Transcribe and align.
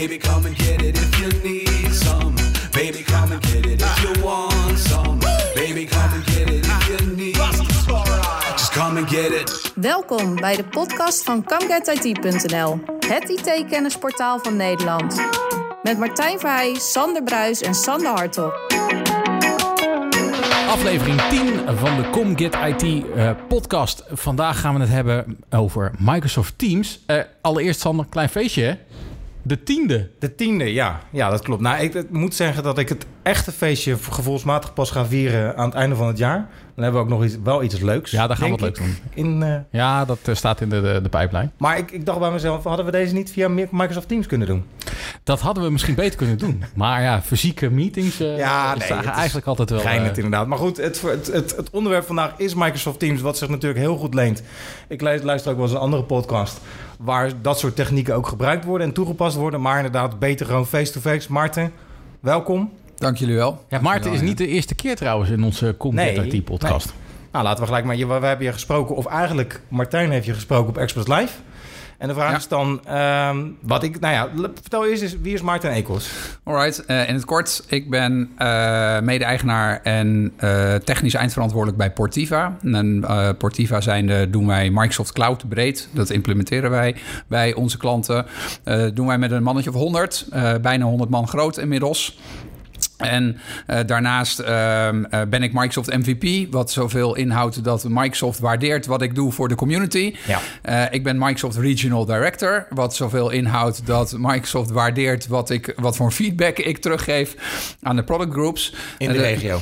Baby, 0.00 0.18
come 0.18 0.46
and 0.46 0.56
get 0.56 0.82
it 0.82 0.96
if 0.96 1.20
you 1.20 1.28
need 1.42 1.94
some. 1.94 2.34
Baby, 2.72 3.02
come 3.02 3.32
and 3.32 3.42
get 3.42 3.66
it 3.66 3.82
if 3.82 4.02
you 4.02 4.24
want 4.24 4.78
some. 4.78 5.18
Baby, 5.54 5.84
come 5.84 6.14
and 6.14 6.24
get 6.24 6.48
it 6.48 6.66
if 6.66 6.88
you 6.88 7.16
need 7.16 7.34
Just 8.56 8.72
come 8.72 8.96
and 8.96 9.08
get 9.08 9.32
it. 9.32 9.72
Welkom 9.74 10.36
bij 10.36 10.56
de 10.56 10.64
podcast 10.64 11.24
van 11.24 11.44
ComeGetIT.nl, 11.44 12.80
het 13.06 13.28
IT-kennisportaal 13.28 14.38
van 14.38 14.56
Nederland. 14.56 15.20
Met 15.82 15.98
Martijn 15.98 16.38
Verheij, 16.38 16.74
Sander 16.74 17.22
Bruis 17.22 17.60
en 17.60 17.74
Sander 17.74 18.10
Hartog. 18.10 18.52
Aflevering 20.68 21.20
10 21.20 21.76
van 21.76 21.96
de 21.96 22.10
ComGet 22.10 22.54
IT 22.54 23.04
eh, 23.14 23.30
podcast. 23.48 24.04
Vandaag 24.08 24.60
gaan 24.60 24.74
we 24.74 24.80
het 24.80 24.90
hebben 24.90 25.38
over 25.50 25.92
Microsoft 25.98 26.58
Teams. 26.58 27.00
Eh, 27.06 27.18
allereerst 27.40 27.80
Sander, 27.80 28.06
klein 28.08 28.28
feestje 28.28 28.62
hè? 28.62 28.74
De 29.42 29.62
tiende. 29.62 30.10
De 30.18 30.34
tiende, 30.34 30.72
ja. 30.72 31.00
Ja, 31.10 31.30
dat 31.30 31.42
klopt. 31.42 31.60
Nou, 31.60 31.82
ik, 31.82 31.94
ik 31.94 32.10
moet 32.10 32.34
zeggen 32.34 32.62
dat 32.62 32.78
ik 32.78 32.88
het 32.88 33.06
echte 33.22 33.52
feestje 33.52 33.96
gevoelsmatig 33.96 34.72
pas 34.72 34.90
ga 34.90 35.06
vieren 35.06 35.56
aan 35.56 35.64
het 35.64 35.74
einde 35.74 35.96
van 35.96 36.06
het 36.06 36.18
jaar. 36.18 36.48
Dan 36.74 36.84
hebben 36.84 37.00
we 37.00 37.06
ook 37.06 37.20
nog 37.20 37.24
iets, 37.24 37.36
wel 37.44 37.62
iets 37.62 37.80
leuks. 37.80 38.10
Ja, 38.10 38.26
daar 38.26 38.36
gaan 38.36 38.44
we 38.44 38.50
wat 38.50 38.60
leuks 38.60 38.78
ik, 38.78 38.86
In, 39.14 39.42
eh, 39.42 39.54
Ja, 39.70 40.04
dat 40.04 40.18
eh, 40.24 40.34
staat 40.34 40.60
in 40.60 40.68
de, 40.68 40.80
de, 40.80 41.00
de 41.02 41.08
pijplijn. 41.08 41.52
maar 41.58 41.78
ik, 41.78 41.90
ik 41.90 42.06
dacht 42.06 42.18
bij 42.18 42.30
mezelf, 42.30 42.64
hadden 42.64 42.84
we 42.84 42.90
deze 42.90 43.14
niet 43.14 43.30
via 43.30 43.48
Microsoft 43.48 44.08
Teams 44.08 44.26
kunnen 44.26 44.46
doen? 44.46 44.64
Dat 45.22 45.40
hadden 45.40 45.64
we 45.64 45.70
misschien 45.70 45.94
beter 45.94 46.16
kunnen 46.16 46.38
doen. 46.38 46.64
Maar 46.74 47.02
ja, 47.02 47.22
fysieke 47.22 47.70
meetings 47.70 48.20
eh 48.20 48.36
Ja, 48.36 48.74
nee, 48.74 48.92
het 48.92 49.06
eigenlijk 49.06 49.46
altijd 49.46 49.70
wel... 49.70 49.80
Eh, 49.82 50.04
inderdaad. 50.04 50.46
Maar 50.46 50.58
goed, 50.58 50.76
het, 50.76 51.02
het, 51.02 51.26
het, 51.32 51.56
het 51.56 51.70
onderwerp 51.70 52.06
vandaag 52.06 52.32
is 52.36 52.54
Microsoft 52.54 52.98
Teams, 52.98 53.20
wat 53.20 53.38
zich 53.38 53.48
natuurlijk 53.48 53.80
heel 53.80 53.96
goed 53.96 54.14
leent. 54.14 54.42
Ik 54.88 55.00
luister 55.00 55.50
ook 55.50 55.56
wel 55.56 55.66
eens 55.66 55.74
een 55.74 55.80
andere 55.80 56.02
podcast 56.02 56.60
waar 57.00 57.30
dat 57.42 57.58
soort 57.58 57.76
technieken 57.76 58.14
ook 58.14 58.26
gebruikt 58.26 58.64
worden 58.64 58.86
en 58.86 58.92
toegepast 58.92 59.36
worden. 59.36 59.60
Maar 59.60 59.76
inderdaad, 59.76 60.18
beter 60.18 60.46
gewoon 60.46 60.66
face-to-face. 60.66 61.32
Maarten, 61.32 61.72
welkom. 62.20 62.70
Dank 62.96 63.16
jullie 63.16 63.34
wel. 63.36 63.64
ja, 63.68 63.80
Maarten 63.80 64.12
is 64.12 64.20
niet 64.20 64.38
de 64.38 64.46
eerste 64.46 64.74
keer 64.74 64.96
trouwens 64.96 65.30
in 65.30 65.44
onze 65.44 65.74
ComGet 65.78 66.16
Nee, 66.30 66.42
podcast. 66.42 66.94
Nou, 67.32 67.44
laten 67.44 67.60
we 67.60 67.66
gelijk 67.66 67.84
maar. 67.84 67.96
je- 67.96 68.06
We 68.06 68.12
hebben 68.12 68.46
je 68.46 68.52
gesproken, 68.52 68.96
of 68.96 69.06
eigenlijk 69.06 69.60
Martijn 69.68 70.10
heeft 70.10 70.26
je 70.26 70.34
gesproken 70.34 70.68
op 70.68 70.78
Express 70.78 71.08
Live. 71.08 71.32
En 72.00 72.08
de 72.08 72.14
vraag 72.14 72.30
Ja. 72.30 72.36
is 72.36 72.48
dan, 72.48 72.80
ehm, 72.84 73.46
wat 73.60 73.82
ik, 73.82 74.00
nou 74.00 74.14
ja, 74.14 74.28
vertel 74.60 74.86
eerst 74.86 75.02
eens, 75.02 75.16
wie 75.22 75.34
is 75.34 75.42
Maarten 75.42 75.70
Ekels? 75.70 76.10
Alright, 76.44 76.84
eh, 76.84 77.08
in 77.08 77.14
het 77.14 77.24
kort. 77.24 77.64
Ik 77.68 77.90
ben 77.90 78.30
eh, 78.36 79.00
mede-eigenaar 79.00 79.80
en 79.82 80.32
eh, 80.36 80.74
technisch 80.74 81.14
eindverantwoordelijk 81.14 81.78
bij 81.78 81.90
Portiva. 81.92 82.56
En 82.62 83.04
Portiva 83.38 83.80
zijnde 83.80 84.30
doen 84.30 84.46
wij 84.46 84.70
Microsoft 84.70 85.12
Cloud 85.12 85.48
breed. 85.48 85.88
Dat 85.92 86.10
implementeren 86.10 86.70
wij 86.70 86.96
bij 87.26 87.54
onze 87.54 87.78
klanten. 87.78 88.26
Doen 88.94 89.06
wij 89.06 89.18
met 89.18 89.30
een 89.30 89.42
mannetje 89.42 89.70
of 89.70 89.76
100, 89.76 90.26
eh, 90.30 90.54
bijna 90.62 90.84
100 90.84 91.10
man 91.10 91.28
groot 91.28 91.58
inmiddels. 91.58 92.18
En 93.00 93.38
eh, 93.66 93.78
daarnaast 93.86 94.38
ehm, 94.38 95.04
eh, 95.04 95.20
ben 95.28 95.42
ik 95.42 95.52
Microsoft 95.52 95.96
MVP, 95.96 96.52
wat 96.52 96.70
zoveel 96.70 97.16
inhoudt 97.16 97.64
dat 97.64 97.84
Microsoft 97.88 98.38
waardeert 98.38 98.86
wat 98.86 99.02
ik 99.02 99.14
doe 99.14 99.32
voor 99.32 99.48
de 99.48 99.54
community. 99.54 100.14
Ja. 100.26 100.40
Eh, 100.62 100.82
ik 100.90 101.02
ben 101.02 101.18
Microsoft 101.18 101.56
Regional 101.56 102.04
Director, 102.04 102.66
wat 102.70 102.96
zoveel 102.96 103.30
inhoudt 103.30 103.86
dat 103.86 104.14
Microsoft 104.18 104.70
waardeert 104.70 105.26
wat, 105.26 105.50
ik, 105.50 105.72
wat 105.76 105.96
voor 105.96 106.10
feedback 106.10 106.58
ik 106.58 106.78
teruggeef 106.78 107.34
aan 107.82 107.96
de 107.96 108.04
product 108.04 108.32
groups. 108.32 108.74
In 108.98 109.12
de 109.12 109.18
regio. 109.18 109.60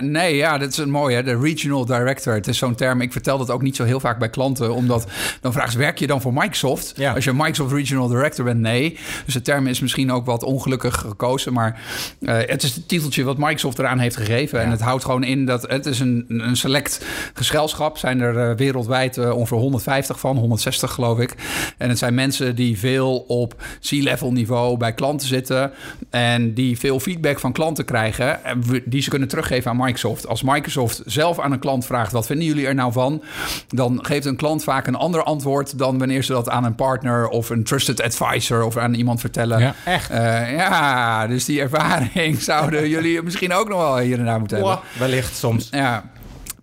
nee, 0.00 0.36
ja, 0.36 0.58
dat 0.58 0.70
is 0.70 0.76
een 0.76 0.90
mooie, 0.90 1.22
de 1.22 1.38
Regional 1.38 1.84
Director. 1.84 2.34
Het 2.34 2.46
is 2.46 2.58
zo'n 2.58 2.74
term, 2.74 3.00
ik 3.00 3.12
vertel 3.12 3.38
dat 3.38 3.50
ook 3.50 3.62
niet 3.62 3.76
zo 3.76 3.84
heel 3.84 4.00
vaak 4.00 4.18
bij 4.18 4.30
klanten, 4.30 4.74
omdat 4.74 5.06
dan 5.40 5.52
vragen 5.52 5.72
ze, 5.72 5.78
werk 5.78 5.98
je 5.98 6.06
dan 6.06 6.20
voor 6.20 6.32
Microsoft? 6.32 6.92
Ja. 6.96 7.12
Als 7.14 7.24
je 7.24 7.32
Microsoft 7.32 7.72
Regional 7.72 8.08
Director 8.08 8.44
bent, 8.44 8.60
nee. 8.60 8.98
Dus 9.24 9.34
de 9.34 9.42
term 9.42 9.66
is 9.66 9.80
misschien 9.80 10.12
ook 10.12 10.26
wat 10.26 10.42
ongelukkig 10.42 10.94
gekozen, 10.94 11.52
maar 11.52 11.80
het 12.26 12.62
is 12.64 12.74
het 12.74 12.88
titeltje 12.88 13.24
wat 13.24 13.38
Microsoft 13.38 13.78
eraan 13.78 13.98
heeft 13.98 14.16
gegeven. 14.16 14.60
En 14.60 14.70
het 14.70 14.80
houdt 14.80 15.04
gewoon 15.04 15.24
in 15.24 15.46
dat 15.46 15.62
het 15.70 15.86
is 15.86 16.00
een, 16.00 16.24
een 16.28 16.56
select 16.56 17.04
gezelschap. 17.34 17.98
Zijn 17.98 18.20
er 18.20 18.50
eh, 18.50 18.56
wereldwijd 18.56 19.16
eh, 19.18 19.30
ongeveer 19.36 19.58
150 19.58 20.20
van, 20.20 20.36
160 20.36 20.92
geloof 20.92 21.18
ik. 21.18 21.34
En 21.78 21.88
het 21.88 21.98
zijn 21.98 22.14
mensen 22.14 22.54
die 22.56 22.78
veel 22.78 23.16
op 23.18 23.62
C-level 23.88 24.32
niveau 24.32 24.76
bij 24.76 24.92
klanten 24.92 25.28
zitten 25.28 25.70
en 26.10 26.54
die 26.54 26.78
veel 26.78 27.00
feedback 27.00 27.38
van 27.40 27.52
klanten 27.52 27.84
krijgen, 27.84 28.44
en 28.44 28.62
we- 28.66 28.82
die 28.84 29.02
ze 29.02 29.10
kunnen 29.10 29.28
teruggeven 29.28 29.70
aan 29.70 29.76
Microsoft. 29.76 30.26
Als 30.28 30.42
Microsoft 30.42 31.02
zelf 31.06 31.38
aan 31.40 31.52
een 31.52 31.58
klant 31.58 31.86
vraagt, 31.86 32.12
wat 32.12 32.26
vinden 32.26 32.46
jullie 32.46 32.66
er 32.66 32.74
nou 32.74 32.92
van? 32.92 33.22
Dan 33.68 33.98
geeft 34.04 34.24
een 34.26 34.36
klant 34.36 34.64
vaak 34.64 34.86
een 34.86 34.94
ander 34.94 35.22
antwoord 35.22 35.78
dan 35.78 35.98
wanneer 35.98 36.22
ze 36.24 36.32
dat 36.32 36.48
aan 36.48 36.64
een 36.64 36.74
partner 36.74 37.28
of 37.28 37.50
een 37.50 37.64
trusted 37.64 38.02
advisor 38.02 38.62
of 38.64 38.76
aan 38.76 38.94
iemand 38.94 39.20
vertellen. 39.20 39.60
Ja, 39.60 39.74
echt? 39.84 40.10
Eh, 40.10 40.52
ja, 40.56 41.26
dus 41.26 41.44
die 41.44 41.60
ervaring 41.60 42.40
zouden 42.58 42.88
jullie 42.88 43.22
misschien 43.22 43.52
ook 43.52 43.68
nog 43.68 43.78
wel 43.78 43.98
hier 43.98 44.18
en 44.18 44.24
daar 44.24 44.38
moeten 44.38 44.56
hebben. 44.56 44.78
Wellicht 44.98 45.36
soms. 45.36 45.68
Ja. 45.70 46.04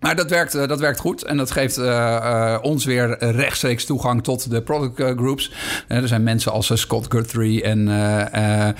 Maar 0.02 0.16
dat 0.16 0.30
werkt, 0.30 0.54
eh, 0.54 0.68
dat 0.68 0.80
werkt 0.80 1.00
goed 1.00 1.22
en 1.22 1.36
dat 1.36 1.50
geeft 1.50 1.78
eh, 1.78 2.16
eh, 2.16 2.58
ons 2.62 2.84
weer 2.84 3.16
rechtstreeks 3.18 3.84
toegang 3.84 4.22
tot 4.22 4.50
de 4.50 4.62
product 4.62 5.18
groups. 5.18 5.52
Er 5.88 6.08
zijn 6.08 6.22
mensen 6.22 6.52
als 6.52 6.70
Scott 6.80 7.06
Guthrie 7.08 7.62
en 7.62 7.88
eh, 7.88 8.68
eh, 8.68 8.74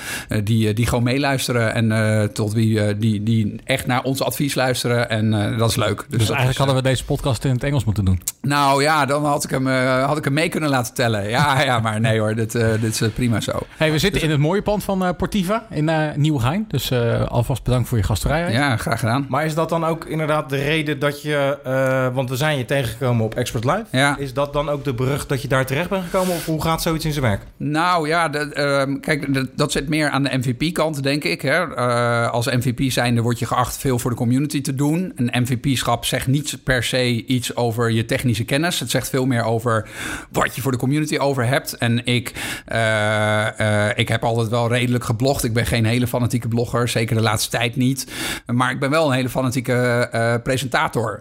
die, 0.44 0.72
die 0.72 0.86
gewoon 0.86 1.04
meeluisteren 1.04 1.74
en 1.74 1.92
eh, 1.92 2.22
tot 2.24 2.52
wie 2.52 2.96
die, 2.96 3.22
die 3.22 3.60
echt 3.64 3.86
naar 3.86 4.02
ons 4.02 4.22
advies 4.22 4.54
luisteren 4.54 5.10
en 5.10 5.34
eh, 5.34 5.58
dat 5.58 5.70
is 5.70 5.76
leuk. 5.76 5.96
Dus, 5.96 6.06
dat 6.08 6.18
eigenlijk 6.18 6.50
is, 6.50 6.56
hadden 6.56 6.76
we 6.76 6.82
deze 6.82 7.04
podcast 7.04 7.44
in 7.44 7.50
het 7.50 7.64
Engels 7.64 7.84
moeten 7.84 8.04
doen. 8.04 8.20
nou 8.40 8.82
ja, 8.82 9.06
dan 9.06 9.24
had 9.24 9.44
ik 9.44 9.50
hem, 9.50 9.66
had 10.00 10.16
ik 10.16 10.24
hem 10.24 10.32
mee 10.32 10.48
kunnen 10.48 10.70
laten 10.70 10.94
tellen. 10.94 11.28
Ja, 11.28 11.62
ja 11.70 11.78
maar 11.78 12.00
nee 12.00 12.18
hoor, 12.18 12.34
dit, 12.34 12.52
dit 12.80 13.00
is 13.00 13.08
prima 13.14 13.40
zo. 13.40 13.52
Hey, 13.76 13.92
we 13.92 13.98
zitten 13.98 14.22
in 14.22 14.30
het 14.30 14.40
mooie 14.40 14.62
pand 14.62 14.84
van 14.84 15.16
Portiva 15.16 15.66
in 15.70 15.88
uh, 15.88 16.14
Nieuwegein. 16.16 16.64
Dus 16.68 16.90
eh, 16.90 17.26
alvast 17.26 17.62
bedankt 17.62 17.88
voor 17.88 17.98
je 17.98 18.04
gastvrijheid. 18.04 18.52
Ja, 18.52 18.76
graag 18.76 19.00
gedaan. 19.00 19.26
Maar 19.28 19.44
is 19.44 19.54
dat 19.54 19.68
dan 19.68 19.84
ook 19.84 20.04
inderdaad 20.04 20.50
de 20.50 20.56
reden 20.56 20.98
dat 20.98 21.11
je, 21.20 21.58
eh, 21.64 22.14
want 22.14 22.28
we 22.30 22.36
zijn 22.36 22.58
je 22.58 22.64
tegengekomen 22.64 23.24
op 23.24 23.34
Expert 23.34 23.64
Live. 23.64 23.84
Ja. 23.90 24.16
Is 24.18 24.34
dat 24.34 24.52
dan 24.52 24.68
ook 24.68 24.84
de 24.84 24.94
brug 24.94 25.26
dat 25.26 25.42
je 25.42 25.48
daar 25.48 25.66
terecht 25.66 25.88
bent 25.88 26.04
gekomen? 26.04 26.34
Of 26.34 26.46
hoe 26.46 26.62
gaat 26.62 26.82
zoiets 26.82 27.04
in 27.04 27.12
zijn 27.12 27.24
werk? 27.24 27.42
Nou 27.56 28.08
ja, 28.08 28.28
dat, 28.28 28.48
ehm, 28.48 29.00
kijk, 29.00 29.34
dat, 29.34 29.46
dat 29.56 29.72
zit 29.72 29.88
meer 29.88 30.10
aan 30.10 30.22
de 30.22 30.38
MVP-kant, 30.38 31.02
denk 31.02 31.24
ik. 31.24 31.42
Hè. 31.42 31.74
Eh, 31.74 32.30
als 32.30 32.46
MVP 32.46 32.90
zijnde 32.90 33.20
word 33.20 33.38
je 33.38 33.46
geacht 33.46 33.76
veel 33.76 33.98
voor 33.98 34.10
de 34.10 34.16
community 34.16 34.60
te 34.60 34.74
doen. 34.74 35.12
Een 35.16 35.42
MVP-schap 35.42 36.04
zegt 36.04 36.26
niet 36.26 36.58
per 36.64 36.84
se 36.84 37.24
iets 37.26 37.56
over 37.56 37.90
je 37.90 38.04
technische 38.04 38.44
kennis. 38.44 38.80
Het 38.80 38.90
zegt 38.90 39.08
veel 39.08 39.26
meer 39.26 39.44
over 39.44 39.88
wat 40.30 40.54
je 40.54 40.62
voor 40.62 40.72
de 40.72 40.78
community 40.78 41.18
over 41.18 41.46
hebt. 41.46 41.76
En 41.76 42.06
ik, 42.06 42.32
eh, 42.66 43.88
ik 43.94 44.08
heb 44.08 44.24
altijd 44.24 44.48
wel 44.48 44.68
redelijk 44.68 45.04
geblogd. 45.04 45.44
Ik 45.44 45.52
ben 45.52 45.66
geen 45.66 45.84
hele 45.84 46.06
fanatieke 46.06 46.48
blogger, 46.48 46.88
zeker 46.88 47.16
de 47.16 47.22
laatste 47.22 47.50
tijd 47.50 47.76
niet. 47.76 48.06
Maar 48.46 48.70
ik 48.70 48.80
ben 48.80 48.90
wel 48.90 49.06
een 49.06 49.12
hele 49.12 49.28
fanatieke 49.28 50.08
eh, 50.12 50.34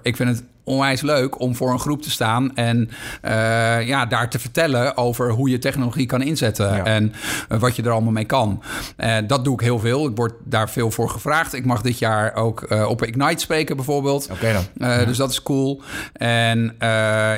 Ik 0.03 0.15
vind 0.15 0.29
het 0.29 0.43
onwijs 0.63 1.01
leuk 1.01 1.39
om 1.39 1.55
voor 1.55 1.71
een 1.71 1.79
groep 1.79 2.01
te 2.01 2.09
staan 2.11 2.55
en 2.55 2.89
eh, 3.21 3.87
ja, 3.87 4.05
daar 4.05 4.29
te 4.29 4.39
vertellen 4.39 4.97
over 4.97 5.29
hoe 5.31 5.49
je 5.49 5.59
technologie 5.59 6.05
kan 6.05 6.21
inzetten 6.21 6.75
Ja. 6.75 6.83
en 6.83 7.13
eh, 7.49 7.59
wat 7.59 7.75
je 7.75 7.83
er 7.83 7.91
allemaal 7.91 8.11
mee 8.11 8.25
kan. 8.25 8.63
Eh, 8.97 9.15
dat 9.27 9.43
doe 9.43 9.53
ik 9.53 9.59
heel 9.61 9.79
veel. 9.79 10.07
Ik 10.09 10.15
word 10.15 10.33
daar 10.43 10.69
veel 10.69 10.91
voor 10.91 11.09
gevraagd. 11.09 11.53
Ik 11.53 11.65
mag 11.65 11.81
dit 11.81 11.99
jaar 11.99 12.35
ook 12.35 12.61
eh, 12.61 12.85
op 12.89 13.03
Ignite 13.03 13.41
spreken 13.41 13.75
bijvoorbeeld. 13.75 14.29
Oké 14.31 14.53
dan. 14.53 14.89
Eh, 14.89 15.05
Dus 15.05 15.17
dat 15.17 15.31
is 15.31 15.43
cool. 15.43 15.81
En 16.13 16.75
eh, 16.79 16.87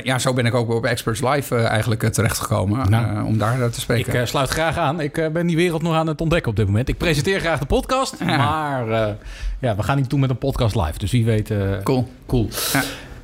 ja, 0.03 0.19
zo 0.19 0.34
ben 0.34 0.45
ik 0.45 0.53
ook 0.53 0.69
op 0.69 0.85
Experts 0.85 1.22
Live 1.22 1.55
eigenlijk 1.55 2.11
terechtgekomen 2.13 2.90
Nou. 2.90 3.16
eh, 3.17 3.25
om 3.25 3.38
daar 3.38 3.57
te 3.57 3.66
Ik 3.66 3.73
spreken. 3.73 4.19
eh, 4.19 4.25
sluit 4.25 4.50
graag 4.50 4.78
aan. 4.78 5.00
Ik 5.00 5.29
ben 5.34 5.47
die 5.47 5.55
wereld 5.55 5.81
nog 5.81 5.94
aan 5.94 6.07
het 6.07 6.22
ontdekken 6.22 6.50
op 6.51 6.55
dit 6.57 6.66
moment. 6.66 6.90
Ik 6.90 6.97
presenteer 6.97 7.40
graag 7.40 7.59
de 7.59 7.66
podcast. 7.66 8.16
Ja. 8.19 8.38
Maar 8.38 8.90
eh, 8.91 9.13
ja, 9.59 9.75
we 9.75 9.84
gaan 9.84 9.97
niet 9.97 10.09
doen 10.09 10.19
met 10.19 10.29
een 10.29 10.38
podcast 10.38 10.75
live. 10.75 10.97
Dus 10.97 11.11
wie 11.11 11.25
weet... 11.25 11.51
eh, 11.51 11.57
cool. 11.84 12.07
Cool. 12.25 12.50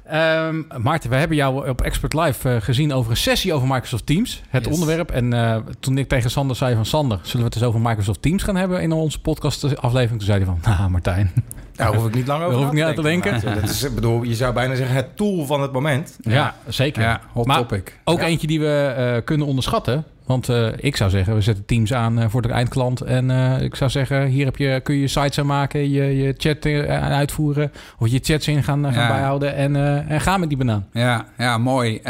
Ehm, 0.09 0.61
Maarten, 0.81 1.09
we 1.09 1.15
hebben 1.15 1.37
jou 1.37 1.69
op 1.69 1.81
Expert 1.81 2.13
Live 2.13 2.49
eh, 2.49 2.61
gezien 2.61 2.93
over 2.93 3.11
een 3.11 3.17
sessie 3.17 3.53
over 3.53 3.67
Microsoft 3.67 4.05
Teams. 4.05 4.41
Het 4.49 4.65
Yes. 4.65 4.73
onderwerp. 4.73 5.11
En 5.11 5.33
eh, 5.33 5.55
toen 5.79 5.97
ik 5.97 6.07
tegen 6.07 6.31
Sander 6.31 6.55
zei 6.55 6.75
van... 6.75 6.85
Sander, 6.85 7.19
zullen 7.21 7.37
we 7.39 7.43
het 7.45 7.55
eens 7.55 7.63
over 7.63 7.79
Microsoft 7.81 8.21
Teams 8.21 8.43
gaan 8.43 8.55
hebben 8.55 8.81
in 8.81 8.91
onze 8.91 9.21
podcast 9.21 9.63
aflevering? 9.77 10.17
Toen 10.19 10.27
zei 10.27 10.37
hij 10.37 10.47
van... 10.47 10.59
Nou, 10.77 10.89
Martijn. 10.89 11.31
Daar 11.75 11.95
hoef 11.95 12.07
ik 12.07 12.13
niet 12.15 12.27
lang 12.27 12.39
over 12.43 12.51
Daar 12.51 12.59
hoef 12.59 12.69
ik 12.69 12.75
niet 12.77 12.83
aan 12.83 12.95
te 12.95 13.01
denken. 13.01 13.41
Dat 13.61 13.69
is, 13.69 13.93
bedoel, 13.93 14.23
je 14.23 14.35
zou 14.35 14.53
bijna 14.53 14.75
zeggen 14.75 14.95
het 14.95 15.17
tool 15.17 15.45
van 15.45 15.61
het 15.61 15.71
moment. 15.71 16.17
Ja, 16.21 16.55
zeker. 16.67 17.01
Ja, 17.01 17.21
hot 17.31 17.45
Maar 17.45 17.57
topic. 17.57 17.99
Ook 18.03 18.19
Ja. 18.19 18.25
eentje 18.25 18.47
die 18.47 18.59
we 18.59 18.93
eh, 18.97 19.23
kunnen 19.25 19.47
onderschatten. 19.47 20.03
Want 20.29 20.49
eh, 20.49 20.67
ik 20.75 20.95
zou 20.95 21.09
zeggen, 21.09 21.35
we 21.35 21.41
zetten 21.41 21.65
Teams 21.65 21.93
aan 21.93 22.19
eh, 22.19 22.29
voor 22.29 22.41
de 22.41 22.49
eindklant. 22.49 23.01
En 23.01 23.31
eh, 23.31 23.61
ik 23.61 23.75
zou 23.75 23.89
zeggen, 23.89 24.25
hier 24.25 24.45
heb 24.45 24.55
je, 24.57 24.79
kun 24.83 24.95
je 24.95 25.07
sites 25.07 25.39
aan 25.39 25.45
maken, 25.45 25.89
je, 25.89 26.17
je 26.17 26.33
chat 26.37 26.65
aan 26.87 27.11
uitvoeren. 27.11 27.71
Of 27.99 28.07
je 28.07 28.19
chats 28.23 28.47
in 28.47 28.63
gaan, 28.63 28.83
gaan 28.83 28.93
Ja. 28.93 29.07
bijhouden. 29.07 29.55
En, 29.55 29.75
eh, 29.75 30.11
en 30.11 30.21
ga 30.21 30.37
met 30.37 30.49
die 30.49 30.57
banaan. 30.57 30.87
Ja, 30.93 31.25
ja 31.37 31.57
mooi. 31.57 32.01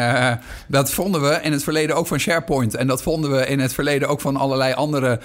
Dat 0.68 0.92
vonden 0.92 1.22
we 1.22 1.40
in 1.42 1.52
het 1.52 1.64
verleden 1.64 1.96
ook 1.96 2.08
van 2.08 2.20
SharePoint. 2.20 2.76
En 2.76 2.88
dat 2.88 3.02
vonden 3.02 3.32
we 3.32 3.48
in 3.48 3.60
het 3.60 3.74
verleden 3.74 4.08
ook 4.08 4.22
van 4.22 4.36
allerlei 4.36 4.74
andere 4.74 5.20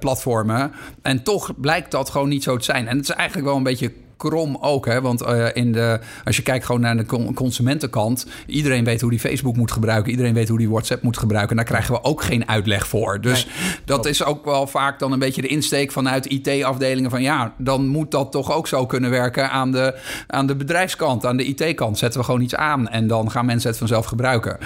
platformen. 0.00 0.72
En 1.02 1.22
toch 1.22 1.60
blijkt 1.60 1.90
dat 1.90 2.10
gewoon 2.10 2.28
niet 2.28 2.42
zo 2.42 2.56
te 2.56 2.64
zijn. 2.64 2.88
En 2.88 2.96
het 2.96 3.08
is 3.08 3.14
eigenlijk 3.14 3.46
wel 3.48 3.56
een 3.56 3.62
beetje 3.62 3.92
krom 4.28 4.56
ook. 4.60 4.86
Hè? 4.86 5.00
Want 5.00 5.22
eh, 5.22 5.46
in 5.52 5.72
de, 5.72 6.00
als 6.24 6.36
je 6.36 6.42
kijkt 6.42 6.64
gewoon 6.64 6.80
naar 6.80 6.96
de 6.96 7.06
con- 7.06 7.34
consumentenkant... 7.34 8.26
iedereen 8.46 8.84
weet 8.84 9.00
hoe 9.00 9.10
die 9.10 9.20
Facebook 9.20 9.56
moet 9.56 9.72
gebruiken. 9.72 10.10
Iedereen 10.10 10.34
weet 10.34 10.48
hoe 10.48 10.58
die 10.58 10.68
WhatsApp 10.68 11.02
moet 11.02 11.18
gebruiken. 11.18 11.50
En 11.50 11.56
daar 11.56 11.72
krijgen 11.72 11.94
we 11.94 12.04
ook 12.04 12.22
geen 12.22 12.48
uitleg 12.48 12.88
voor. 12.88 13.20
Dus 13.20 13.46
dat 13.84 14.06
is 14.06 14.24
ook 14.24 14.44
wel 14.44 14.66
vaak 14.66 14.98
dan 14.98 15.12
een 15.12 15.18
beetje 15.18 15.42
de 15.42 15.48
insteek 15.48 15.92
vanuit 15.92 16.26
IT-afdelingen... 16.26 17.10
van 17.10 17.22
ja, 17.22 17.54
dan 17.58 17.86
moet 17.86 18.10
dat 18.10 18.32
toch 18.32 18.52
ook 18.52 18.68
zo 18.68 18.86
kunnen 18.86 19.10
werken 19.10 19.50
aan 19.50 19.72
de, 19.72 19.94
aan 20.26 20.46
de 20.46 20.56
bedrijfskant. 20.56 21.26
Aan 21.26 21.36
de 21.36 21.44
IT-kant 21.44 21.98
zetten 21.98 22.20
we 22.20 22.26
gewoon 22.26 22.40
iets 22.40 22.54
aan... 22.54 22.88
en 22.88 23.06
dan 23.06 23.30
gaan 23.30 23.46
mensen 23.46 23.68
het 23.68 23.78
vanzelf 23.78 24.06
gebruiken. 24.06 24.58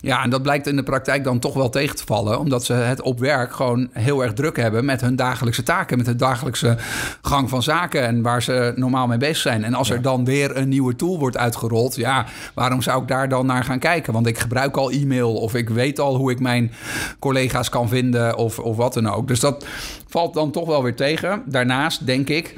Ja, 0.00 0.22
en 0.22 0.30
dat 0.30 0.42
blijkt 0.42 0.66
in 0.66 0.76
de 0.76 0.82
praktijk 0.82 1.24
dan 1.24 1.38
toch 1.38 1.54
wel 1.54 1.68
tegen 1.68 1.96
te 1.96 2.04
vallen... 2.06 2.38
omdat 2.38 2.64
ze 2.64 2.72
het 2.72 3.02
op 3.02 3.18
werk 3.18 3.52
gewoon 3.52 3.88
heel 3.92 4.22
erg 4.22 4.32
druk 4.32 4.56
hebben... 4.56 4.84
met 4.84 5.00
hun 5.00 5.16
dagelijkse 5.16 5.62
taken, 5.62 5.96
met 5.96 6.06
de 6.06 6.16
dagelijkse 6.16 6.76
gang 7.22 7.48
van 7.48 7.62
zaken... 7.62 8.02
en 8.06 8.22
waar 8.22 8.42
ze 8.42 8.72
normaal 8.76 8.97
mee 9.06 9.18
bezig 9.18 9.36
zijn. 9.36 9.64
En 9.64 9.74
als 9.74 9.90
er 9.90 10.02
dan 10.02 10.24
weer 10.24 10.56
een 10.56 10.68
nieuwe 10.68 10.96
tool 10.96 11.18
wordt 11.18 11.36
uitgerold... 11.36 11.96
ja, 11.96 12.26
waarom 12.54 12.82
zou 12.82 13.02
ik 13.02 13.08
daar 13.08 13.28
dan 13.28 13.46
naar 13.46 13.64
gaan 13.64 13.78
kijken? 13.78 14.12
Want 14.12 14.26
ik 14.26 14.38
gebruik 14.38 14.76
al 14.76 14.90
e-mail 14.90 15.34
of 15.34 15.54
ik 15.54 15.68
weet 15.68 15.98
al 15.98 16.16
hoe 16.16 16.30
ik 16.30 16.40
mijn 16.40 16.72
collega's 17.18 17.68
kan 17.68 17.88
vinden... 17.88 18.36
of, 18.36 18.58
of 18.58 18.76
wat 18.76 18.94
dan 18.94 19.08
ook. 19.08 19.28
Dus 19.28 19.40
dat 19.40 19.66
valt 20.08 20.34
dan 20.34 20.50
toch 20.50 20.66
wel 20.66 20.82
weer 20.82 20.96
tegen. 20.96 21.42
Daarnaast 21.46 22.06
denk 22.06 22.28
ik 22.28 22.56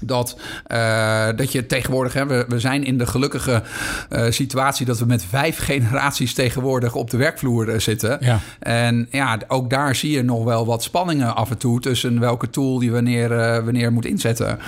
dat, 0.00 0.38
eh, 0.66 1.28
dat 1.36 1.52
je 1.52 1.66
tegenwoordig, 1.66 2.12
hè, 2.12 2.26
we, 2.26 2.44
we 2.48 2.60
zijn 2.60 2.84
in 2.84 2.98
de 2.98 3.06
gelukkige 3.06 3.62
eh, 4.08 4.24
situatie 4.28 4.86
dat 4.86 4.98
we 4.98 5.04
met 5.04 5.24
vijf 5.24 5.58
generaties 5.70 6.34
tegenwoordig 6.34 6.94
op 6.94 7.10
de 7.10 7.16
werkvloer 7.16 7.68
eh, 7.68 7.78
zitten. 7.78 8.18
Ja. 8.20 8.40
En 8.58 9.06
ja, 9.10 9.38
ook 9.48 9.70
daar 9.70 9.94
zie 9.94 10.10
je 10.10 10.22
nog 10.22 10.44
wel 10.44 10.66
wat 10.66 10.82
spanningen 10.82 11.34
af 11.34 11.50
en 11.50 11.58
toe 11.58 11.80
tussen 11.80 12.20
welke 12.20 12.50
tool 12.50 12.80
je 12.80 12.90
wanneer, 12.90 13.28
wanneer 13.64 13.92
moet 13.92 14.06
inzetten. 14.06 14.58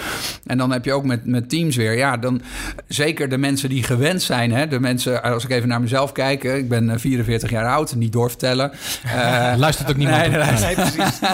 En 0.46 0.58
dan 0.58 0.72
heb 0.72 0.84
je 0.84 0.92
ook 0.92 1.04
met, 1.04 1.26
met 1.26 1.48
Teams 1.48 1.76
weer, 1.76 1.96
ja, 1.96 2.16
dan 2.16 2.42
zeker 2.88 3.28
de 3.28 3.38
mensen 3.38 3.68
die 3.68 3.82
gewend 3.82 4.22
zijn, 4.22 4.52
hè, 4.52 4.68
de 4.68 4.80
mensen, 4.80 5.22
als 5.22 5.44
ik 5.44 5.50
even 5.50 5.68
naar 5.68 5.80
mezelf 5.80 6.12
kijk, 6.12 6.44
ik 6.44 6.68
ben 6.68 6.90
eh, 6.90 6.98
44 6.98 7.50
jaar 7.50 7.66
oud, 7.66 7.94
niet 7.94 8.12
doorvertellen. 8.12 8.72
Luistert 9.56 9.90
ook 9.90 9.96
niemand. 9.96 10.18
Nee, 10.20 10.30
nee, 10.30 10.50
nee. 10.50 10.60
Nee, 10.60 10.74
precies. 10.74 11.20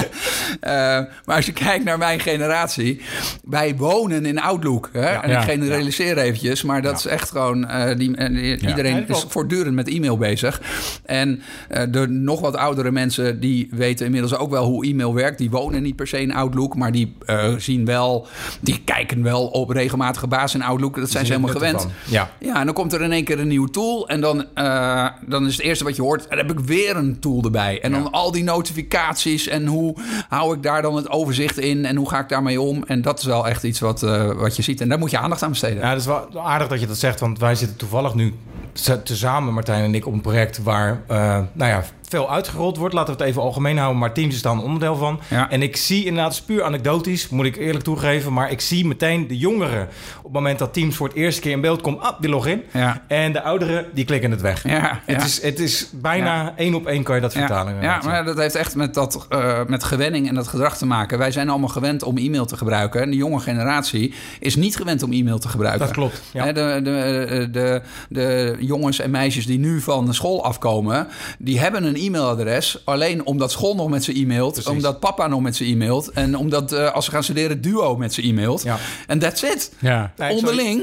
Maar 1.25 1.37
als 1.37 1.47
je 1.47 1.53
kijkt 1.53 1.85
naar 1.85 1.99
mijn 1.99 2.21
generatie, 2.21 3.01
wij 3.45 3.77
wonen 3.87 4.27
in 4.27 4.41
Outlook. 4.41 4.91
Hè? 4.93 5.01
en 5.01 5.31
Ja. 5.31 5.39
ik 5.41 5.49
generaliseer 5.49 6.19
eventjes, 6.19 6.63
maar 6.63 6.83
dat 6.83 6.99
is 6.99 7.07
echt 7.07 7.31
gewoon... 7.31 7.69
eh, 7.69 7.87
die, 7.97 8.17
die- 8.17 8.45
Ja. 8.61 8.69
Iedereen 8.69 9.09
is 9.09 9.25
voortdurend 9.29 9.75
met 9.75 9.89
e-mail 9.89 10.17
bezig. 10.17 10.61
En 11.05 11.41
eh, 11.69 11.83
de 11.91 12.07
nog 12.09 12.41
wat 12.41 12.57
oudere 12.57 12.91
mensen, 12.91 13.41
die 13.41 13.69
weten 13.71 14.05
inmiddels 14.07 14.37
ook 14.37 14.51
wel 14.51 14.65
hoe 14.65 14.87
e-mail 14.87 15.15
werkt. 15.15 15.39
Die 15.39 15.51
wonen 15.51 15.83
niet 15.83 15.97
per 15.97 16.07
se 16.07 16.21
in 16.21 16.35
Outlook, 16.35 16.77
maar 16.77 16.93
die 16.93 17.15
eh, 17.27 17.55
zien 17.59 17.85
wel... 17.85 18.27
Die 18.61 18.81
kijken 18.85 19.23
wel 19.23 19.47
op 19.47 19.71
regelmatige 19.71 20.27
basis 20.27 20.55
in 20.55 20.63
Outlook. 20.67 20.97
Dat 20.97 21.11
zijn 21.11 21.27
ze 21.27 21.33
helemaal 21.33 21.55
gewend. 21.55 21.87
Ja. 22.05 22.31
Ja, 22.39 22.59
en 22.61 22.65
dan 22.67 22.75
komt 22.75 22.93
er 22.93 23.03
in 23.03 23.13
één 23.13 23.25
keer 23.25 23.41
een 23.41 23.49
nieuwe 23.49 23.71
tool. 23.71 24.09
En 24.09 24.21
dan, 24.21 24.45
eh, 24.55 25.07
dan 25.27 25.47
is 25.47 25.57
het 25.57 25.65
eerste 25.65 25.85
wat 25.85 25.97
je 25.97 26.03
hoort, 26.03 26.27
dan 26.29 26.39
heb 26.39 26.51
ik 26.51 26.61
weer 26.61 26.97
een 26.97 27.19
tool 27.21 27.43
erbij. 27.45 27.81
En 27.83 27.93
dan 27.93 28.11
al 28.13 28.33
die 28.33 28.45
notificaties 28.45 29.49
en 29.49 29.67
hoe 29.67 29.95
hou 30.29 30.55
ik 30.57 30.63
daar 30.63 30.83
dan 30.83 30.97
het 30.97 31.11
overzicht 31.11 31.59
in 31.59 31.85
en 31.85 31.97
hoe 31.97 32.09
ga 32.09 32.19
ik 32.19 32.29
daarmee 32.29 32.61
om. 32.61 32.85
En 32.87 33.03
dat 33.03 33.19
is 33.19 33.25
wel 33.25 33.47
echt 33.49 33.63
iets 33.65 33.76
wat, 33.81 34.03
eh, 34.03 34.33
wat 34.33 34.57
je 34.57 34.63
ziet. 34.63 34.81
En 34.81 34.89
daar 34.89 34.99
moet 34.99 35.11
je 35.11 35.19
aandacht 35.19 35.43
aan 35.43 35.49
besteden. 35.49 35.83
Ja, 35.83 35.91
dat 35.91 36.01
is 36.01 36.07
wel 36.07 36.29
aardig 36.43 36.69
dat 36.69 36.81
je 36.81 36.87
dat 36.87 36.97
zegt, 36.99 37.21
want 37.21 37.39
wij 37.39 37.55
zitten 37.55 37.77
toevallig 37.77 38.15
nu 38.15 38.35
te- 38.73 39.03
tezamen, 39.03 39.55
Martijn 39.55 39.85
en 39.85 39.95
ik, 39.95 40.07
op 40.07 40.13
een 40.13 40.21
project 40.21 40.63
waar 40.63 41.03
eh, 41.07 41.17
nou 41.53 41.71
ja, 41.71 41.85
veel 42.09 42.31
uitgerold 42.31 42.77
wordt. 42.77 42.95
Laten 42.95 43.17
we 43.17 43.21
het 43.21 43.31
even 43.31 43.43
algemeen 43.43 43.79
houden, 43.79 43.99
maar 43.99 44.13
Teams 44.13 44.35
is 44.35 44.43
daar 44.43 44.53
een 44.53 44.59
onderdeel 44.59 44.97
van. 44.97 45.21
Ja. 45.29 45.51
En 45.51 45.63
ik 45.63 45.77
zie 45.77 46.05
inderdaad, 46.05 46.31
het 46.31 46.41
is 46.41 46.45
puur 46.45 46.65
anekdotisch, 46.65 47.29
moet 47.29 47.47
ik 47.47 47.57
eerlijk 47.57 47.85
toegeven, 47.85 48.33
maar 48.33 48.51
ik 48.51 48.61
zie 48.61 48.87
meteen 48.87 49.27
de 49.29 49.39
jongeren 49.39 49.89
op 50.17 50.25
het 50.25 50.33
moment 50.33 50.59
dat 50.59 50.73
Teams 50.73 50.97
voor 50.97 51.09
het 51.09 51.17
eerste 51.17 51.41
keer 51.41 51.53
in 51.53 51.61
beeld 51.61 51.81
komt, 51.81 52.01
ah, 52.01 52.21
die 52.21 52.31
login. 52.31 52.63
Ja. 52.73 53.03
En 53.09 53.33
de 53.33 53.43
ouderen, 53.43 53.87
die 53.95 54.05
klikken 54.05 54.31
het 54.31 54.41
weg. 54.41 54.63
Ja, 54.63 55.01
Het, 55.05 55.25
is, 55.25 55.43
het 55.43 55.61
is 55.61 55.91
bijna 55.93 56.53
één 56.57 56.75
op 56.75 56.87
één 56.87 57.03
kan 57.03 57.15
je 57.15 57.21
dat 57.21 57.33
vertalen. 57.33 57.83
Ja, 57.83 58.01
maar 58.05 58.25
dat 58.25 58.37
heeft 58.37 58.55
echt 58.55 58.75
met, 58.75 58.95
dat, 58.95 59.27
eh, 59.29 59.65
met 59.67 59.85
gewenning 59.85 60.29
en 60.29 60.35
dat 60.35 60.49
gedrag 60.49 60.77
te 60.77 60.87
maken. 60.87 61.19
Wij 61.19 61.31
zijn 61.31 61.49
allemaal 61.49 61.69
gewend 61.69 62.03
om 62.03 62.17
e-mail 62.17 62.47
te 62.47 62.57
gebruiken. 62.57 63.03
En 63.03 63.11
de 63.11 63.17
jonge 63.17 63.41
generatie 63.41 64.15
is 64.41 64.57
niet 64.57 64.77
gewend 64.77 65.03
om 65.03 65.13
e-mail 65.13 65.39
te 65.39 65.49
gebruiken. 65.49 65.87
Dat 65.87 65.95
klopt, 65.95 66.23
ja. 66.33 66.53
De, 66.53 66.81
de, 66.83 67.49
de, 67.53 67.83
de 68.09 68.57
jongens 68.61 68.99
en 68.99 69.11
meisjes 69.11 69.47
die 69.47 69.59
nu 69.59 69.81
van 69.81 70.07
de 70.07 70.13
school 70.13 70.45
afkomen... 70.45 71.09
die 71.39 71.61
hebben 71.61 71.85
een 71.85 71.96
e-mailadres 71.99 72.83
alleen 72.85 73.27
omdat 73.27 73.51
school 73.53 73.75
nog 73.75 73.89
met 73.89 74.05
ze 74.05 74.19
e-mailt... 74.19 74.53
Precies. 74.53 74.71
omdat 74.71 75.01
papa 75.01 75.27
nog 75.27 75.41
met 75.41 75.57
ze 75.57 75.65
e-mailt... 75.65 76.11
en 76.11 76.37
omdat 76.37 76.73
eh, 76.73 76.93
als 76.93 77.05
ze 77.05 77.11
gaan 77.11 77.23
studeren 77.23 77.61
duo 77.61 77.97
met 77.97 78.15
ze 78.15 78.23
e-mailt. 78.23 78.63
Ja. 78.63 78.77
En 79.07 79.19
that's 79.19 79.43
it. 79.43 79.73
Ja. 79.79 80.13
Nee. 80.17 80.33
Onderling, 80.33 80.83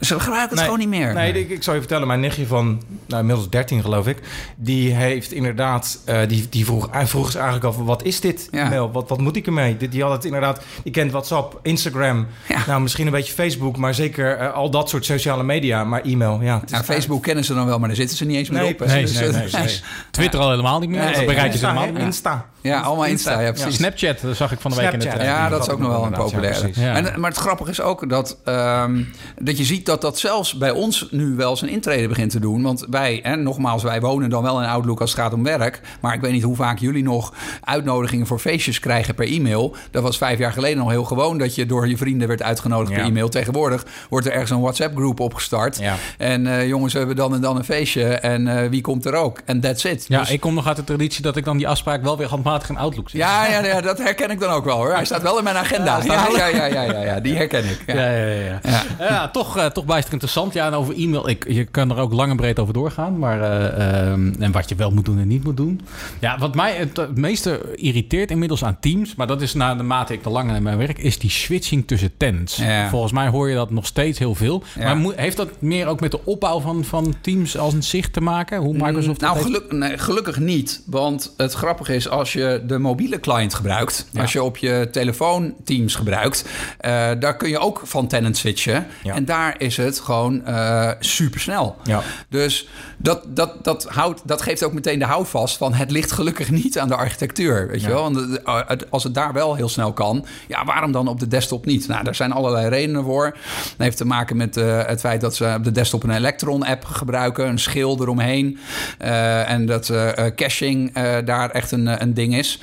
ze 0.00 0.20
gebruiken 0.20 0.40
het 0.42 0.54
Nee, 0.54 0.64
gewoon 0.64 0.78
niet 0.78 0.88
meer. 0.88 1.14
Nee, 1.14 1.32
ik, 1.32 1.50
ik 1.50 1.62
zal 1.62 1.74
je 1.74 1.80
vertellen, 1.80 2.06
mijn 2.06 2.20
nichtje 2.20 2.46
van 2.46 2.82
nou, 3.06 3.20
inmiddels 3.20 3.48
13 3.50 3.82
geloof 3.82 4.06
ik, 4.06 4.18
die 4.56 4.90
heeft 4.92 5.32
inderdaad, 5.32 5.98
eh, 6.04 6.18
die, 6.28 6.46
die 6.50 6.64
vroeg, 6.64 6.88
hij 6.90 7.06
vroeg 7.06 7.30
ze 7.30 7.36
eigenlijk 7.38 7.66
af, 7.66 7.76
wat 7.76 8.02
is 8.04 8.20
dit 8.20 8.48
Ja. 8.50 8.64
e-mail? 8.66 8.90
Wat, 8.92 9.08
wat 9.08 9.20
moet 9.20 9.36
ik 9.36 9.46
ermee? 9.46 9.76
Die, 9.76 9.88
die 9.88 10.02
had 10.02 10.12
het 10.12 10.24
inderdaad, 10.24 10.60
die 10.82 10.92
kent 10.92 11.10
WhatsApp, 11.10 11.58
Instagram, 11.62 12.26
Ja. 12.48 12.62
nou 12.66 12.80
misschien 12.80 13.06
een 13.06 13.12
beetje 13.12 13.32
Facebook, 13.32 13.76
maar 13.76 13.94
zeker 13.94 14.36
eh, 14.36 14.52
al 14.54 14.70
dat 14.70 14.88
soort 14.88 15.04
sociale 15.04 15.42
media, 15.42 15.84
maar 15.84 16.00
e-mail, 16.02 16.38
ja. 16.42 16.60
het 16.60 16.70
is 16.70 16.76
Ja, 16.76 16.84
Facebook 16.84 17.22
kennen 17.22 17.44
ze 17.44 17.54
dan 17.54 17.66
wel, 17.66 17.78
maar 17.78 17.88
daar 17.88 17.96
zitten 17.96 18.16
ze 18.16 18.24
niet 18.24 18.36
eens 18.36 18.50
meer 18.50 18.60
Nee, 18.62 18.72
op. 18.72 18.78
Dus, 18.78 18.92
Nee, 18.92 19.04
nee, 19.04 19.30
nee, 19.30 19.50
nee. 19.52 19.80
Twitter 20.10 20.40
al 20.42 20.50
helemaal 20.50 20.80
niet 20.80 20.88
meer. 20.90 21.04
Nee, 21.04 21.14
dat 21.14 21.26
bereik 21.26 21.52
je 21.52 21.58
ze 21.58 21.66
Insta, 21.66 21.66
helemaal 21.66 21.82
hè? 21.82 21.88
niet 21.88 21.98
meer. 21.98 22.06
Insta. 22.06 22.46
Ja, 22.60 22.80
allemaal 22.80 23.06
Insta, 23.06 23.40
ja, 23.40 23.52
precies. 23.52 23.74
Snapchat 23.74 24.20
dat 24.20 24.36
zag 24.36 24.52
ik 24.52 24.60
van 24.60 24.70
de 24.70 24.76
week 24.76 24.92
in 24.92 25.00
Snapchat. 25.00 25.20
het... 25.22 25.30
Ja, 25.30 25.48
dat 25.48 25.62
is 25.62 25.68
ook 25.68 25.78
nog 25.78 25.88
wel 25.90 26.04
een 26.04 26.12
populaire. 26.12 26.70
Ja. 26.74 26.94
En, 26.94 27.20
maar 27.20 27.30
het 27.30 27.38
grappige 27.38 27.70
is 27.70 27.80
ook 27.80 28.08
dat, 28.08 28.38
ehm, 28.44 29.02
dat 29.38 29.58
je 29.58 29.64
ziet 29.64 29.86
dat 29.86 30.00
dat 30.00 30.18
zelfs 30.18 30.54
bij 30.58 30.70
ons 30.70 31.06
nu 31.10 31.34
wel 31.36 31.56
zijn 31.56 31.70
intrede 31.70 32.08
begint 32.08 32.30
te 32.30 32.40
doen. 32.40 32.62
Want 32.62 32.86
wij, 32.90 33.20
hè, 33.22 33.36
nogmaals, 33.36 33.82
wij 33.82 34.00
wonen 34.00 34.30
dan 34.30 34.42
wel 34.42 34.62
in 34.62 34.68
Outlook 34.68 35.00
als 35.00 35.10
het 35.10 35.20
gaat 35.20 35.32
om 35.32 35.42
werk. 35.42 35.80
Maar 36.00 36.14
ik 36.14 36.20
weet 36.20 36.32
niet 36.32 36.42
hoe 36.42 36.56
vaak 36.56 36.78
jullie 36.78 37.02
nog 37.02 37.32
uitnodigingen 37.60 38.26
voor 38.26 38.38
feestjes 38.38 38.80
krijgen 38.80 39.14
per 39.14 39.26
e-mail. 39.26 39.76
Dat 39.90 40.02
was 40.02 40.16
vijf 40.18 40.38
jaar 40.38 40.52
geleden 40.52 40.78
nog 40.78 40.90
heel 40.90 41.04
gewoon 41.04 41.38
dat 41.38 41.54
je 41.54 41.66
door 41.66 41.88
je 41.88 41.96
vrienden 41.96 42.28
werd 42.28 42.42
uitgenodigd 42.42 42.90
Ja. 42.90 42.96
per 42.96 43.06
e-mail. 43.06 43.28
Tegenwoordig 43.28 43.86
wordt 44.08 44.26
er 44.26 44.32
ergens 44.32 44.50
een 44.50 44.60
WhatsApp-groep 44.60 45.20
opgestart. 45.20 45.78
Ja. 45.78 45.94
En 46.18 46.46
eh, 46.46 46.66
jongens, 46.66 46.92
we 46.92 46.98
hebben 46.98 47.16
dan 47.16 47.34
en 47.34 47.40
dan 47.40 47.56
een 47.56 47.64
feestje. 47.64 48.04
En 48.04 48.46
eh, 48.62 48.68
wie 48.68 48.80
komt 48.80 49.04
er 49.04 49.14
ook? 49.14 49.40
En 49.44 49.60
that's 49.60 49.84
it. 49.84 50.04
Ja, 50.08 50.18
Dus- 50.20 50.30
ik 50.32 50.40
kom 50.40 50.54
nog 50.54 50.66
uit 50.66 50.76
de 50.76 50.84
traditie 50.84 51.22
dat 51.22 51.36
ik 51.36 51.44
dan 51.44 51.56
die 51.56 51.68
afspraak 51.68 52.02
wel 52.02 52.16
weer 52.16 52.28
handmatig 52.28 52.68
in 52.68 52.76
Outlook 52.76 53.10
zie. 53.10 53.18
ja, 53.18 53.46
ja, 53.46 53.64
ja, 53.64 53.80
dat 53.80 53.98
herken 53.98 54.30
ik 54.30 54.40
dan 54.40 54.50
ook 54.50 54.64
wel 54.64 54.76
hoor. 54.76 54.94
Hij 54.94 55.04
staat 55.04 55.22
wel 55.22 55.38
in 55.38 55.44
mijn 55.44 55.56
agenda. 55.56 56.00
Ja, 56.04 56.28
ja, 56.36 56.46
ja, 56.46 56.64
ja, 56.66 56.82
ja, 56.82 57.00
ja, 57.02 57.20
die 57.20 57.36
herken 57.36 57.64
ik. 57.64 57.82
Ja. 57.86 57.94
Ja, 57.94 58.10
ja, 58.16 58.58
ja. 58.62 58.82
ja. 58.98 59.28
Toch, 59.28 59.56
eh, 59.56 59.66
toch 59.66 59.84
bijster 59.84 60.12
interessant. 60.12 60.52
Ja, 60.52 60.66
en 60.66 60.72
over 60.72 60.94
e-mail, 60.94 61.28
ik, 61.28 61.44
je 61.48 61.64
kan 61.64 61.90
er 61.90 61.96
ook 61.96 62.12
lang 62.12 62.30
en 62.30 62.36
breed 62.36 62.58
over 62.58 62.74
doorgaan. 62.74 63.18
Maar, 63.18 63.40
eh, 63.42 64.10
ehm, 64.10 64.32
en 64.38 64.52
wat 64.52 64.68
je 64.68 64.74
wel 64.74 64.90
moet 64.90 65.04
doen 65.04 65.18
en 65.18 65.28
niet 65.28 65.44
moet 65.44 65.56
doen. 65.56 65.80
Ja, 66.18 66.38
wat 66.38 66.54
mij 66.54 66.72
het, 66.74 66.96
het 66.96 67.16
meeste 67.16 67.60
irriteert 67.74 68.30
inmiddels 68.30 68.64
aan 68.64 68.76
Teams... 68.80 69.14
maar 69.14 69.26
dat 69.26 69.42
is 69.42 69.54
na 69.54 69.74
de 69.74 69.82
mate 69.82 70.12
ik 70.12 70.22
te 70.22 70.30
lang 70.30 70.54
in 70.54 70.62
mijn 70.62 70.78
werk... 70.78 70.98
is 70.98 71.18
die 71.18 71.30
switching 71.30 71.86
tussen 71.86 72.16
tenants. 72.16 72.56
Ja. 72.56 72.88
Volgens 72.88 73.12
mij 73.12 73.28
hoor 73.28 73.48
je 73.48 73.54
dat 73.54 73.70
nog 73.70 73.86
steeds 73.86 74.18
heel 74.18 74.34
veel. 74.34 74.62
Ja. 74.78 74.84
Maar 74.84 74.96
moet- 74.96 75.16
heeft 75.16 75.36
dat 75.36 75.48
meer 75.58 75.86
ook 75.86 76.00
met 76.00 76.10
de 76.10 76.24
opbouw 76.24 76.60
van, 76.60 76.84
van 76.84 77.14
Teams 77.20 77.58
als 77.58 77.74
een 77.74 77.82
zicht 77.82 78.12
te 78.12 78.20
maken? 78.20 78.58
Hoe 78.58 78.72
Microsoft 78.72 79.20
dat 79.20 79.34
Nou, 79.34 79.44
geluk, 79.44 79.72
nee, 79.72 79.98
gelukkig 79.98 80.21
niet. 80.38 80.82
Want 80.86 81.34
het 81.36 81.52
grappige 81.52 81.94
is, 81.94 82.08
als 82.08 82.32
je 82.32 82.62
de 82.66 82.78
mobiele 82.78 83.20
client 83.20 83.54
gebruikt... 83.54 84.06
Ja. 84.10 84.20
als 84.20 84.32
je 84.32 84.42
op 84.42 84.56
je 84.56 84.88
telefoon 84.90 85.54
Teams 85.64 85.94
gebruikt... 85.94 86.44
eh, 86.78 87.10
daar 87.18 87.36
kun 87.36 87.48
je 87.48 87.58
ook 87.58 87.80
van 87.84 88.06
tenant 88.06 88.36
switchen. 88.36 88.86
Ja. 89.02 89.14
En 89.14 89.24
daar 89.24 89.54
is 89.58 89.76
het 89.76 90.00
gewoon 90.00 90.46
eh 90.46 90.90
supersnel. 91.00 91.76
Ja. 91.84 92.02
Dus 92.28 92.68
dat, 93.02 93.22
dat, 93.28 93.64
dat, 93.64 93.84
houdt, 93.84 94.20
dat 94.24 94.42
geeft 94.42 94.64
ook 94.64 94.72
meteen 94.72 94.98
de 94.98 95.04
houvast 95.04 95.56
van... 95.56 95.74
het 95.74 95.90
ligt 95.90 96.12
gelukkig 96.12 96.50
niet 96.50 96.78
aan 96.78 96.88
de 96.88 96.96
architectuur, 96.96 97.68
weet 97.68 97.80
je 97.80 97.88
wel? 97.88 98.02
Want 98.02 98.42
eh, 98.42 98.60
als 98.90 99.04
het 99.04 99.14
daar 99.14 99.32
wel 99.32 99.54
heel 99.54 99.68
snel 99.68 99.92
kan... 99.92 100.26
ja, 100.48 100.64
waarom 100.64 100.92
dan 100.92 101.08
op 101.08 101.20
de 101.20 101.28
desktop 101.28 101.66
niet? 101.66 101.88
Nou, 101.88 102.04
daar 102.04 102.14
zijn 102.14 102.32
allerlei 102.32 102.68
redenen 102.68 103.04
voor. 103.04 103.30
Dat 103.62 103.74
heeft 103.76 103.96
te 103.96 104.04
maken 104.04 104.36
met 104.36 104.56
eh, 104.56 104.86
het 104.86 105.00
feit 105.00 105.20
dat 105.20 105.34
ze 105.34 105.54
op 105.56 105.64
de 105.64 105.72
desktop 105.72 106.02
een 106.02 106.10
Electron-app 106.10 106.84
gebruiken... 106.84 107.48
een 107.48 107.58
schil 107.58 108.00
eromheen. 108.00 108.58
eh, 108.98 109.50
en 109.50 109.66
dat 109.66 109.92
caching 110.36 110.92
daar 111.24 111.50
echt 111.50 111.72
een, 111.72 112.02
een 112.02 112.14
ding 112.14 112.36
is. 112.36 112.58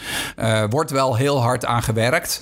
Wordt 0.70 0.92
wel 0.92 1.16
heel 1.16 1.42
hard 1.42 1.66
aan 1.66 1.84
gewerkt. 1.84 2.42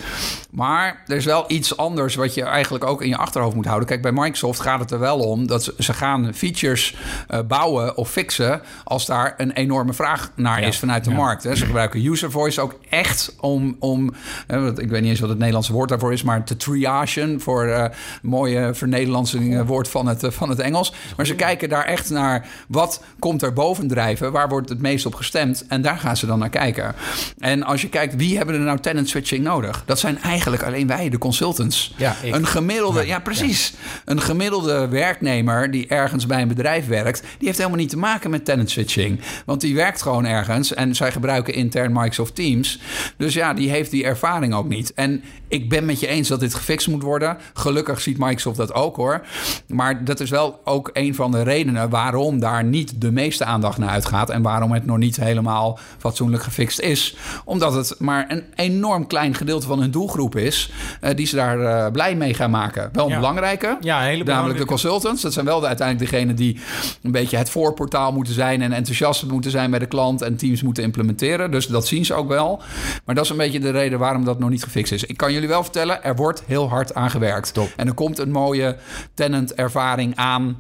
Maar 0.51 1.03
er 1.07 1.15
is 1.15 1.25
wel 1.25 1.45
iets 1.47 1.77
anders 1.77 2.15
wat 2.15 2.33
je 2.33 2.43
eigenlijk 2.43 2.83
ook 2.83 3.01
in 3.01 3.09
je 3.09 3.17
achterhoofd 3.17 3.55
moet 3.55 3.65
houden. 3.65 3.87
Kijk, 3.87 4.01
bij 4.01 4.11
Microsoft 4.11 4.59
gaat 4.59 4.79
het 4.79 4.91
er 4.91 4.99
wel 4.99 5.19
om 5.19 5.47
dat 5.47 5.63
ze, 5.63 5.73
ze 5.79 5.93
gaan 5.93 6.33
features 6.33 6.95
eh, 7.27 7.39
bouwen 7.87 7.97
of 8.05 8.11
fixen 8.11 8.61
als 8.83 9.05
daar 9.05 9.33
een 9.37 9.51
enorme 9.51 9.93
vraag 9.93 10.31
naar 10.35 10.61
is 10.61 10.79
vanuit 10.79 11.03
de 11.03 11.09
markt. 11.11 11.43
Hè. 11.43 11.55
Ze 11.55 11.65
gebruiken 11.65 12.05
user 12.05 12.31
voice 12.31 12.61
ook 12.61 12.79
echt 12.89 13.35
om, 13.39 13.75
om 13.79 14.13
eh, 14.47 14.61
wat- 14.63 14.79
ik 14.79 14.89
weet 14.89 15.01
niet 15.01 15.09
eens 15.09 15.19
wat 15.19 15.29
het 15.29 15.37
Nederlandse 15.37 15.73
woord 15.73 15.89
daarvoor 15.89 16.13
is, 16.13 16.23
maar 16.23 16.43
te 16.43 16.57
triagen 16.57 17.41
voor 17.41 17.65
eh 17.67 17.85
mooie 18.21 18.73
vernederlandsing 18.73 19.57
eh, 19.57 19.65
woord 19.67 19.87
van 19.89 20.07
het, 20.07 20.23
eh, 20.23 20.31
van 20.31 20.49
het 20.49 20.59
Engels. 20.59 20.93
Maar 21.17 21.25
ze 21.25 21.35
kijken 21.35 21.69
daar 21.69 21.85
echt 21.85 22.09
naar 22.09 22.45
wat 22.67 23.03
komt 23.19 23.41
er 23.41 23.53
bovendrijven, 23.53 24.31
waar 24.31 24.49
wordt 24.49 24.69
het 24.69 24.81
meest 24.81 25.05
op 25.05 25.15
gestemd 25.15 25.65
en 25.67 25.81
daar 25.81 25.97
gaan 25.97 26.17
ze 26.17 26.25
dan 26.25 26.39
naar 26.39 26.49
kijken. 26.49 26.95
En 27.39 27.63
als 27.63 27.81
je 27.81 27.89
kijkt 27.89 28.15
wie 28.15 28.37
hebben 28.37 28.55
er 28.55 28.61
nou 28.61 28.79
tenant 28.79 29.09
switching 29.09 29.43
nodig, 29.43 29.83
dat 29.85 29.99
zijn 29.99 30.13
eigenlijk 30.13 30.35
eigenlijk 30.37 30.63
alleen 30.63 30.87
wij, 30.87 31.09
de 31.09 31.17
consultants. 31.17 31.93
Ja, 31.97 32.15
ik. 32.23 32.35
een 32.35 32.47
gemiddelde, 32.47 33.05
ja, 33.05 33.19
precies. 33.19 33.73
Een 34.05 34.21
gemiddelde 34.21 34.87
werknemer 34.87 35.71
die 35.71 35.87
ergens 35.87 36.25
bij 36.25 36.41
een 36.41 36.47
bedrijf 36.47 36.87
werkt, 36.87 37.21
die 37.21 37.47
heeft 37.47 37.57
helemaal 37.57 37.76
niet 37.77 37.89
te 37.89 37.97
maken 37.97 38.29
met 38.29 38.45
tenant 38.45 38.69
switching. 38.69 39.19
Want 39.45 39.61
die 39.61 39.75
werkt 39.75 40.01
gewoon 40.01 40.25
ergens 40.25 40.73
en 40.73 40.95
zij 40.95 41.11
gebruiken 41.11 41.53
intern 41.53 41.91
Microsoft 41.93 42.35
Teams. 42.35 42.79
Dus 43.17 43.33
ja, 43.33 43.53
die 43.53 43.69
heeft 43.69 43.91
die 43.91 44.03
ervaring 44.03 44.53
ook 44.53 44.67
niet. 44.69 44.93
En 44.93 45.23
ik 45.47 45.69
ben 45.69 45.85
met 45.85 45.99
je 45.99 46.07
eens 46.07 46.27
dat 46.27 46.39
dit 46.39 46.53
gefixt 46.53 46.87
moet 46.87 47.03
worden. 47.03 47.37
Gelukkig 47.53 48.01
ziet 48.01 48.17
Microsoft 48.17 48.57
dat 48.57 48.73
ook 48.73 48.95
hoor. 48.95 49.25
Maar 49.67 50.03
dat 50.05 50.19
is 50.19 50.29
wel 50.29 50.59
ook 50.63 50.89
een 50.93 51.15
van 51.15 51.31
de 51.31 51.41
redenen 51.43 51.89
waarom 51.89 52.39
daar 52.39 52.63
niet 52.63 53.01
de 53.01 53.11
meeste 53.11 53.45
aandacht 53.45 53.77
naar 53.77 53.89
uitgaat. 53.89 54.29
En 54.29 54.41
waarom 54.41 54.71
het 54.71 54.85
nog 54.85 54.97
niet 54.97 55.15
helemaal 55.15 55.79
fatsoenlijk 55.97 56.43
gefixt 56.43 56.79
is. 56.79 57.15
Omdat 57.45 57.73
het 57.73 57.95
maar 57.99 58.25
een 58.27 58.43
enorm 58.55 59.07
klein 59.07 59.33
gedeelte 59.35 59.67
van 59.67 59.79
hun 59.79 59.91
doelgroep 59.91 60.35
is. 60.35 60.71
eh, 61.01 61.15
die 61.15 61.25
ze 61.25 61.35
daar 61.35 61.59
eh, 61.59 61.91
blij 61.91 62.15
mee 62.15 62.33
gaan 62.33 62.49
maken. 62.49 62.89
Wel 62.91 63.03
een 63.05 63.09
Ja. 63.11 63.15
belangrijke. 63.17 63.77
Ja, 63.81 64.01
hele 64.01 64.23
Namelijk 64.23 64.59
de 64.59 64.65
consultants. 64.65 65.21
Dat 65.21 65.33
zijn 65.33 65.45
wel 65.45 65.59
de, 65.59 65.67
uiteindelijk 65.67 66.11
degenen 66.11 66.35
die 66.35 66.59
een 67.01 67.11
beetje 67.11 67.37
het 67.37 67.49
voorportaal 67.67 68.11
moeten 68.11 68.33
zijn. 68.33 68.61
En 68.61 68.71
enthousiast 68.71 69.25
moeten 69.25 69.51
zijn 69.51 69.69
bij 69.69 69.79
de 69.79 69.85
klant. 69.85 70.21
En 70.21 70.35
teams 70.35 70.61
moeten 70.61 70.83
implementeren. 70.83 71.51
Dus 71.51 71.67
dat 71.67 71.87
zien 71.87 72.05
ze 72.05 72.13
ook 72.13 72.27
wel. 72.27 72.61
Maar 73.05 73.15
dat 73.15 73.23
is 73.23 73.29
een 73.29 73.37
beetje 73.37 73.59
de 73.59 73.69
reden 73.69 73.99
waarom 73.99 74.25
dat 74.25 74.39
nog 74.39 74.49
niet 74.49 74.63
gefixt 74.63 74.91
is. 74.91 75.03
Ik 75.03 75.17
kan 75.17 75.33
jullie 75.33 75.47
wel 75.47 75.63
vertellen, 75.63 76.03
er 76.03 76.15
wordt 76.15 76.43
heel 76.45 76.69
hard 76.69 76.93
aan 76.93 77.09
gewerkt. 77.09 77.53
Top. 77.53 77.73
En 77.75 77.87
er 77.87 77.93
komt 77.93 78.19
een 78.19 78.31
mooie 78.31 78.77
tenant 79.13 79.53
ervaring 79.53 80.15
aan 80.15 80.57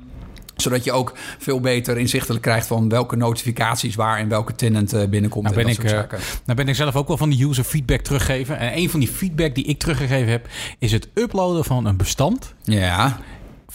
zodat 0.55 0.83
je 0.83 0.91
ook 0.91 1.13
veel 1.37 1.59
beter 1.59 1.97
inzichtelijk 1.97 2.41
krijgt 2.41 2.67
van 2.67 2.89
welke 2.89 3.15
notificaties 3.15 3.95
waar 3.95 4.17
en 4.17 4.27
welke 4.27 4.55
tenant 4.55 4.93
eh, 4.93 5.07
binnenkomt. 5.07 5.43
Nou 5.43 5.57
en 5.57 5.65
ben, 5.65 5.75
dat 5.75 5.83
ik, 5.83 5.89
soort 5.89 6.01
eh, 6.03 6.09
zaken. 6.09 6.19
nou 6.45 6.57
ben 6.57 6.67
ik 6.67 6.75
zelf 6.75 6.95
ook 6.95 7.07
wel 7.07 7.17
van 7.17 7.29
de 7.29 7.43
user 7.43 7.63
feedback 7.63 8.01
teruggeven. 8.01 8.59
En 8.59 8.77
een 8.77 8.89
van 8.89 8.99
die 8.99 9.09
feedback 9.09 9.55
die 9.55 9.65
ik 9.65 9.79
teruggegeven 9.79 10.31
heb... 10.31 10.47
is 10.79 10.91
het 10.91 11.07
uploaden 11.13 11.63
van 11.63 11.85
een 11.85 11.97
bestand 11.97 12.53
Ja, 12.63 13.19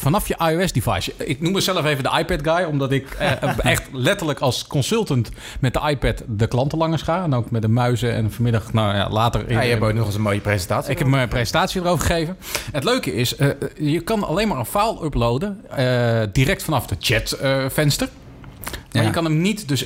vanaf 0.02 0.28
je 0.28 0.37
iOS-device. 0.38 1.12
Ik 1.18 1.40
noem 1.40 1.52
mezelf 1.52 1.85
even 1.85 2.02
de 2.02 2.11
iPad-guy... 2.18 2.64
omdat 2.64 2.92
ik 2.92 3.11
eh, 3.11 3.59
echt 3.73 3.82
letterlijk 3.92 4.40
als 4.40 4.66
consultant 4.66 5.30
met 5.61 5.73
de 5.73 5.80
iPad 5.88 6.23
de 6.28 6.47
klanten 6.47 6.78
langs 6.78 7.02
ga. 7.02 7.23
En 7.23 7.35
ook 7.35 7.50
met 7.50 7.62
de 7.62 7.68
muizen 7.68 8.12
en 8.12 8.32
vanmiddag, 8.32 8.73
nou 8.73 8.94
ja, 8.94 9.11
later... 9.11 9.50
Ja, 9.52 9.61
je 9.61 9.71
hebt 9.71 9.82
ook 9.82 9.92
nog 9.92 10.06
eens 10.06 10.14
een 10.14 10.21
mooie 10.21 10.40
presentatie. 10.40 10.90
Ik 10.90 10.99
heb 10.99 11.06
mijn 11.06 11.28
presentatie 11.28 11.80
erover 11.80 12.06
gegeven. 12.06 12.37
Het 12.73 12.85
leuke 12.85 13.14
is, 13.14 13.37
eh, 13.37 13.49
je 13.76 14.00
kan 14.00 14.25
alleen 14.25 14.49
maar 14.49 14.59
een 14.59 14.66
file 14.66 15.04
uploaden 15.04 15.61
eh, 15.71 16.23
direct 16.32 16.62
vanaf 16.62 16.87
de 16.87 16.97
chatvenster. 16.99 18.09
maar 18.92 19.02
Ja. 19.02 19.09
je 19.09 19.11
kan 19.11 19.25
hem 19.25 19.40
niet, 19.40 19.68
dus 19.68 19.85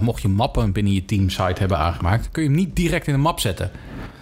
mocht 0.00 0.22
je 0.22 0.28
mappen 0.28 0.72
binnen 0.72 0.92
je 0.92 1.04
teamsite 1.04 1.58
hebben 1.58 1.78
aangemaakt, 1.78 2.28
kun 2.30 2.42
je 2.42 2.48
hem 2.48 2.58
niet 2.58 2.76
direct 2.76 3.06
in 3.06 3.14
een 3.14 3.20
map 3.20 3.40
zetten. 3.40 3.70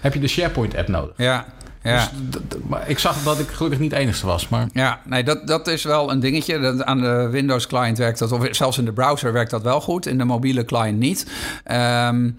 Heb 0.00 0.14
je 0.14 0.20
de 0.20 0.28
SharePoint-app 0.28 0.88
nodig. 0.88 1.14
ja, 1.16 1.46
ja. 1.82 2.10
Dus 2.28 2.40
maar 2.68 2.88
ik 2.88 2.98
zag 2.98 3.22
dat 3.22 3.38
ik 3.38 3.48
gelukkig 3.48 3.80
niet 3.80 3.90
de 3.90 3.96
enigste 3.96 4.26
was. 4.26 4.48
Maar 4.48 4.68
Ja, 4.72 5.00
nee, 5.04 5.24
dat, 5.24 5.46
dat 5.46 5.66
is 5.66 5.82
wel 5.84 6.10
een 6.10 6.20
dingetje. 6.20 6.60
Dat, 6.60 6.84
aan 6.84 7.00
de 7.00 7.28
Windows 7.30 7.66
client 7.66 7.98
werkt 7.98 8.18
dat, 8.18 8.32
of 8.32 8.46
zelfs 8.50 8.78
in 8.78 8.84
de 8.84 8.92
browser 8.92 9.32
werkt 9.32 9.50
dat 9.50 9.62
wel 9.62 9.80
goed. 9.80 10.06
In 10.06 10.18
de 10.18 10.24
mobiele 10.24 10.64
client 10.64 10.98
niet. 10.98 11.26
Ehm, 11.64 12.30